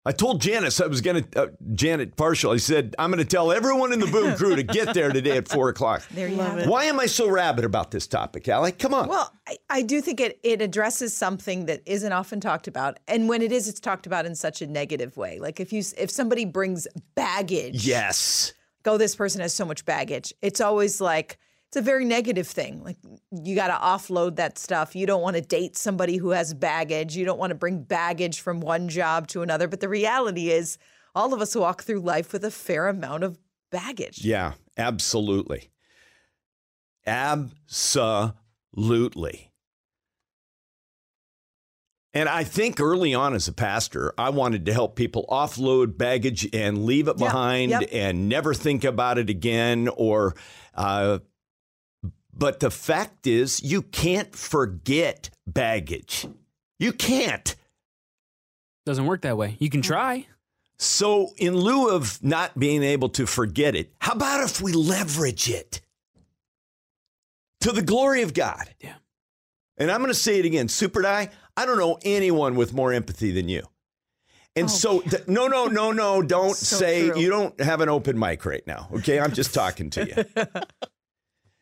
I 0.06 0.14
told 0.14 0.42
Janice 0.42 0.80
I 0.80 0.88
was 0.88 1.02
gonna 1.02 1.26
uh, 1.36 1.48
Janet 1.76 2.16
Parshall. 2.16 2.54
I 2.54 2.58
said 2.58 2.96
I'm 2.98 3.12
gonna 3.12 3.26
tell 3.26 3.52
everyone 3.52 3.92
in 3.92 4.00
the 4.00 4.08
Boom 4.08 4.36
Crew 4.38 4.56
to 4.56 4.64
get 4.64 4.94
there 4.94 5.12
today 5.12 5.38
at 5.38 5.50
four 5.50 5.68
o'clock. 5.70 6.04
There 6.12 6.30
you 6.30 6.38
Love 6.38 6.52
have 6.52 6.60
it. 6.60 6.62
it. 6.64 6.70
Why 6.70 6.86
am 6.86 7.00
I 7.00 7.06
so 7.06 7.30
rabid 7.30 7.66
about 7.66 7.92
this 7.92 8.08
topic, 8.08 8.48
Allie? 8.48 8.72
Come 8.72 8.94
on. 8.94 9.10
Well, 9.10 9.34
I, 9.48 9.58
I 9.70 9.82
do 9.82 10.00
think 10.00 10.22
it, 10.22 10.40
it 10.42 10.62
addresses 10.62 11.16
something 11.16 11.66
that 11.66 11.82
isn't 11.86 12.14
often 12.14 12.40
talked 12.40 12.68
about, 12.68 12.98
and 13.08 13.28
when 13.28 13.42
it 13.42 13.52
is, 13.52 13.68
it's 13.68 13.82
talked 13.82 14.08
about 14.08 14.26
in 14.26 14.36
such 14.36 14.62
a 14.62 14.68
negative 14.68 15.18
way. 15.18 15.40
Like 15.40 15.60
if 15.60 15.74
you 15.74 15.84
if 15.98 16.10
somebody 16.10 16.46
brings 16.46 16.88
baggage, 17.16 17.86
yes. 17.86 18.54
go 18.84 18.98
this 18.98 19.16
person 19.16 19.42
has 19.42 19.54
so 19.54 19.66
much 19.66 19.84
baggage. 19.84 20.34
It's 20.42 20.62
always 20.62 21.02
like 21.02 21.38
it's 21.70 21.78
a 21.78 21.82
very 21.84 22.04
negative 22.04 22.48
thing. 22.48 22.84
Like 22.84 22.98
you 23.32 23.54
got 23.54 23.68
to 23.68 23.76
offload 23.76 24.38
that 24.38 24.58
stuff. 24.58 24.96
You 24.96 25.06
don't 25.06 25.22
want 25.22 25.36
to 25.36 25.42
date 25.42 25.78
somebody 25.78 26.18
who 26.18 26.32
has 26.32 26.56
baggage. 26.56 27.16
You 27.16 27.26
don't 27.26 27.38
want 27.38 27.52
to 27.52 27.56
bring 27.56 27.84
baggage 27.84 28.42
from 28.42 28.60
one 28.60 28.90
job 28.90 29.28
to 29.28 29.44
another. 29.44 29.68
But 29.68 29.80
the 29.80 29.88
reality 29.88 30.50
is, 30.50 30.80
all 31.14 31.32
of 31.32 31.42
us 31.42 31.56
walk 31.56 31.84
through 31.84 32.00
life 32.00 32.34
with 32.34 32.44
a 32.44 32.50
fair 32.50 32.88
amount 32.88 33.24
of 33.24 33.38
baggage. 33.72 34.26
Yeah, 34.26 34.54
absolutely. 34.78 35.70
Absolutely. 37.06 39.52
And 42.12 42.28
I 42.28 42.44
think 42.44 42.80
early 42.80 43.14
on 43.14 43.36
as 43.36 43.48
a 43.48 43.54
pastor, 43.54 44.12
I 44.18 44.32
wanted 44.32 44.66
to 44.66 44.74
help 44.74 44.96
people 44.96 45.28
offload 45.30 45.96
baggage 45.98 46.50
and 46.54 46.86
leave 46.86 47.08
it 47.08 47.20
Yeah, 47.20 47.28
behind 47.28 47.70
yep. 47.72 47.84
and 47.92 48.28
never 48.28 48.56
think 48.56 48.84
about 48.84 49.20
it 49.20 49.30
again. 49.30 49.88
Or, 49.96 50.36
uh, 50.74 51.20
but 52.40 52.62
the 52.62 52.72
fact 52.72 53.28
is, 53.28 53.62
you 53.62 53.82
can't 53.82 54.34
forget 54.34 55.30
baggage. 55.46 56.26
You 56.80 56.94
can't. 56.94 57.56
Doesn't 58.86 59.06
work 59.06 59.22
that 59.22 59.38
way. 59.38 59.58
You 59.60 59.70
can 59.70 59.82
mm. 59.82 59.86
try. 59.86 60.26
So, 60.78 61.34
in 61.36 61.58
lieu 61.58 61.90
of 61.90 62.24
not 62.24 62.58
being 62.58 62.82
able 62.82 63.10
to 63.10 63.26
forget 63.26 63.76
it, 63.76 63.92
how 64.00 64.14
about 64.14 64.46
if 64.46 64.62
we 64.62 64.72
leverage 64.72 65.50
it 65.50 65.82
to 67.60 67.74
the 67.74 67.82
glory 67.82 68.22
of 68.22 68.34
God? 68.34 68.74
Yeah. 68.80 68.96
And 69.78 69.92
I'm 69.92 70.00
going 70.00 70.10
to 70.10 70.14
say 70.14 70.40
it 70.40 70.46
again, 70.46 70.70
Super 70.70 71.02
Die. 71.02 71.30
I 71.58 71.66
don't 71.66 71.78
know 71.78 72.00
anyone 72.04 72.56
with 72.56 72.74
more 72.74 72.94
empathy 72.94 73.32
than 73.32 73.50
you. 73.50 73.64
And 74.56 74.66
oh, 74.66 74.70
so, 74.70 75.00
th- 75.02 75.28
no, 75.28 75.48
no, 75.48 75.66
no, 75.68 75.92
no, 75.92 76.22
don't 76.36 76.56
So 76.56 76.78
say 76.78 77.10
true. 77.10 77.20
you 77.20 77.30
don't 77.30 77.60
have 77.60 77.82
an 77.82 77.90
open 77.90 78.18
mic 78.18 78.46
right 78.46 78.66
now. 78.66 78.88
Okay. 78.94 79.20
I'm 79.20 79.34
just 79.34 79.54
talking 79.54 79.90
to 79.92 80.08
you. 80.08 80.46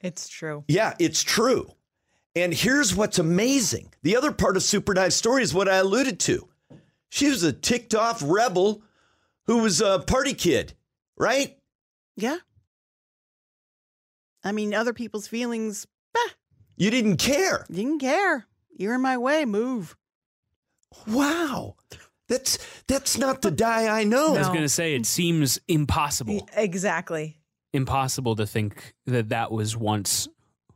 It's 0.02 0.28
true. 0.30 0.64
Yeah, 0.68 0.94
it's 1.00 1.24
true. 1.24 1.72
And 2.36 2.54
here's 2.54 2.96
what's 2.96 3.18
amazing 3.20 3.94
the 4.04 4.16
other 4.16 4.32
part 4.32 4.56
of 4.58 4.64
Super 4.64 4.94
Dive's 4.94 5.16
story 5.16 5.42
is 5.44 5.54
what 5.54 5.68
I 5.68 5.78
alluded 5.78 6.20
to. 6.22 6.48
She 7.10 7.30
was 7.30 7.44
a 7.44 7.52
ticked 7.54 7.96
off 7.96 8.22
rebel 8.24 8.84
who 9.48 9.60
was 9.60 9.82
a 9.82 10.00
party 10.00 10.34
kid, 10.34 10.74
right? 11.18 11.58
Yeah. 12.16 12.38
I 14.44 14.52
mean, 14.52 14.74
other 14.74 14.94
people's 14.94 15.28
feelings, 15.28 15.88
bah, 16.14 16.20
You 16.76 16.92
didn't 16.92 17.18
care. 17.18 17.66
didn't 17.72 18.00
care. 18.00 18.46
You're 18.78 18.96
in 18.96 19.02
my 19.02 19.18
way. 19.18 19.46
Move. 19.46 19.96
Wow. 21.08 21.76
That's 22.30 22.58
that's 22.88 23.18
not 23.18 23.42
the 23.42 23.52
die 23.52 23.88
I 23.88 24.04
know. 24.04 24.36
I 24.36 24.40
was 24.40 24.48
going 24.50 24.62
to 24.62 24.70
say 24.70 24.94
it 24.96 25.06
seems 25.06 25.60
impossible. 25.68 26.48
Exactly. 26.56 27.40
Impossible 27.78 28.36
to 28.36 28.48
think 28.48 28.94
that 29.06 29.30
that 29.30 29.52
was 29.52 29.78
once 29.78 30.28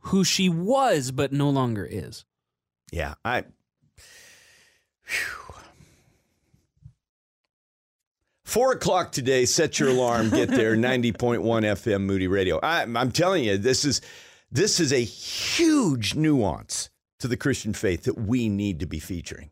who 0.02 0.22
she 0.22 0.48
was, 0.48 1.10
but 1.10 1.32
no 1.32 1.50
longer 1.50 1.84
is. 1.84 2.24
Yeah, 2.92 3.14
I. 3.24 3.44
Phew. 5.02 5.54
Four 8.44 8.72
o'clock 8.72 9.10
today. 9.12 9.46
Set 9.46 9.80
your 9.80 9.88
alarm. 9.88 10.30
Get 10.30 10.48
there. 10.48 10.76
Ninety 10.76 11.12
point 11.12 11.42
one 11.42 11.64
FM 11.64 12.02
Moody 12.02 12.28
Radio. 12.28 12.60
I, 12.62 12.82
I'm 12.82 13.10
telling 13.10 13.44
you, 13.44 13.58
this 13.58 13.84
is 13.84 14.00
this 14.52 14.78
is 14.78 14.92
a 14.92 15.02
huge 15.02 16.14
nuance 16.14 16.88
to 17.18 17.26
the 17.26 17.36
Christian 17.36 17.72
faith 17.72 18.04
that 18.04 18.18
we 18.18 18.48
need 18.48 18.80
to 18.80 18.86
be 18.86 18.98
featuring. 19.00 19.50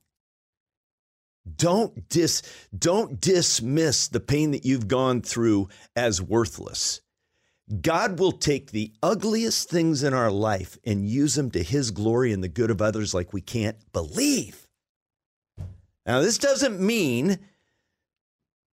Don't 1.57 2.09
dis 2.09 2.43
don't 2.79 3.21
dismiss 3.21 4.09
the 4.09 4.21
pain 4.21 4.51
that 4.51 4.65
you've 4.65 4.89
gone 4.89 5.23
through 5.23 5.69
as 5.97 6.21
worthless. 6.21 7.01
God 7.71 8.19
will 8.19 8.33
take 8.33 8.71
the 8.71 8.93
ugliest 9.03 9.69
things 9.69 10.03
in 10.03 10.13
our 10.13 10.31
life 10.31 10.77
and 10.85 11.09
use 11.09 11.35
them 11.35 11.51
to 11.53 11.63
his 11.63 11.91
glory 11.93 12.33
and 12.33 12.43
the 12.43 12.49
good 12.49 12.71
of 12.71 12.83
others 12.83 13.15
like 13.15 13.33
we 13.33 13.41
can't 13.41 13.77
believe. 13.93 14.67
Now, 16.05 16.21
this 16.21 16.39
doesn't 16.39 16.81
mean 16.81 17.39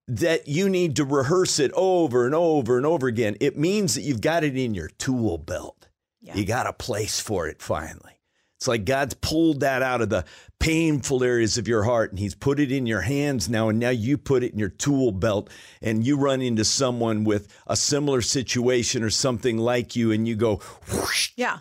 that 0.08 0.48
you 0.48 0.70
need 0.70 0.98
to 0.98 1.06
rehearse 1.06 1.60
it 1.60 1.72
over 1.74 2.26
and 2.26 2.36
over 2.36 2.78
and 2.78 2.86
over 2.86 3.08
again. 3.08 3.38
It 3.40 3.58
means 3.58 3.96
that 3.96 4.02
you've 4.02 4.22
got 4.22 4.44
it 4.44 4.58
in 4.58 4.76
your 4.76 4.90
tool 4.90 5.38
belt. 5.38 5.88
Yeah. 6.22 6.36
You 6.36 6.46
got 6.46 6.68
a 6.68 6.74
place 6.74 7.20
for 7.20 7.48
it 7.48 7.62
finally. 7.62 8.20
It's 8.64 8.68
like 8.70 8.86
God's 8.86 9.14
pulled 9.16 9.60
that 9.60 9.82
out 9.82 10.00
of 10.00 10.08
the 10.08 10.24
painful 10.62 11.22
areas 11.22 11.58
of 11.58 11.68
your 11.68 11.84
heart 11.84 12.12
and 12.12 12.18
He's 12.20 12.34
put 12.34 12.62
it 12.62 12.72
in 12.72 12.86
your 12.86 13.02
hands 13.02 13.50
now. 13.50 13.68
And 13.68 13.78
now 13.78 13.90
you 13.90 14.18
put 14.18 14.42
it 14.42 14.54
in 14.54 14.58
your 14.58 14.70
tool 14.70 15.12
belt 15.12 15.50
and 15.82 16.08
you 16.08 16.16
run 16.16 16.42
into 16.42 16.64
someone 16.64 17.26
with 17.26 17.54
a 17.68 17.76
similar 17.76 18.22
situation 18.22 19.04
or 19.04 19.10
something 19.10 19.58
like 19.58 19.98
you 19.98 20.14
and 20.14 20.26
you 20.26 20.38
go, 20.38 20.62
whoosh, 20.90 21.32
Yeah. 21.36 21.58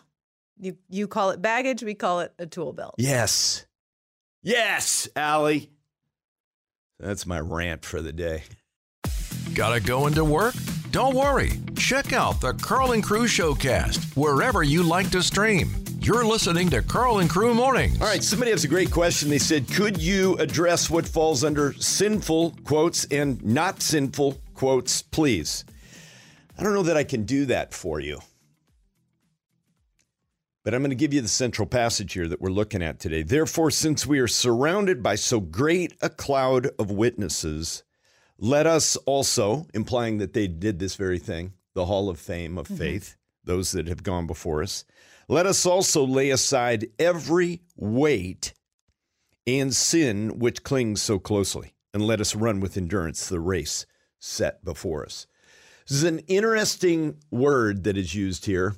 You 0.60 0.76
you 0.88 1.08
call 1.08 1.30
it 1.30 1.42
baggage, 1.42 1.82
we 1.82 1.94
call 1.94 2.20
it 2.20 2.34
a 2.38 2.46
tool 2.46 2.72
belt. 2.72 2.94
yes. 2.98 3.66
Yes, 4.44 5.08
Allie. 5.16 5.70
That's 7.00 7.26
my 7.26 7.40
rant 7.40 7.84
for 7.84 8.00
the 8.00 8.12
day. 8.12 8.44
Gotta 9.54 9.80
go 9.80 10.06
into 10.06 10.24
work? 10.24 10.54
Don't 10.92 11.16
worry. 11.16 11.54
Check 11.74 12.12
out 12.12 12.40
the 12.40 12.52
Karl 12.52 12.92
and 12.92 13.02
Crew 13.02 13.24
Showcast 13.24 14.16
wherever 14.16 14.62
you 14.62 14.84
like 14.84 15.10
to 15.10 15.22
stream. 15.22 15.81
You're 16.04 16.24
listening 16.24 16.68
to 16.70 16.82
Karl 16.82 17.20
and 17.20 17.30
Crew 17.30 17.54
Mornings. 17.54 18.00
All 18.00 18.08
right, 18.08 18.24
somebody 18.24 18.50
has 18.50 18.64
a 18.64 18.68
great 18.68 18.90
question. 18.90 19.30
They 19.30 19.38
said, 19.38 19.68
Could 19.68 20.02
you 20.02 20.36
address 20.38 20.90
what 20.90 21.06
falls 21.06 21.44
under 21.44 21.74
sinful 21.74 22.56
quotes 22.64 23.04
and 23.04 23.40
not 23.44 23.80
sinful 23.82 24.40
quotes, 24.52 25.00
please? 25.00 25.64
I 26.58 26.64
don't 26.64 26.74
know 26.74 26.82
that 26.82 26.96
I 26.96 27.04
can 27.04 27.22
do 27.22 27.46
that 27.46 27.72
for 27.72 28.00
you. 28.00 28.18
But 30.64 30.74
I'm 30.74 30.80
going 30.80 30.90
to 30.90 30.96
give 30.96 31.14
you 31.14 31.20
the 31.20 31.28
central 31.28 31.68
passage 31.68 32.14
here 32.14 32.26
that 32.26 32.40
we're 32.40 32.50
looking 32.50 32.82
at 32.82 32.98
today. 32.98 33.22
Therefore, 33.22 33.70
since 33.70 34.04
we 34.04 34.18
are 34.18 34.26
surrounded 34.26 35.04
by 35.04 35.14
so 35.14 35.38
great 35.38 35.94
a 36.02 36.10
cloud 36.10 36.68
of 36.80 36.90
witnesses, 36.90 37.84
let 38.38 38.66
us 38.66 38.96
also, 39.06 39.68
implying 39.72 40.18
that 40.18 40.32
they 40.32 40.48
did 40.48 40.80
this 40.80 40.96
very 40.96 41.20
thing, 41.20 41.52
the 41.74 41.86
hall 41.86 42.08
of 42.08 42.18
fame 42.18 42.58
of 42.58 42.66
mm-hmm. 42.66 42.76
faith, 42.76 43.16
those 43.44 43.70
that 43.70 43.86
have 43.86 44.02
gone 44.02 44.26
before 44.26 44.64
us, 44.64 44.84
let 45.28 45.46
us 45.46 45.64
also 45.66 46.04
lay 46.04 46.30
aside 46.30 46.88
every 46.98 47.62
weight 47.76 48.54
and 49.46 49.74
sin 49.74 50.38
which 50.38 50.62
clings 50.62 51.02
so 51.02 51.18
closely, 51.18 51.74
and 51.92 52.04
let 52.04 52.20
us 52.20 52.34
run 52.34 52.60
with 52.60 52.76
endurance 52.76 53.28
the 53.28 53.40
race 53.40 53.86
set 54.18 54.64
before 54.64 55.04
us. 55.04 55.26
This 55.88 55.98
is 55.98 56.04
an 56.04 56.20
interesting 56.20 57.16
word 57.30 57.84
that 57.84 57.96
is 57.96 58.14
used 58.14 58.46
here. 58.46 58.76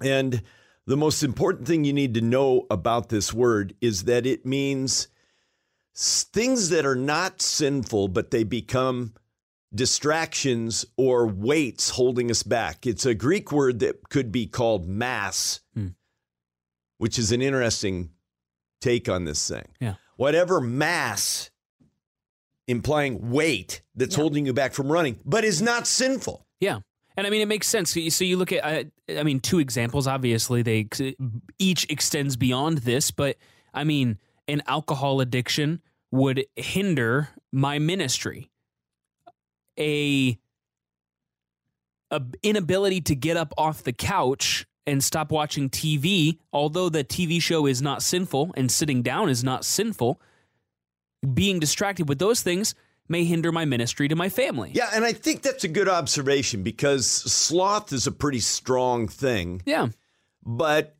And 0.00 0.42
the 0.86 0.96
most 0.96 1.22
important 1.22 1.66
thing 1.66 1.84
you 1.84 1.92
need 1.92 2.14
to 2.14 2.20
know 2.20 2.66
about 2.70 3.08
this 3.08 3.34
word 3.34 3.74
is 3.80 4.04
that 4.04 4.24
it 4.26 4.46
means 4.46 5.08
things 5.94 6.68
that 6.70 6.86
are 6.86 6.96
not 6.96 7.42
sinful, 7.42 8.08
but 8.08 8.30
they 8.30 8.44
become 8.44 9.14
distractions 9.74 10.84
or 10.96 11.26
weights 11.26 11.90
holding 11.90 12.30
us 12.30 12.42
back. 12.42 12.86
It's 12.86 13.06
a 13.06 13.14
Greek 13.14 13.52
word 13.52 13.80
that 13.80 14.08
could 14.08 14.32
be 14.32 14.46
called 14.46 14.88
mass, 14.88 15.60
hmm. 15.74 15.88
which 16.98 17.18
is 17.18 17.32
an 17.32 17.40
interesting 17.42 18.10
take 18.80 19.08
on 19.08 19.24
this 19.24 19.48
thing. 19.48 19.68
Yeah. 19.80 19.94
Whatever 20.16 20.60
mass 20.60 21.50
implying 22.66 23.30
weight 23.30 23.82
that's 23.94 24.14
holding 24.14 24.46
you 24.46 24.52
back 24.52 24.72
from 24.72 24.90
running, 24.90 25.18
but 25.24 25.44
is 25.44 25.60
not 25.60 25.86
sinful. 25.86 26.46
Yeah. 26.60 26.80
And 27.16 27.26
I 27.26 27.30
mean, 27.30 27.40
it 27.40 27.48
makes 27.48 27.66
sense. 27.66 27.92
So 27.92 28.00
you- 28.00 28.10
So 28.10 28.24
you 28.24 28.36
look 28.36 28.52
at, 28.52 28.64
I, 28.64 28.86
I 29.18 29.22
mean, 29.24 29.40
two 29.40 29.58
examples. 29.58 30.06
Obviously, 30.06 30.62
they 30.62 30.88
each 31.58 31.86
extends 31.90 32.36
beyond 32.36 32.78
this, 32.78 33.10
but 33.10 33.36
I 33.74 33.84
mean, 33.84 34.18
an 34.48 34.62
alcohol 34.66 35.20
addiction 35.20 35.80
would 36.10 36.44
hinder 36.56 37.28
my 37.52 37.78
ministry. 37.78 38.49
A, 39.78 40.38
a 42.10 42.22
inability 42.42 43.00
to 43.02 43.14
get 43.14 43.36
up 43.36 43.52
off 43.56 43.82
the 43.82 43.92
couch 43.92 44.66
and 44.86 45.02
stop 45.02 45.30
watching 45.30 45.70
TV, 45.70 46.38
although 46.52 46.88
the 46.88 47.04
TV 47.04 47.40
show 47.40 47.66
is 47.66 47.80
not 47.80 48.02
sinful 48.02 48.52
and 48.56 48.70
sitting 48.70 49.02
down 49.02 49.28
is 49.28 49.44
not 49.44 49.64
sinful, 49.64 50.20
being 51.34 51.60
distracted 51.60 52.08
with 52.08 52.18
those 52.18 52.42
things 52.42 52.74
may 53.08 53.24
hinder 53.24 53.52
my 53.52 53.64
ministry 53.64 54.08
to 54.08 54.16
my 54.16 54.28
family. 54.28 54.70
Yeah, 54.72 54.88
and 54.94 55.04
I 55.04 55.12
think 55.12 55.42
that's 55.42 55.64
a 55.64 55.68
good 55.68 55.88
observation 55.88 56.62
because 56.62 57.06
sloth 57.06 57.92
is 57.92 58.06
a 58.06 58.12
pretty 58.12 58.40
strong 58.40 59.08
thing. 59.08 59.62
Yeah. 59.66 59.88
But 60.44 60.96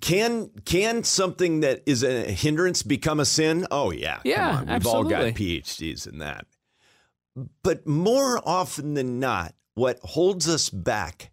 can 0.00 0.50
can 0.64 1.02
something 1.02 1.60
that 1.60 1.82
is 1.86 2.02
a 2.02 2.30
hindrance 2.30 2.82
become 2.82 3.18
a 3.18 3.24
sin? 3.24 3.66
Oh 3.70 3.90
yeah. 3.90 4.20
Yeah, 4.24 4.58
Come 4.58 4.68
on. 4.68 4.74
We've 4.74 4.86
all 4.86 5.04
got. 5.04 5.34
PhDs 5.34 6.06
in 6.06 6.18
that. 6.18 6.46
But 7.62 7.86
more 7.86 8.40
often 8.44 8.94
than 8.94 9.20
not, 9.20 9.54
what 9.74 9.98
holds 10.02 10.48
us 10.48 10.70
back 10.70 11.30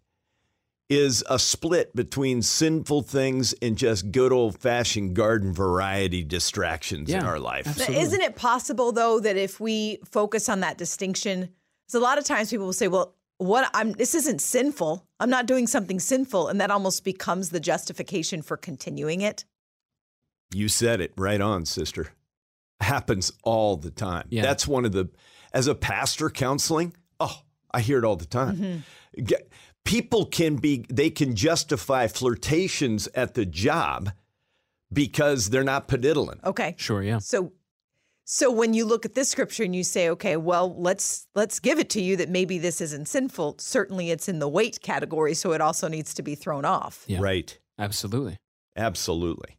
is 0.88 1.24
a 1.28 1.38
split 1.38 1.94
between 1.96 2.42
sinful 2.42 3.02
things 3.02 3.54
and 3.60 3.76
just 3.76 4.12
good 4.12 4.32
old 4.32 4.56
fashioned 4.56 5.14
garden 5.14 5.52
variety 5.52 6.22
distractions 6.22 7.10
in 7.10 7.24
our 7.24 7.40
life. 7.40 7.66
Now, 7.88 7.98
Isn't 7.98 8.20
it 8.20 8.36
possible 8.36 8.92
though 8.92 9.18
that 9.20 9.36
if 9.36 9.58
we 9.58 9.98
focus 10.04 10.48
on 10.48 10.60
that 10.60 10.78
distinction, 10.78 11.48
because 11.86 11.94
a 11.94 12.00
lot 12.00 12.18
of 12.18 12.24
times 12.24 12.50
people 12.50 12.66
will 12.66 12.72
say, 12.72 12.86
"Well, 12.86 13.16
what 13.38 13.68
I'm 13.74 13.92
this 13.92 14.14
isn't 14.14 14.40
sinful. 14.40 15.04
I'm 15.18 15.30
not 15.30 15.46
doing 15.46 15.66
something 15.66 15.98
sinful," 15.98 16.46
and 16.48 16.60
that 16.60 16.70
almost 16.70 17.02
becomes 17.02 17.50
the 17.50 17.60
justification 17.60 18.42
for 18.42 18.56
continuing 18.56 19.22
it. 19.22 19.44
You 20.54 20.68
said 20.68 21.00
it 21.00 21.12
right 21.16 21.40
on, 21.40 21.64
sister. 21.66 22.12
Happens 22.80 23.32
all 23.42 23.76
the 23.76 23.90
time. 23.90 24.26
Yeah. 24.30 24.42
That's 24.42 24.68
one 24.68 24.84
of 24.84 24.92
the, 24.92 25.08
as 25.56 25.66
a 25.66 25.74
pastor 25.74 26.28
counseling, 26.28 26.92
oh, 27.18 27.40
I 27.70 27.80
hear 27.80 27.98
it 27.98 28.04
all 28.04 28.16
the 28.16 28.26
time. 28.26 28.56
Mm-hmm. 28.56 29.24
Get- 29.24 29.48
People 29.84 30.26
can 30.26 30.56
be, 30.56 30.84
they 30.90 31.10
can 31.10 31.36
justify 31.36 32.08
flirtations 32.08 33.08
at 33.14 33.34
the 33.34 33.46
job 33.46 34.10
because 34.92 35.48
they're 35.50 35.62
not 35.62 35.86
peddling. 35.86 36.40
Okay. 36.44 36.74
Sure, 36.76 37.02
yeah. 37.02 37.18
So 37.18 37.52
so 38.24 38.50
when 38.50 38.74
you 38.74 38.84
look 38.84 39.04
at 39.04 39.14
this 39.14 39.28
scripture 39.28 39.62
and 39.62 39.74
you 39.76 39.84
say, 39.84 40.10
okay, 40.10 40.36
well, 40.36 40.74
let's 40.76 41.28
let's 41.36 41.60
give 41.60 41.78
it 41.78 41.88
to 41.90 42.02
you 42.02 42.16
that 42.16 42.28
maybe 42.28 42.58
this 42.58 42.80
isn't 42.80 43.06
sinful. 43.06 43.56
Certainly 43.60 44.10
it's 44.10 44.28
in 44.28 44.40
the 44.40 44.48
weight 44.48 44.82
category, 44.82 45.34
so 45.34 45.52
it 45.52 45.60
also 45.60 45.86
needs 45.86 46.12
to 46.14 46.22
be 46.22 46.34
thrown 46.34 46.64
off. 46.64 47.04
Yeah. 47.06 47.20
Right. 47.20 47.56
Absolutely. 47.78 48.36
Absolutely. 48.76 49.56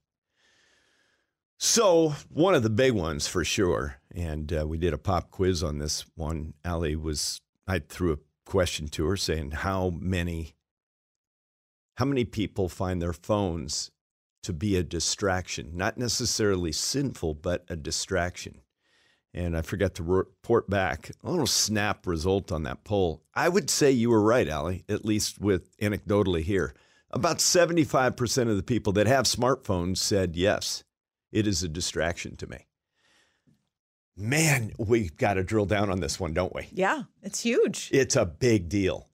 So, 1.58 2.14
one 2.30 2.54
of 2.54 2.62
the 2.64 2.70
big 2.70 2.92
ones 2.92 3.28
for 3.28 3.44
sure, 3.46 3.96
and 4.18 4.52
uh, 4.52 4.66
we 4.68 4.80
did 4.80 4.96
a 4.96 4.98
pop 4.98 5.30
quiz 5.30 5.62
on 5.62 5.78
this 5.78 6.04
one. 6.16 6.56
Allie 6.66 6.96
was, 6.96 7.40
I 7.68 7.78
threw 7.78 8.14
a 8.14 8.50
question 8.50 8.88
to 8.90 9.06
her 9.06 9.16
saying, 9.16 9.52
How 9.52 9.92
many, 9.92 10.56
how 11.98 12.06
many 12.06 12.26
people 12.26 12.68
find 12.68 13.00
their 13.00 13.14
phones 13.14 13.92
to 14.42 14.54
be 14.54 14.76
a 14.76 14.84
distraction? 14.84 15.72
Not 15.76 16.00
necessarily 16.00 16.72
sinful, 16.72 17.36
but 17.36 17.64
a 17.70 17.76
distraction. 17.76 18.62
And 19.36 19.56
I 19.56 19.62
forgot 19.62 19.94
to 19.96 20.04
report 20.04 20.68
back 20.68 21.12
a 21.24 21.30
little 21.30 21.46
snap 21.46 22.08
result 22.08 22.52
on 22.52 22.64
that 22.64 22.84
poll. 22.84 23.22
I 23.36 23.50
would 23.50 23.70
say 23.70 23.92
you 23.92 24.10
were 24.10 24.22
right, 24.22 24.48
Allie, 24.48 24.84
at 24.90 25.06
least 25.06 25.40
with 25.40 25.78
anecdotally 25.78 26.42
here. 26.42 26.74
About 27.12 27.38
75% 27.38 28.50
of 28.50 28.58
the 28.58 28.64
people 28.64 28.94
that 28.94 29.06
have 29.06 29.26
smartphones 29.26 29.98
said 29.98 30.36
yes, 30.36 30.84
it 31.32 31.46
is 31.46 31.62
a 31.62 31.70
distraction 31.70 32.36
to 32.38 32.48
me. 32.48 32.67
Man, 34.18 34.74
we've 34.80 35.16
got 35.16 35.36
to 35.36 35.44
drill 35.44 35.68
down 35.68 35.92
on 35.92 36.00
this 36.00 36.20
one, 36.20 36.34
don't 36.34 36.54
we? 36.56 36.68
Yeah, 36.72 37.04
it's 37.22 37.42
huge. 37.42 37.90
It's 37.94 38.16
a 38.16 38.26
big 38.26 38.68
deal. 38.68 39.08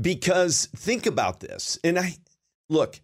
Because 0.00 0.66
think 0.74 1.06
about 1.06 1.40
this. 1.40 1.78
And 1.84 1.98
I 1.98 2.16
look, 2.68 3.00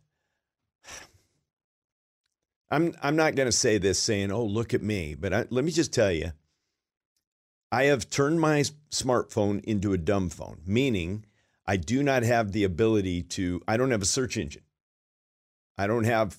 I'm 2.71 2.95
I'm 3.03 3.15
not 3.15 3.37
going 3.37 3.47
to 3.47 3.53
say 3.53 3.79
this 3.79 3.99
saying, 4.01 4.33
"Oh, 4.33 4.45
look 4.45 4.75
at 4.75 4.83
me," 4.83 5.15
but 5.15 5.33
I, 5.33 5.47
let 5.51 5.65
me 5.65 5.71
just 5.71 5.93
tell 5.93 6.11
you 6.11 6.33
I 7.71 7.85
have 7.85 8.11
turned 8.11 8.41
my 8.41 8.65
smartphone 8.91 9.63
into 9.65 9.93
a 9.93 9.99
dumb 9.99 10.31
phone, 10.31 10.61
meaning 10.67 11.25
I 11.67 11.77
do 11.77 12.03
not 12.03 12.23
have 12.23 12.53
the 12.53 12.65
ability 12.65 13.23
to 13.25 13.63
I 13.69 13.77
don't 13.77 13.91
have 13.91 14.03
a 14.03 14.07
search 14.07 14.37
engine. 14.37 14.63
I 15.77 15.87
don't 15.87 16.05
have 16.05 16.39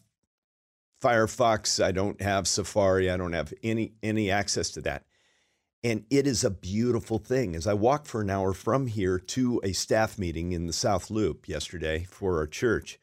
Firefox, 1.02 1.84
I 1.84 1.91
don't 1.91 2.22
have 2.22 2.47
Safari, 2.47 3.10
I 3.10 3.18
don't 3.18 3.34
have 3.34 3.54
any 3.64 3.93
any 4.04 4.30
access 4.30 4.70
to 4.72 4.82
that. 4.82 5.06
And 5.84 6.06
it 6.10 6.28
is 6.28 6.43
a 6.43 6.50
beautiful 6.50 7.20
thing. 7.20 7.56
As 7.56 7.66
I 7.66 7.74
walked 7.74 8.08
for 8.08 8.22
an 8.22 8.30
hour 8.30 8.54
from 8.54 8.88
here 8.88 9.18
to 9.18 9.62
a 9.64 9.72
staff 9.72 10.20
meeting 10.20 10.52
in 10.52 10.68
the 10.68 10.74
South 10.74 11.10
Loop 11.10 11.47
yesterday 11.47 12.06
for 12.10 12.38
our 12.38 12.47
church, 12.47 13.00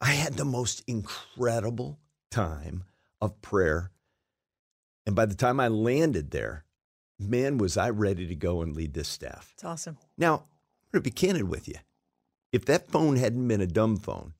I 0.00 0.12
had 0.12 0.34
the 0.34 0.44
most 0.44 0.82
incredible 0.88 2.00
time 2.30 2.84
of 3.20 3.40
prayer. 3.40 3.92
And 5.06 5.14
by 5.14 5.26
the 5.26 5.34
time 5.34 5.60
I 5.60 5.68
landed 5.68 6.32
there, 6.32 6.64
man, 7.18 7.58
was 7.58 7.76
I 7.76 7.90
ready 7.90 8.26
to 8.26 8.34
go 8.34 8.62
and 8.62 8.74
lead 8.74 8.94
this 8.94 9.08
staff. 9.08 9.52
It's 9.54 9.64
awesome. 9.64 9.98
Now, 10.18 10.34
I'm 10.34 10.92
going 10.92 11.02
to 11.04 11.10
be 11.10 11.10
candid 11.10 11.48
with 11.48 11.68
you. 11.68 11.76
If 12.50 12.64
that 12.64 12.90
phone 12.90 13.16
hadn't 13.16 13.46
been 13.46 13.60
a 13.60 13.66
dumb 13.66 13.96
phone, 13.96 14.34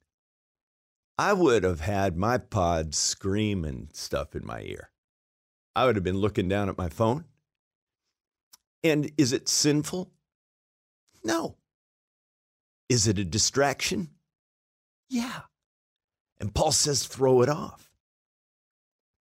I 1.20 1.34
would 1.34 1.64
have 1.64 1.80
had 1.80 2.16
my 2.16 2.38
pod 2.38 2.94
screaming 2.94 3.90
stuff 3.92 4.34
in 4.34 4.46
my 4.46 4.62
ear. 4.62 4.88
I 5.76 5.84
would 5.84 5.96
have 5.96 6.02
been 6.02 6.16
looking 6.16 6.48
down 6.48 6.70
at 6.70 6.78
my 6.78 6.88
phone. 6.88 7.26
And 8.82 9.12
is 9.18 9.34
it 9.34 9.46
sinful? 9.46 10.10
No. 11.22 11.56
Is 12.88 13.06
it 13.06 13.18
a 13.18 13.24
distraction? 13.26 14.08
Yeah. 15.10 15.40
And 16.40 16.54
Paul 16.54 16.72
says, 16.72 17.06
throw 17.06 17.42
it 17.42 17.50
off. 17.50 17.90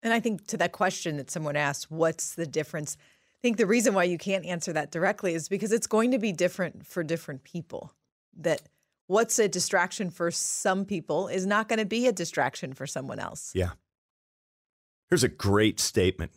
And 0.01 0.13
I 0.13 0.21
think 0.21 0.47
to 0.47 0.55
that 0.55 0.71
question 0.71 1.17
that 1.17 1.29
someone 1.29 1.57
asked, 1.57 1.91
what's 1.91 2.33
the 2.33 2.47
difference? 2.47 2.95
I 3.01 3.39
think 3.41 3.57
the 3.57 3.65
reason 3.65 3.93
why 3.93 4.05
you 4.05 4.17
can't 4.17 4.45
answer 4.45 4.71
that 4.71 4.91
directly 4.91 5.33
is 5.33 5.49
because 5.49 5.73
it's 5.73 5.85
going 5.85 6.11
to 6.11 6.17
be 6.17 6.31
different 6.31 6.87
for 6.87 7.03
different 7.03 7.43
people. 7.43 7.91
That 8.37 8.61
what's 9.09 9.39
a 9.39 9.47
distraction 9.47 10.11
for 10.11 10.29
some 10.29 10.85
people 10.85 11.27
is 11.27 11.45
not 11.45 11.67
going 11.67 11.79
to 11.79 11.85
be 11.85 12.05
a 12.05 12.11
distraction 12.11 12.73
for 12.73 12.85
someone 12.85 13.19
else. 13.19 13.51
Yeah. 13.55 13.71
Here's 15.09 15.23
a 15.23 15.29
great 15.29 15.79
statement. 15.79 16.31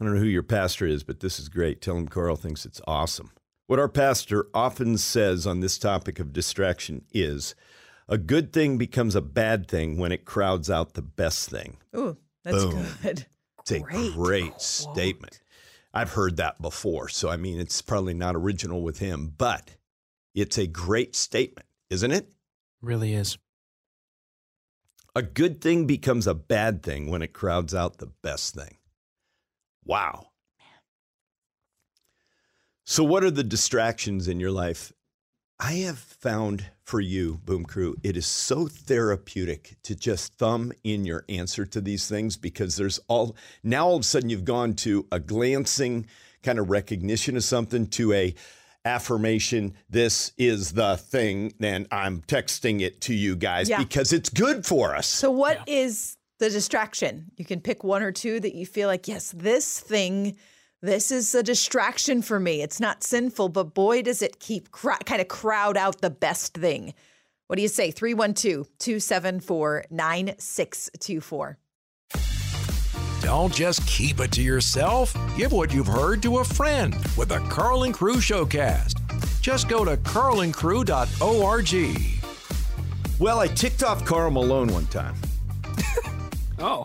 I 0.00 0.04
don't 0.04 0.14
know 0.14 0.20
who 0.20 0.26
your 0.26 0.42
pastor 0.42 0.84
is, 0.84 1.04
but 1.04 1.20
this 1.20 1.38
is 1.38 1.48
great. 1.48 1.80
Tell 1.80 1.96
him 1.96 2.08
Karl 2.08 2.34
thinks 2.34 2.66
it's 2.66 2.80
awesome. 2.88 3.30
What 3.68 3.78
our 3.78 3.88
pastor 3.88 4.48
often 4.52 4.98
says 4.98 5.46
on 5.46 5.60
this 5.60 5.78
topic 5.78 6.18
of 6.18 6.32
distraction 6.32 7.04
is 7.12 7.54
a 8.08 8.18
good 8.18 8.52
thing 8.52 8.78
becomes 8.78 9.14
a 9.14 9.22
bad 9.22 9.68
thing 9.68 9.96
when 9.96 10.10
it 10.10 10.24
crowds 10.24 10.68
out 10.68 10.94
the 10.94 11.02
best 11.02 11.48
thing. 11.48 11.76
Ooh, 11.96 12.16
that's 12.44 12.64
Boom. 12.64 12.86
good. 13.00 13.26
It's 13.60 13.70
a 13.70 13.80
Great 13.80 14.12
great 14.12 14.60
statement. 14.60 15.40
I've 15.94 16.12
heard 16.12 16.36
that 16.36 16.60
before. 16.60 17.08
So, 17.08 17.28
I 17.28 17.36
mean, 17.36 17.60
it's 17.60 17.80
probably 17.80 18.14
not 18.14 18.34
original 18.34 18.82
with 18.82 18.98
him, 18.98 19.32
but 19.38 19.76
it's 20.34 20.58
a 20.58 20.66
great 20.66 21.16
statement, 21.16 21.66
isn't 21.90 22.10
it? 22.10 22.32
Really 22.80 23.14
is. 23.14 23.38
A 25.14 25.22
good 25.22 25.60
thing 25.60 25.86
becomes 25.86 26.26
a 26.26 26.34
bad 26.34 26.82
thing 26.82 27.10
when 27.10 27.22
it 27.22 27.32
crowds 27.32 27.74
out 27.74 27.98
the 27.98 28.12
best 28.22 28.54
thing. 28.54 28.76
Wow. 29.84 30.28
So, 32.84 33.02
what 33.02 33.24
are 33.24 33.30
the 33.30 33.42
distractions 33.42 34.28
in 34.28 34.38
your 34.38 34.50
life? 34.50 34.92
I 35.58 35.72
have 35.72 35.98
found 35.98 36.66
for 36.82 37.00
you, 37.00 37.40
Boom 37.44 37.64
Crew, 37.64 37.96
it 38.02 38.14
is 38.16 38.26
so 38.26 38.66
therapeutic 38.66 39.76
to 39.84 39.96
just 39.96 40.34
thumb 40.34 40.70
in 40.84 41.06
your 41.06 41.24
answer 41.30 41.64
to 41.64 41.80
these 41.80 42.06
things 42.06 42.36
because 42.36 42.76
there's 42.76 43.00
all 43.08 43.34
now 43.64 43.86
all 43.86 43.96
of 43.96 44.02
a 44.02 44.04
sudden 44.04 44.28
you've 44.28 44.44
gone 44.44 44.74
to 44.74 45.06
a 45.10 45.18
glancing 45.18 46.06
kind 46.42 46.58
of 46.58 46.68
recognition 46.68 47.36
of 47.36 47.44
something 47.44 47.86
to 47.86 48.12
a 48.12 48.34
affirmation 48.86 49.74
this 49.90 50.32
is 50.38 50.72
the 50.72 50.96
thing 50.96 51.52
and 51.60 51.86
i'm 51.90 52.22
texting 52.22 52.80
it 52.80 53.00
to 53.02 53.12
you 53.12 53.34
guys 53.36 53.68
Yeah. 53.68 53.78
because 53.78 54.12
it's 54.12 54.28
good 54.30 54.64
for 54.64 54.94
us 54.94 55.06
So, 55.06 55.30
what 55.30 55.58
is 55.68 56.16
the 56.38 56.50
distraction? 56.50 57.30
You 57.36 57.44
can 57.44 57.60
pick 57.60 57.82
one 57.82 58.02
or 58.02 58.12
two 58.12 58.38
that 58.40 58.54
you 58.54 58.66
feel 58.66 58.88
like, 58.88 59.08
yes, 59.08 59.32
this 59.34 59.80
thing, 59.80 60.36
this 60.82 61.10
is 61.10 61.34
a 61.34 61.42
distraction 61.42 62.20
for 62.20 62.38
me. 62.38 62.60
It's 62.60 62.78
not 62.78 63.02
sinful, 63.02 63.48
but 63.48 63.72
boy, 63.72 64.02
does 64.02 64.20
it 64.20 64.38
keep 64.38 64.70
cr- 64.70 65.00
kind 65.06 65.22
of 65.22 65.28
crowd 65.28 65.78
out 65.78 66.02
the 66.02 66.10
best 66.10 66.52
thing. 66.52 66.92
What 67.46 67.56
do 67.56 67.62
you 67.62 67.68
say? 67.68 67.90
312 67.90 68.68
274 68.78 69.86
9624. 69.90 71.58
Don't 73.20 73.54
just 73.54 73.86
keep 73.86 74.20
it 74.20 74.30
to 74.32 74.42
yourself. 74.42 75.16
Give 75.36 75.52
what 75.52 75.72
you've 75.72 75.86
heard 75.86 76.20
to 76.22 76.38
a 76.38 76.44
friend 76.44 76.94
with 77.16 77.28
the 77.30 77.38
Karl 77.48 77.84
and 77.84 77.94
Crew 77.94 78.16
Showcast. 78.16 79.00
Just 79.40 79.68
go 79.68 79.84
to 79.84 79.96
karlandcrew.org. 79.98 82.12
Well, 83.18 83.38
I 83.40 83.46
ticked 83.48 83.82
off 83.82 84.04
Karl 84.04 84.30
Malone 84.30 84.68
one 84.72 84.86
time. 84.86 85.14
Oh, 86.58 86.84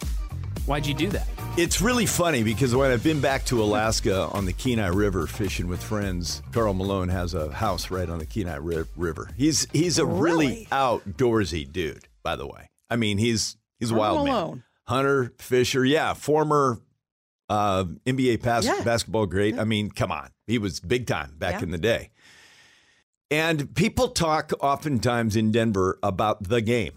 why'd 0.66 0.86
you 0.86 0.94
do 0.94 1.08
that? 1.12 1.26
It's 1.56 1.80
really 1.82 2.06
funny 2.06 2.44
because 2.44 2.76
when 2.76 2.92
I've 2.92 3.06
been 3.06 3.22
back 3.22 3.46
to 3.46 3.64
Alaska 3.64 4.26
on 4.34 4.44
the 4.44 4.52
Kenai 4.52 4.88
River 4.88 5.28
fishing 5.28 5.70
with 5.70 5.82
friends, 5.82 6.42
Karl 6.52 6.74
Malone 6.74 7.08
has 7.08 7.34
a 7.34 7.50
house 7.54 7.90
right 7.90 8.10
on 8.10 8.20
the 8.20 8.26
Kenai 8.26 8.58
Ri- 8.58 8.84
River. 8.98 9.30
He's 9.38 9.66
he's 9.72 9.98
a 9.98 10.06
really, 10.06 10.48
Really? 10.48 10.68
outdoorsy 10.74 11.72
dude, 11.72 12.04
by 12.22 12.36
the 12.36 12.46
way. 12.46 12.68
I 12.90 12.98
mean, 12.98 13.18
he's 13.18 13.56
he's 13.80 13.92
a 13.92 13.96
Karl 13.96 14.26
wild 14.26 14.28
man. 14.28 14.64
Hunter, 14.92 15.34
fisher, 15.40 15.86
yeah, 15.86 16.14
former 16.14 16.82
uh, 17.50 17.86
NBA 18.06 18.42
pas- 18.44 18.66
Yeah. 18.66 18.82
basketball 18.84 19.26
great. 19.26 19.58
I 19.58 19.64
mean, 19.64 19.90
come 19.90 20.12
on, 20.12 20.30
he 20.48 20.58
was 20.58 20.80
big 20.80 21.08
time 21.08 21.34
back 21.38 21.56
Yeah. 21.56 21.64
in 21.64 21.72
the 21.72 21.78
day. 21.78 22.12
And 23.30 23.74
people 23.76 24.10
talk 24.10 24.52
oftentimes 24.60 25.36
in 25.36 25.52
Denver 25.52 25.98
about 26.04 26.44
the 26.50 26.62
game, 26.62 26.94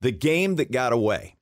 the 0.00 0.12
game 0.12 0.56
that 0.56 0.70
got 0.70 0.92
away. 0.92 1.36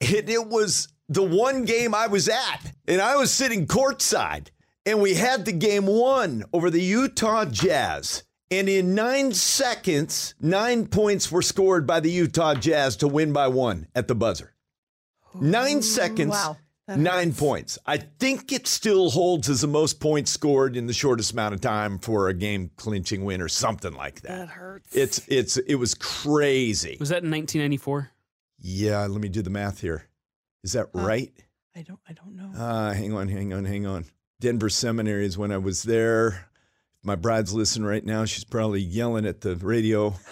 And 0.00 0.28
it 0.28 0.46
was 0.48 0.88
the 1.08 1.22
one 1.22 1.64
game 1.64 1.94
I 1.94 2.06
was 2.06 2.28
at, 2.28 2.72
and 2.88 3.00
I 3.00 3.16
was 3.16 3.30
sitting 3.32 3.66
courtside, 3.66 4.48
and 4.84 5.00
we 5.00 5.14
had 5.14 5.44
the 5.44 5.52
game 5.52 5.86
won 5.86 6.44
over 6.52 6.70
the 6.70 6.82
Utah 6.82 7.44
Jazz. 7.44 8.24
And 8.50 8.68
in 8.68 8.94
nine 8.94 9.32
seconds, 9.32 10.34
nine 10.40 10.86
points 10.86 11.30
were 11.32 11.42
scored 11.42 11.86
by 11.86 12.00
the 12.00 12.10
Utah 12.10 12.54
Jazz 12.54 12.96
to 12.96 13.08
win 13.08 13.32
by 13.32 13.48
one 13.48 13.88
at 13.94 14.06
the 14.08 14.14
buzzer. 14.14 14.52
Nine 15.40 15.82
seconds, 15.82 16.30
Wow. 16.30 16.56
nine 16.88 17.32
points. 17.32 17.78
I 17.86 17.98
think 17.98 18.52
it 18.52 18.66
still 18.66 19.10
holds 19.10 19.48
as 19.48 19.60
the 19.60 19.66
most 19.66 20.00
points 20.00 20.30
scored 20.30 20.76
in 20.76 20.86
the 20.86 20.92
shortest 20.92 21.32
amount 21.32 21.54
of 21.54 21.60
time 21.60 21.98
for 21.98 22.28
a 22.28 22.34
game 22.34 22.70
clinching 22.76 23.24
win 23.24 23.40
or 23.40 23.48
something 23.48 23.92
like 23.94 24.20
that. 24.22 24.38
That 24.38 24.48
hurts. 24.48 24.94
It's 24.94 25.20
it's 25.28 25.56
it 25.56 25.74
was 25.76 25.94
crazy. 25.94 26.96
Was 27.00 27.08
that 27.10 27.22
in 27.24 27.30
1994? 27.30 28.10
Yeah, 28.58 29.06
let 29.06 29.20
me 29.20 29.28
do 29.28 29.42
the 29.42 29.50
math 29.50 29.80
here. 29.80 30.04
Is 30.64 30.72
that 30.72 30.88
right? 30.92 31.32
I 31.74 31.82
don't. 31.82 32.00
I 32.08 32.12
don't 32.14 32.34
know. 32.36 32.52
Uh, 32.58 32.92
hang 32.94 33.12
on, 33.12 33.28
hang 33.28 33.52
on, 33.52 33.64
hang 33.64 33.86
on. 33.86 34.06
Denver 34.40 34.68
Seminary 34.70 35.26
is 35.26 35.36
when 35.38 35.52
I 35.52 35.58
was 35.58 35.82
there. 35.82 36.48
My 37.02 37.14
bride's 37.16 37.52
listening 37.52 37.86
right 37.86 38.04
now. 38.04 38.24
She's 38.24 38.44
probably 38.44 38.80
yelling 38.80 39.26
at 39.26 39.40
the 39.42 39.56
radio. 39.56 40.14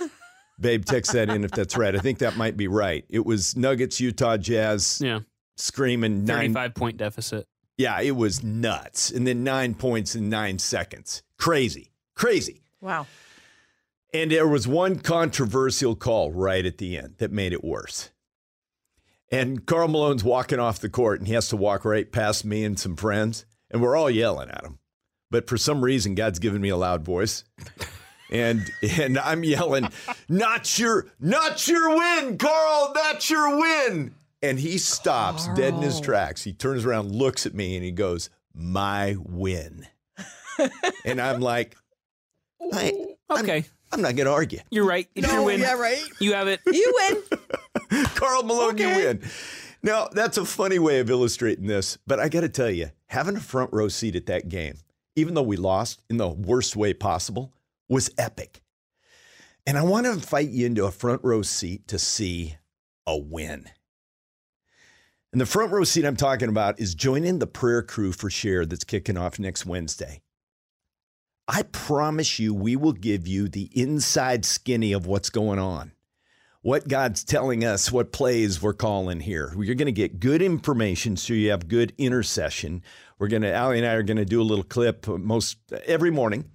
Babe, 0.60 0.84
text 0.84 1.12
that 1.12 1.28
in 1.30 1.44
if 1.44 1.50
that's 1.50 1.76
right. 1.76 1.94
I 1.94 1.98
think 1.98 2.18
that 2.18 2.36
might 2.36 2.56
be 2.56 2.68
right. 2.68 3.04
It 3.08 3.26
was 3.26 3.56
Nuggets, 3.56 4.00
Utah 4.00 4.36
Jazz, 4.36 5.00
Yeah, 5.02 5.20
screaming 5.56 6.24
nine. 6.24 6.54
35 6.54 6.74
point 6.74 6.96
deficit. 6.96 7.46
Yeah, 7.76 8.00
it 8.00 8.12
was 8.12 8.44
nuts. 8.44 9.10
And 9.10 9.26
then 9.26 9.42
nine 9.42 9.74
points 9.74 10.14
in 10.14 10.28
nine 10.28 10.58
seconds. 10.60 11.22
Crazy, 11.38 11.90
crazy. 12.14 12.62
Wow. 12.80 13.06
And 14.12 14.30
there 14.30 14.46
was 14.46 14.68
one 14.68 15.00
controversial 15.00 15.96
call 15.96 16.30
right 16.30 16.64
at 16.64 16.78
the 16.78 16.96
end 16.96 17.14
that 17.18 17.32
made 17.32 17.52
it 17.52 17.64
worse. 17.64 18.10
And 19.32 19.66
Karl 19.66 19.88
Malone's 19.88 20.22
walking 20.22 20.60
off 20.60 20.78
the 20.78 20.88
court 20.88 21.18
and 21.18 21.26
he 21.26 21.34
has 21.34 21.48
to 21.48 21.56
walk 21.56 21.84
right 21.84 22.12
past 22.12 22.44
me 22.44 22.62
and 22.64 22.78
some 22.78 22.94
friends. 22.94 23.44
And 23.72 23.82
we're 23.82 23.96
all 23.96 24.10
yelling 24.10 24.50
at 24.50 24.62
him. 24.64 24.78
But 25.32 25.48
for 25.48 25.56
some 25.56 25.82
reason, 25.82 26.14
God's 26.14 26.38
given 26.38 26.60
me 26.60 26.68
a 26.68 26.76
loud 26.76 27.04
voice. 27.04 27.42
And 28.34 28.70
and 28.98 29.18
I'm 29.18 29.44
yelling, 29.44 29.88
not 30.28 30.78
your, 30.78 31.06
not 31.20 31.66
your 31.68 31.96
win, 31.96 32.36
Karl, 32.36 32.92
not 32.94 33.30
your 33.30 33.58
win. 33.58 34.14
And 34.42 34.58
he 34.58 34.76
stops 34.76 35.48
dead 35.54 35.74
in 35.74 35.80
his 35.82 36.00
tracks. 36.00 36.42
He 36.44 36.52
turns 36.52 36.84
around, 36.84 37.12
looks 37.12 37.46
at 37.46 37.54
me, 37.54 37.76
and 37.76 37.84
he 37.84 37.92
goes, 37.92 38.28
My 38.54 39.16
win. 39.18 39.86
and 41.04 41.20
I'm 41.20 41.40
like, 41.40 41.76
I, 42.72 42.92
I'm- 43.30 43.42
Okay, 43.44 43.64
I'm 43.90 44.02
not 44.02 44.16
going 44.16 44.26
to 44.26 44.32
argue. 44.32 44.58
you're 44.70 44.84
right. 44.84 45.08
It's 45.14 45.32
your 45.32 45.42
win. 45.42 45.60
yeah, 45.60 45.74
right. 45.78 46.02
You 46.20 46.34
have 46.34 46.46
it. 46.48 46.60
You 46.66 46.92
win. 47.90 48.04
Karl 48.14 48.42
Malone, 48.42 48.76
you 48.78 48.88
win. 48.88 49.22
Now, 49.82 50.08
that's 50.12 50.36
a 50.38 50.44
funny 50.44 50.78
way 50.78 51.00
of 51.00 51.08
illustrating 51.10 51.66
this, 51.66 51.98
but 52.06 52.20
I 52.20 52.28
got 52.28 52.40
to 52.42 52.48
tell 52.48 52.70
you, 52.70 52.90
having 53.06 53.36
a 53.36 53.40
front 53.40 53.72
row 53.72 53.88
seat 53.88 54.14
at 54.16 54.26
that 54.26 54.48
game, 54.48 54.78
even 55.16 55.34
though 55.34 55.42
we 55.42 55.56
lost 55.56 56.02
in 56.10 56.16
the 56.18 56.28
worst 56.28 56.76
way 56.76 56.92
possible, 56.94 57.52
was 57.94 58.10
epic. 58.18 58.60
And 59.66 59.78
I 59.78 59.84
want 59.84 60.06
to 60.06 60.12
invite 60.12 60.50
you 60.50 60.66
into 60.66 60.84
a 60.84 60.90
front 60.90 61.22
row 61.22 61.42
seat 61.42 61.86
to 61.88 61.98
see 61.98 62.56
a 63.06 63.16
win. 63.16 63.66
And 65.30 65.40
the 65.40 65.46
front 65.46 65.70
row 65.70 65.84
seat 65.84 66.04
I'm 66.04 66.16
talking 66.16 66.48
about 66.48 66.80
is 66.80 66.96
joining 66.96 67.38
the 67.38 67.46
prayer 67.46 67.82
crew 67.82 68.10
for 68.10 68.28
share 68.28 68.66
that's 68.66 68.82
kicking 68.82 69.16
off 69.16 69.38
next 69.38 69.64
Wednesday. 69.64 70.22
I 71.46 71.62
promise 71.62 72.40
you, 72.40 72.52
we 72.52 72.74
will 72.74 72.92
give 72.92 73.28
you 73.28 73.48
the 73.48 73.70
inside 73.72 74.44
skinny 74.44 74.92
of 74.92 75.06
what's 75.06 75.30
going 75.30 75.60
on 75.60 75.92
what 76.64 76.88
God's 76.88 77.22
telling 77.24 77.62
us, 77.62 77.92
what 77.92 78.10
plays 78.10 78.62
we're 78.62 78.72
calling 78.72 79.20
here. 79.20 79.52
You're 79.54 79.74
going 79.74 79.84
to 79.84 79.92
get 79.92 80.18
good 80.18 80.40
information 80.40 81.14
so 81.18 81.34
you 81.34 81.50
have 81.50 81.68
good 81.68 81.92
intercession. 81.98 82.82
We're 83.18 83.28
going 83.28 83.42
to, 83.42 83.52
Allie 83.52 83.76
and 83.76 83.86
I 83.86 83.92
are 83.92 84.02
going 84.02 84.16
to 84.16 84.24
do 84.24 84.40
a 84.40 84.42
little 84.42 84.64
clip 84.64 85.06
uh, 85.06 85.18
most 85.18 85.58
uh, 85.70 85.76
every 85.84 86.10
morning. 86.10 86.50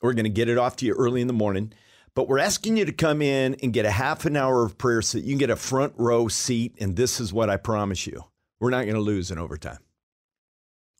We're 0.00 0.14
going 0.14 0.24
to 0.24 0.30
get 0.30 0.48
it 0.48 0.58
off 0.58 0.76
to 0.76 0.86
you 0.86 0.94
early 0.94 1.20
in 1.20 1.26
the 1.26 1.32
morning. 1.32 1.72
But 2.14 2.28
we're 2.28 2.38
asking 2.38 2.76
you 2.76 2.84
to 2.84 2.92
come 2.92 3.22
in 3.22 3.56
and 3.62 3.72
get 3.72 3.84
a 3.84 3.90
half 3.90 4.24
an 4.26 4.36
hour 4.36 4.64
of 4.64 4.76
prayer 4.76 5.02
so 5.02 5.18
that 5.18 5.24
you 5.24 5.32
can 5.32 5.38
get 5.38 5.50
a 5.50 5.56
front 5.56 5.94
row 5.96 6.28
seat. 6.28 6.74
And 6.80 6.96
this 6.96 7.20
is 7.20 7.32
what 7.32 7.50
I 7.50 7.56
promise 7.56 8.06
you 8.06 8.24
we're 8.58 8.70
not 8.70 8.82
going 8.82 8.94
to 8.94 9.00
lose 9.00 9.30
in 9.30 9.38
overtime. 9.38 9.78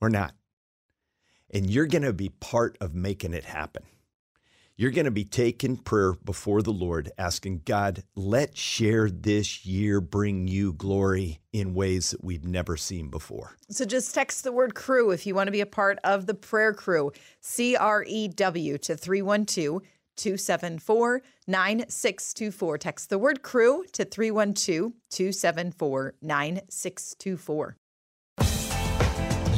We're 0.00 0.08
not. 0.08 0.34
And 1.52 1.68
you're 1.68 1.86
going 1.86 2.02
to 2.02 2.12
be 2.12 2.28
part 2.28 2.78
of 2.80 2.94
making 2.94 3.34
it 3.34 3.44
happen. 3.44 3.82
You're 4.80 4.92
going 4.92 5.04
to 5.04 5.10
be 5.10 5.24
taking 5.24 5.76
prayer 5.76 6.14
before 6.14 6.62
the 6.62 6.72
Lord, 6.72 7.12
asking 7.18 7.64
God, 7.66 8.02
let 8.16 8.56
share 8.56 9.10
this 9.10 9.66
year 9.66 10.00
bring 10.00 10.48
you 10.48 10.72
glory 10.72 11.42
in 11.52 11.74
ways 11.74 12.12
that 12.12 12.24
we've 12.24 12.46
never 12.46 12.78
seen 12.78 13.10
before. 13.10 13.58
So 13.68 13.84
just 13.84 14.14
text 14.14 14.42
the 14.42 14.52
word 14.52 14.74
crew 14.74 15.10
if 15.10 15.26
you 15.26 15.34
want 15.34 15.48
to 15.48 15.52
be 15.52 15.60
a 15.60 15.66
part 15.66 15.98
of 16.02 16.24
the 16.24 16.32
prayer 16.32 16.72
crew. 16.72 17.12
C 17.42 17.76
R 17.76 18.06
E 18.08 18.28
W 18.28 18.78
to 18.78 18.96
312 18.96 19.82
274 20.16 21.22
9624. 21.46 22.78
Text 22.78 23.10
the 23.10 23.18
word 23.18 23.42
crew 23.42 23.84
to 23.92 24.06
312 24.06 24.92
274 25.10 26.14
9624. 26.22 27.76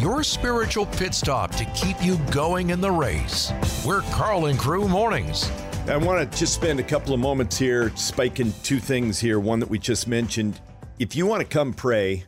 Your 0.03 0.25
spiritual 0.25 0.87
pit 0.87 1.15
stop 1.15 1.55
to 1.55 1.65
keep 1.77 2.05
you 2.05 2.17
going 2.33 2.71
in 2.71 2.81
the 2.81 2.91
race. 2.91 3.53
We're 3.87 4.01
Karl 4.11 4.47
and 4.47 4.59
Crew 4.59 4.89
Mornings. 4.89 5.49
I 5.87 5.97
want 5.97 6.29
to 6.33 6.39
just 6.41 6.55
spend 6.55 6.81
a 6.81 6.83
couple 6.83 7.15
of 7.15 7.21
moments 7.21 7.57
here 7.57 7.95
spiking 7.95 8.53
two 8.65 8.81
things 8.81 9.21
here. 9.21 9.39
One 9.39 9.61
that 9.61 9.71
we 9.71 9.79
just 9.79 10.09
mentioned. 10.09 10.61
If 10.99 11.15
you 11.15 11.25
want 11.25 11.43
to 11.43 11.47
come 11.47 11.73
pray, 11.73 12.25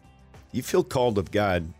you 0.53 0.63
feel 0.63 0.85
called 0.85 1.19
of 1.19 1.33
God, 1.33 1.75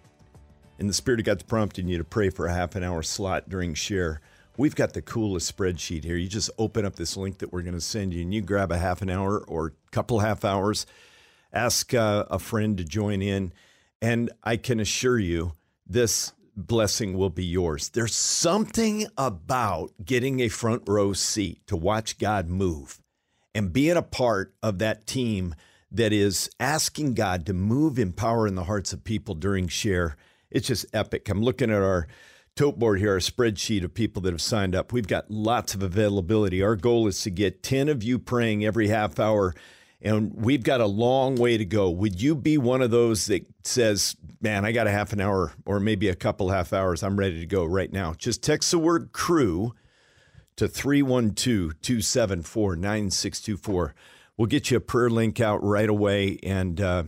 and 0.81 0.89
the 0.89 0.93
Spirit 0.93 1.21
of 1.21 1.27
God's 1.27 1.45
prompting 1.45 1.87
you 1.87 1.99
to 1.99 2.05
pray 2.05 2.29
for 2.29 2.49
a 2.49 2.53
half 2.53 2.75
an 2.75 2.83
hour 2.83 3.05
slot 3.05 3.49
during 3.49 3.73
share. 3.75 4.21
We've 4.57 4.75
got 4.75 4.95
the 4.95 5.03
coolest 5.03 5.57
spreadsheet 5.57 6.03
here. 6.03 6.17
You 6.17 6.27
just 6.27 6.51
open 6.59 6.85
up 6.85 6.97
this 6.97 7.17
link 7.17 7.39
that 7.39 7.53
we're 7.53 7.63
going 7.63 7.75
to 7.75 7.81
send 7.81 8.15
you, 8.15 8.23
and 8.23 8.35
you 8.35 8.43
grab 8.43 8.73
a 8.73 8.79
half 8.79 9.01
an 9.01 9.11
hour 9.11 9.45
or 9.47 9.75
couple 9.93 10.19
half 10.19 10.45
hours. 10.45 10.87
Ask 11.53 11.95
uh, 11.95 12.25
a 12.29 12.41
friend 12.41 12.79
to 12.79 12.85
join 12.85 13.23
in, 13.23 13.53
and 14.03 14.33
I 14.43 14.57
can 14.57 14.81
assure 14.81 15.21
you, 15.21 15.53
this 15.87 16.33
blessing 16.57 17.17
will 17.17 17.31
be 17.31 17.45
yours. 17.45 17.89
There's 17.91 18.15
something 18.15 19.07
about 19.19 19.93
getting 20.05 20.41
a 20.41 20.49
front 20.49 20.83
row 20.87 21.13
seat 21.13 21.67
to 21.67 21.77
watch 21.77 22.19
God 22.19 22.49
move 22.49 23.01
and 23.55 23.73
being 23.73 23.97
a 23.97 24.03
part 24.03 24.55
of 24.63 24.79
that 24.79 25.07
team 25.07 25.55
that 25.91 26.13
is 26.13 26.51
asking 26.59 27.15
God 27.15 27.47
to 27.47 27.53
move 27.53 27.99
in 27.99 28.13
power 28.13 28.47
in 28.47 28.57
the 28.57 28.65
hearts 28.65 28.93
of 28.93 29.05
people 29.05 29.35
during 29.35 29.69
share. 29.69 30.17
It's 30.51 30.69
just 30.69 30.87
epic. 30.93 31.29
I'm 31.29 31.43
looking 31.43 31.71
at 31.71 31.83
our 31.83 32.09
tote 32.57 32.79
board 32.79 32.99
here, 32.99 33.13
our 33.13 33.19
spreadsheet 33.19 33.85
of 33.85 33.95
people 33.95 34.23
that 34.23 34.33
have 34.33 34.41
signed 34.43 34.75
up. 34.75 34.93
We've 34.93 35.07
got 35.07 35.31
lots 35.31 35.75
of 35.75 35.83
availability. 35.83 36.63
Our 36.63 36.77
goal 36.77 37.07
is 37.07 37.21
to 37.23 37.31
get 37.31 37.63
10 37.63 37.89
of 37.89 38.03
you 38.03 38.19
praying 38.19 38.65
every 38.65 38.89
half 38.89 39.19
hour 39.19 39.55
and 40.05 40.33
we've 40.35 40.63
got 40.63 40.81
a 40.81 40.87
long 40.87 41.35
way 41.37 41.57
to 41.57 41.65
go. 41.65 41.91
Would 41.91 42.21
you 42.21 42.35
be 42.35 42.59
one 42.59 42.83
of 42.83 42.91
those 42.91 43.27
that 43.27 43.47
says, 43.65 44.17
Man, 44.41 44.65
I 44.67 44.73
got 44.73 44.87
a 44.87 44.91
half 44.91 45.15
an 45.15 45.21
hour 45.21 45.55
or 45.65 45.81
maybe 45.81 46.09
a 46.09 46.15
couple 46.15 46.51
half 46.51 46.75
hours. 46.75 47.03
I'm 47.03 47.19
ready 47.19 47.41
to 47.41 47.47
go 47.47 47.65
right 47.65 47.91
now? 47.91 48.13
Just 48.13 48.43
text 48.43 48.71
the 48.71 48.79
word 48.79 49.13
crew 49.13 49.75
to 50.57 50.69
312 50.69 51.81
274 51.81 52.77
9624. 52.77 53.95
We'll 54.37 54.47
get 54.47 54.71
you 54.71 54.77
a 54.77 54.81
prayer 54.81 55.09
link 55.09 55.41
out 55.41 55.65
right 55.65 55.89
away 55.89 56.39
and 56.43 56.81
uh, 56.81 57.05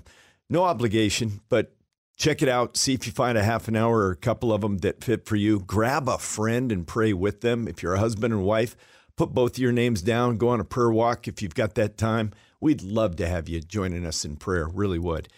no 0.49 0.65
obligation, 0.65 1.41
but 1.49 1.77
Check 2.17 2.41
it 2.41 2.49
out. 2.49 2.79
See 2.79 2.95
if 2.95 3.07
you 3.07 3.13
find 3.13 3.37
a 3.37 3.43
half 3.43 3.69
an 3.69 3.77
hour 3.77 3.99
or 3.99 4.11
a 4.11 4.17
couple 4.17 4.51
of 4.51 4.63
them 4.63 4.79
that 4.79 5.05
fit 5.05 5.27
for 5.27 5.37
you. 5.37 5.61
Grab 5.61 6.09
a 6.09 6.17
friend 6.17 6.73
and 6.73 6.87
pray 6.87 7.13
with 7.13 7.43
them. 7.43 7.69
If 7.69 7.83
you're 7.83 7.95
a 7.95 7.99
husband 7.99 8.33
and 8.33 8.43
wife, 8.43 8.75
put 9.17 9.35
both 9.35 9.53
of 9.53 9.59
your 9.59 9.73
names 9.73 10.01
down. 10.01 10.39
Go 10.39 10.49
on 10.49 10.59
a 10.59 10.65
prayer 10.65 10.91
walk 10.91 11.29
if 11.29 11.43
you've 11.43 11.55
got 11.55 11.75
that 11.75 11.99
time. 11.99 12.33
We'd 12.61 12.83
love 12.83 13.17
to 13.17 13.29
have 13.29 13.49
you 13.49 13.61
joining 13.61 14.07
us 14.07 14.25
in 14.25 14.37
prayer. 14.37 14.67
Really 14.67 14.99
would. 14.99 15.29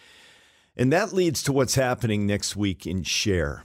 And 0.77 0.93
that 0.93 1.13
leads 1.13 1.43
to 1.45 1.53
what's 1.53 1.75
happening 1.75 2.27
next 2.27 2.55
week 2.55 2.87
in 2.87 3.03
Share. 3.03 3.65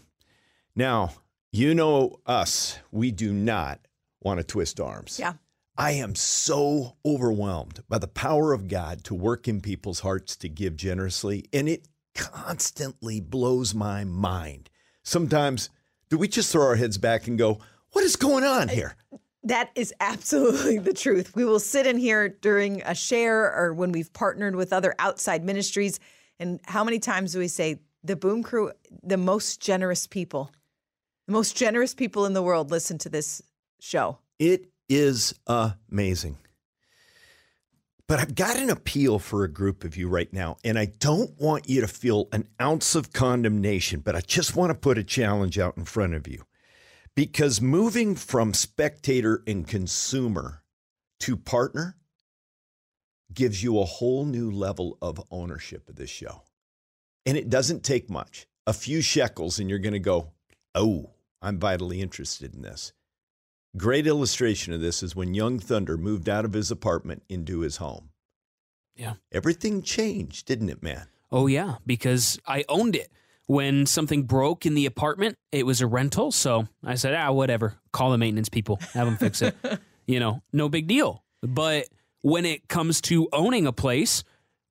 Now, 0.76 1.12
you 1.52 1.76
know 1.76 2.20
us, 2.26 2.80
we 2.92 3.12
do 3.12 3.32
not 3.32 3.80
want 4.22 4.40
to 4.40 4.44
twist 4.44 4.80
arms. 4.80 5.20
Yeah. 5.20 5.34
I 5.78 5.92
am 5.92 6.16
so 6.16 6.98
overwhelmed 7.06 7.84
by 7.88 8.00
the 8.00 8.08
power 8.08 8.54
of 8.54 8.68
God 8.68 9.04
to 9.06 9.16
work 9.16 9.48
in 9.48 9.62
people's 9.62 10.00
hearts 10.00 10.36
to 10.38 10.50
give 10.50 10.76
generously, 10.76 11.46
and 11.52 11.70
it 11.70 11.88
constantly 12.16 13.20
blows 13.20 13.74
my 13.74 14.04
mind. 14.04 14.70
Sometimes, 15.04 15.70
do 16.10 16.18
we 16.18 16.28
just 16.28 16.52
throw 16.52 16.66
our 16.66 16.76
heads 16.76 16.98
back 16.98 17.28
and 17.28 17.38
go, 17.38 17.60
What 17.92 18.04
is 18.04 18.16
going 18.16 18.44
on 18.44 18.70
here? 18.70 18.96
That 19.44 19.72
is 19.76 19.94
absolutely 20.00 20.78
the 20.78 20.94
truth. 20.94 21.36
We 21.36 21.44
will 21.44 21.60
sit 21.60 21.86
in 21.86 21.98
here 21.98 22.30
during 22.30 22.82
a 22.84 22.96
share 22.96 23.54
or 23.54 23.74
when 23.74 23.92
we've 23.92 24.12
partnered 24.14 24.56
with 24.56 24.72
other 24.72 24.96
outside 25.00 25.44
ministries. 25.44 26.00
And 26.40 26.62
how 26.66 26.84
many 26.84 27.00
times 27.00 27.34
do 27.34 27.40
we 27.40 27.50
say, 27.50 27.80
the 28.04 28.16
Boom 28.16 28.44
Crew, 28.44 28.72
the 29.02 29.18
most 29.18 29.62
generous 29.62 30.08
people, 30.08 30.52
the 31.28 31.34
most 31.34 31.56
generous 31.58 31.94
people 31.94 32.26
in 32.26 32.34
the 32.34 32.42
world 32.42 32.72
listen 32.72 32.98
to 33.00 33.10
this 33.10 33.42
show? 33.80 34.20
It 34.40 34.70
is 34.88 35.34
amazing. 35.48 36.38
But 38.08 38.20
I've 38.20 38.36
got 38.36 38.58
an 38.58 38.70
appeal 38.70 39.20
for 39.20 39.44
a 39.44 39.50
group 39.50 39.84
of 39.84 39.96
you 39.96 40.10
right 40.10 40.32
now, 40.34 40.58
and 40.64 40.78
I 40.78 40.86
don't 40.86 41.32
want 41.40 41.70
you 41.70 41.82
to 41.82 41.88
feel 41.88 42.28
an 42.32 42.48
ounce 42.62 42.96
of 42.96 43.14
condemnation, 43.14 44.02
but 44.02 44.16
I 44.16 44.22
just 44.22 44.56
want 44.56 44.72
to 44.72 44.76
put 44.76 44.98
a 44.98 45.04
challenge 45.04 45.58
out 45.58 45.78
in 45.78 45.86
front 45.86 46.14
of 46.14 46.28
you. 46.28 46.44
Because 47.16 47.62
moving 47.62 48.16
from 48.16 48.54
spectator 48.54 49.44
and 49.46 49.68
consumer 49.68 50.64
to 51.20 51.38
partner 51.38 51.98
gives 53.34 53.64
you 53.64 53.80
a 53.80 53.86
whole 53.86 54.26
new 54.26 54.50
level 54.50 54.98
of 55.02 55.24
ownership 55.32 55.90
of 55.90 55.96
this 55.96 56.10
show. 56.10 56.44
And 57.26 57.38
it 57.38 57.50
doesn't 57.50 57.84
take 57.84 58.10
much 58.10 58.48
a 58.66 58.74
few 58.74 59.02
shekels, 59.02 59.60
and 59.60 59.70
you're 59.70 59.80
going 59.80 59.94
to 59.94 60.00
go, 60.00 60.32
Oh, 60.76 61.12
I'm 61.42 61.60
vitally 61.60 62.02
interested 62.02 62.56
in 62.56 62.62
this. 62.62 62.94
Great 63.76 64.08
illustration 64.08 64.74
of 64.74 64.82
this 64.82 65.04
is 65.04 65.16
when 65.16 65.34
Young 65.34 65.60
Thunder 65.60 65.98
moved 65.98 66.30
out 66.30 66.46
of 66.46 66.54
his 66.54 66.72
apartment 66.72 67.24
into 67.28 67.60
his 67.60 67.78
home. 67.78 68.10
Yeah. 68.96 69.16
Everything 69.32 69.82
changed, 69.82 70.46
didn't 70.46 70.70
it, 70.70 70.84
man? 70.84 71.08
Oh, 71.32 71.48
yeah, 71.48 71.76
because 71.86 72.40
I 72.48 72.64
owned 72.70 72.96
it. 72.96 73.12
When 73.48 73.86
something 73.86 74.24
broke 74.24 74.66
in 74.66 74.74
the 74.74 74.86
apartment, 74.86 75.38
it 75.52 75.66
was 75.66 75.82
a 75.82 75.88
rental. 75.88 76.32
So 76.32 76.68
I 76.84 76.96
said, 76.96 77.14
ah, 77.14 77.32
whatever. 77.32 77.76
Call 77.92 78.12
the 78.12 78.18
maintenance 78.18 78.50
people, 78.50 78.78
have 78.94 79.06
them 79.06 79.18
fix 79.18 79.42
it. 79.42 79.56
you 80.08 80.20
know, 80.20 80.42
no 80.54 80.70
big 80.70 80.88
deal. 80.88 81.24
But 81.42 81.88
when 82.22 82.46
it 82.46 82.68
comes 82.70 83.02
to 83.02 83.28
owning 83.34 83.68
a 83.68 83.74
place, 83.74 84.24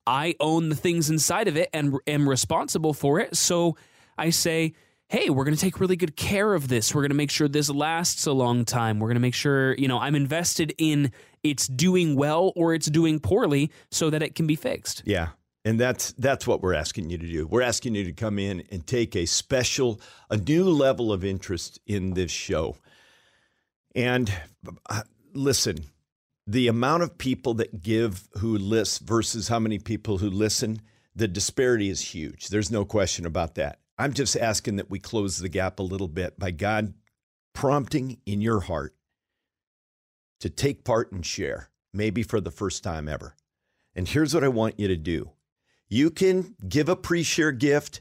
I 0.07 0.35
own 0.41 0.69
the 0.69 0.75
things 0.75 1.11
inside 1.11 1.49
of 1.49 1.57
it 1.57 1.69
and 1.73 1.97
am 2.07 2.29
responsible 2.29 2.95
for 2.95 3.21
it. 3.21 3.37
So 3.37 3.77
I 4.17 4.31
say, 4.31 4.75
hey, 5.09 5.29
we're 5.29 5.45
going 5.45 5.55
to 5.55 5.61
take 5.61 5.79
really 5.79 5.97
good 5.97 6.17
care 6.17 6.55
of 6.55 6.69
this. 6.69 6.95
We're 6.95 7.03
going 7.03 7.11
to 7.11 7.17
make 7.17 7.31
sure 7.31 7.47
this 7.47 7.69
lasts 7.69 8.27
a 8.27 8.33
long 8.33 8.65
time. 8.65 8.99
We're 8.99 9.09
going 9.09 9.17
to 9.17 9.21
make 9.21 9.35
sure, 9.35 9.75
you 9.75 9.87
know, 9.87 9.99
I'm 9.99 10.15
invested 10.15 10.75
in 10.79 11.13
it's 11.43 11.67
doing 11.67 12.17
well 12.17 12.53
or 12.57 12.73
it's 12.73 12.87
doing 12.87 13.21
poorly 13.21 13.71
so 13.91 14.11
that 14.11 14.23
it 14.23 14.35
can 14.35 14.47
be 14.47 14.57
fixed. 14.57 15.03
Yeah. 15.05 15.29
And 15.65 15.79
that's 15.79 16.13
that's 16.15 16.47
what 16.47 16.61
we're 16.61 16.75
asking 16.75 17.11
you 17.11 17.19
to 17.19 17.27
do. 17.27 17.47
We're 17.47 17.63
asking 17.63 17.95
you 17.95 18.05
to 18.05 18.13
come 18.13 18.39
in 18.39 18.65
and 18.73 18.85
take 18.87 19.15
a 19.15 19.27
special, 19.27 20.01
a 20.29 20.37
new 20.37 20.65
level 20.65 21.13
of 21.13 21.25
interest 21.25 21.79
in 21.87 22.15
this 22.15 22.33
show. 22.33 22.77
And 23.95 24.33
uh, 24.91 25.03
listen, 25.35 25.85
the 26.47 26.67
amount 26.67 27.05
of 27.05 27.19
people 27.19 27.55
that 27.55 27.83
give 27.83 28.29
who 28.39 28.59
list 28.59 29.03
versus 29.03 29.49
how 29.49 29.61
many 29.61 29.79
people 29.79 30.19
who 30.19 30.31
listen, 30.31 30.81
the 31.15 31.29
disparity 31.29 31.89
is 31.89 32.01
huge. 32.01 32.49
There's 32.49 32.71
no 32.71 32.85
question 32.85 33.25
about 33.25 33.55
that. 33.55 33.79
I'm 33.99 34.13
just 34.13 34.37
asking 34.37 34.77
that 34.77 34.91
we 34.91 34.99
close 34.99 35.39
the 35.39 35.49
gap 35.49 35.79
a 35.79 35.85
little 35.85 36.09
bit 36.09 36.39
by 36.39 36.51
God 36.51 36.95
prompting 37.55 38.19
in 38.27 38.41
your 38.41 38.61
heart 38.61 38.95
to 40.41 40.51
take 40.51 40.85
part 40.85 41.13
and 41.13 41.25
share, 41.25 41.71
maybe 41.93 42.25
for 42.25 42.41
the 42.41 42.51
first 42.51 42.83
time 42.83 43.09
ever. 43.09 43.37
And 43.95 44.09
here's 44.09 44.35
what 44.35 44.43
I 44.43 44.49
want 44.49 44.81
you 44.81 44.89
to 44.89 44.97
do 44.97 45.31
you 45.93 46.09
can 46.09 46.57
give 46.67 46.89
a 46.89 46.97
pre 46.97 47.23
share 47.23 47.53
gift 47.53 48.01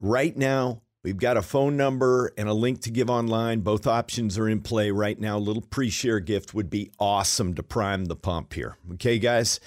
right 0.00 0.36
now. 0.36 0.82
We've 1.02 1.16
got 1.16 1.38
a 1.38 1.42
phone 1.42 1.78
number 1.78 2.30
and 2.36 2.46
a 2.46 2.52
link 2.52 2.82
to 2.82 2.90
give 2.90 3.08
online. 3.08 3.60
Both 3.60 3.86
options 3.86 4.36
are 4.36 4.46
in 4.46 4.60
play 4.60 4.90
right 4.90 5.18
now. 5.18 5.38
A 5.38 5.40
little 5.40 5.62
pre 5.62 5.88
share 5.88 6.20
gift 6.20 6.52
would 6.52 6.68
be 6.68 6.90
awesome 7.00 7.54
to 7.54 7.62
prime 7.62 8.04
the 8.04 8.16
pump 8.16 8.52
here. 8.52 8.76
Okay, 8.92 9.18
guys? 9.18 9.60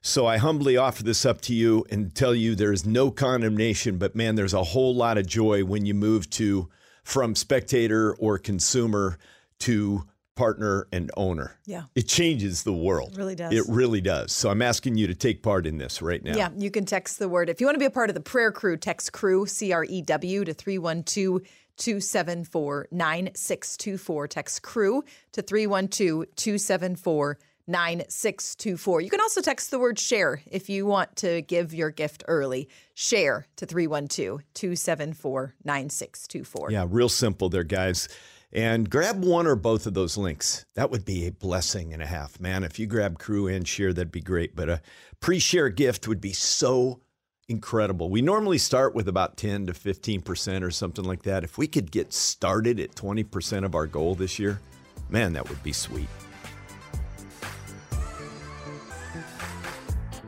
So 0.00 0.24
I 0.24 0.36
humbly 0.36 0.76
offer 0.76 1.02
this 1.02 1.26
up 1.26 1.40
to 1.42 1.54
you 1.54 1.84
and 1.90 2.14
tell 2.14 2.32
you 2.32 2.54
there 2.54 2.72
is 2.72 2.86
no 2.86 3.10
condemnation, 3.10 3.98
but 3.98 4.14
man, 4.14 4.36
there's 4.36 4.54
a 4.54 4.62
whole 4.62 4.94
lot 4.94 5.18
of 5.18 5.26
joy 5.26 5.64
when 5.64 5.84
you 5.84 5.94
move 5.94 6.30
to 6.30 6.68
from 7.02 7.34
spectator 7.34 8.14
or 8.20 8.38
consumer 8.38 9.18
to 9.60 10.04
partner 10.36 10.86
and 10.92 11.10
owner. 11.16 11.58
Yeah. 11.64 11.84
It 11.94 12.06
changes 12.06 12.62
the 12.62 12.72
world. 12.72 13.12
It 13.12 13.18
really 13.18 13.34
does. 13.34 13.52
It 13.52 13.64
really 13.68 14.00
does. 14.00 14.32
So 14.32 14.50
I'm 14.50 14.62
asking 14.62 14.96
you 14.96 15.06
to 15.08 15.14
take 15.14 15.42
part 15.42 15.66
in 15.66 15.78
this 15.78 16.00
right 16.00 16.22
now. 16.22 16.36
Yeah, 16.36 16.50
you 16.56 16.70
can 16.70 16.84
text 16.84 17.18
the 17.18 17.28
word. 17.28 17.48
If 17.48 17.60
you 17.60 17.66
want 17.66 17.74
to 17.74 17.80
be 17.80 17.86
a 17.86 17.90
part 17.90 18.10
of 18.10 18.14
the 18.14 18.20
prayer 18.20 18.52
crew, 18.52 18.76
text 18.76 19.12
crew, 19.12 19.46
C 19.46 19.72
R 19.72 19.84
E 19.84 20.02
W, 20.02 20.44
to 20.44 20.54
312 20.54 21.42
274 21.78 22.88
9624. 22.92 24.28
Text 24.28 24.62
crew 24.62 25.02
to 25.32 25.42
312 25.42 26.26
274 26.36 27.38
9624. 27.66 29.00
You 29.00 29.10
can 29.10 29.20
also 29.20 29.40
text 29.40 29.70
the 29.70 29.78
word 29.78 29.98
share 29.98 30.40
if 30.46 30.68
you 30.68 30.86
want 30.86 31.16
to 31.16 31.42
give 31.42 31.74
your 31.74 31.90
gift 31.90 32.22
early. 32.28 32.68
Share 32.94 33.46
to 33.56 33.66
312 33.66 34.42
274 34.54 35.54
9624. 35.64 36.70
Yeah, 36.70 36.86
real 36.88 37.08
simple 37.08 37.48
there, 37.48 37.64
guys. 37.64 38.08
And 38.52 38.88
grab 38.88 39.24
one 39.24 39.46
or 39.46 39.56
both 39.56 39.86
of 39.86 39.94
those 39.94 40.16
links. 40.16 40.64
That 40.74 40.90
would 40.90 41.04
be 41.04 41.26
a 41.26 41.32
blessing 41.32 41.92
and 41.92 42.02
a 42.02 42.06
half, 42.06 42.40
man. 42.40 42.64
If 42.64 42.78
you 42.78 42.86
grab 42.86 43.18
crew 43.18 43.48
and 43.48 43.66
share, 43.66 43.92
that'd 43.92 44.12
be 44.12 44.20
great. 44.20 44.54
But 44.54 44.70
a 44.70 44.80
pre 45.20 45.38
share 45.38 45.68
gift 45.68 46.06
would 46.06 46.20
be 46.20 46.32
so 46.32 47.00
incredible. 47.48 48.08
We 48.08 48.22
normally 48.22 48.58
start 48.58 48.94
with 48.94 49.08
about 49.08 49.36
10 49.36 49.66
to 49.66 49.72
15% 49.72 50.62
or 50.62 50.70
something 50.70 51.04
like 51.04 51.22
that. 51.22 51.44
If 51.44 51.58
we 51.58 51.66
could 51.66 51.90
get 51.90 52.12
started 52.12 52.80
at 52.80 52.94
20% 52.94 53.64
of 53.64 53.74
our 53.74 53.86
goal 53.86 54.14
this 54.14 54.38
year, 54.38 54.60
man, 55.08 55.32
that 55.34 55.48
would 55.48 55.62
be 55.62 55.72
sweet. 55.72 56.08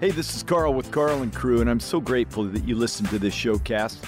Hey, 0.01 0.13
this 0.13 0.37
is 0.37 0.45
Karl 0.45 0.75
with 0.75 0.93
Karl 0.93 1.23
and 1.23 1.35
Crew, 1.35 1.61
and 1.61 1.69
I'm 1.69 1.81
so 1.81 2.01
grateful 2.01 2.45
that 2.45 2.65
you 2.65 2.77
listened 2.77 3.09
to 3.11 3.19
this 3.19 3.35
showcast. 3.35 3.99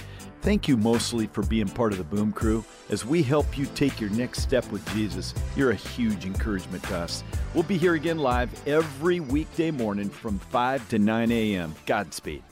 Thank 0.43 0.69
you 0.69 0.79
mostly 0.79 1.27
for 1.27 1.43
being 1.43 1.69
part 1.69 1.93
of 1.93 1.99
the 1.99 2.05
Boom 2.05 2.33
Crew. 2.33 2.65
As 2.89 3.05
we 3.05 3.23
help 3.23 3.59
you 3.59 3.67
take 3.75 4.01
your 4.01 4.09
next 4.11 4.41
step 4.41 4.71
with 4.73 4.87
Jesus, 4.95 5.35
you're 5.55 5.73
a 5.73 5.75
huge 5.75 6.25
encouragement 6.25 6.83
to 6.85 6.97
us. 6.97 7.23
We'll 7.53 7.63
be 7.63 7.77
here 7.77 7.95
again 7.95 8.19
live 8.19 8.51
every 8.67 9.21
weekday 9.21 9.71
morning 9.71 10.09
from 10.09 10.39
5 10.39 10.89
to 10.89 10.99
9 10.99 11.31
a.m. 11.31 11.75
Godspeed. 11.85 12.43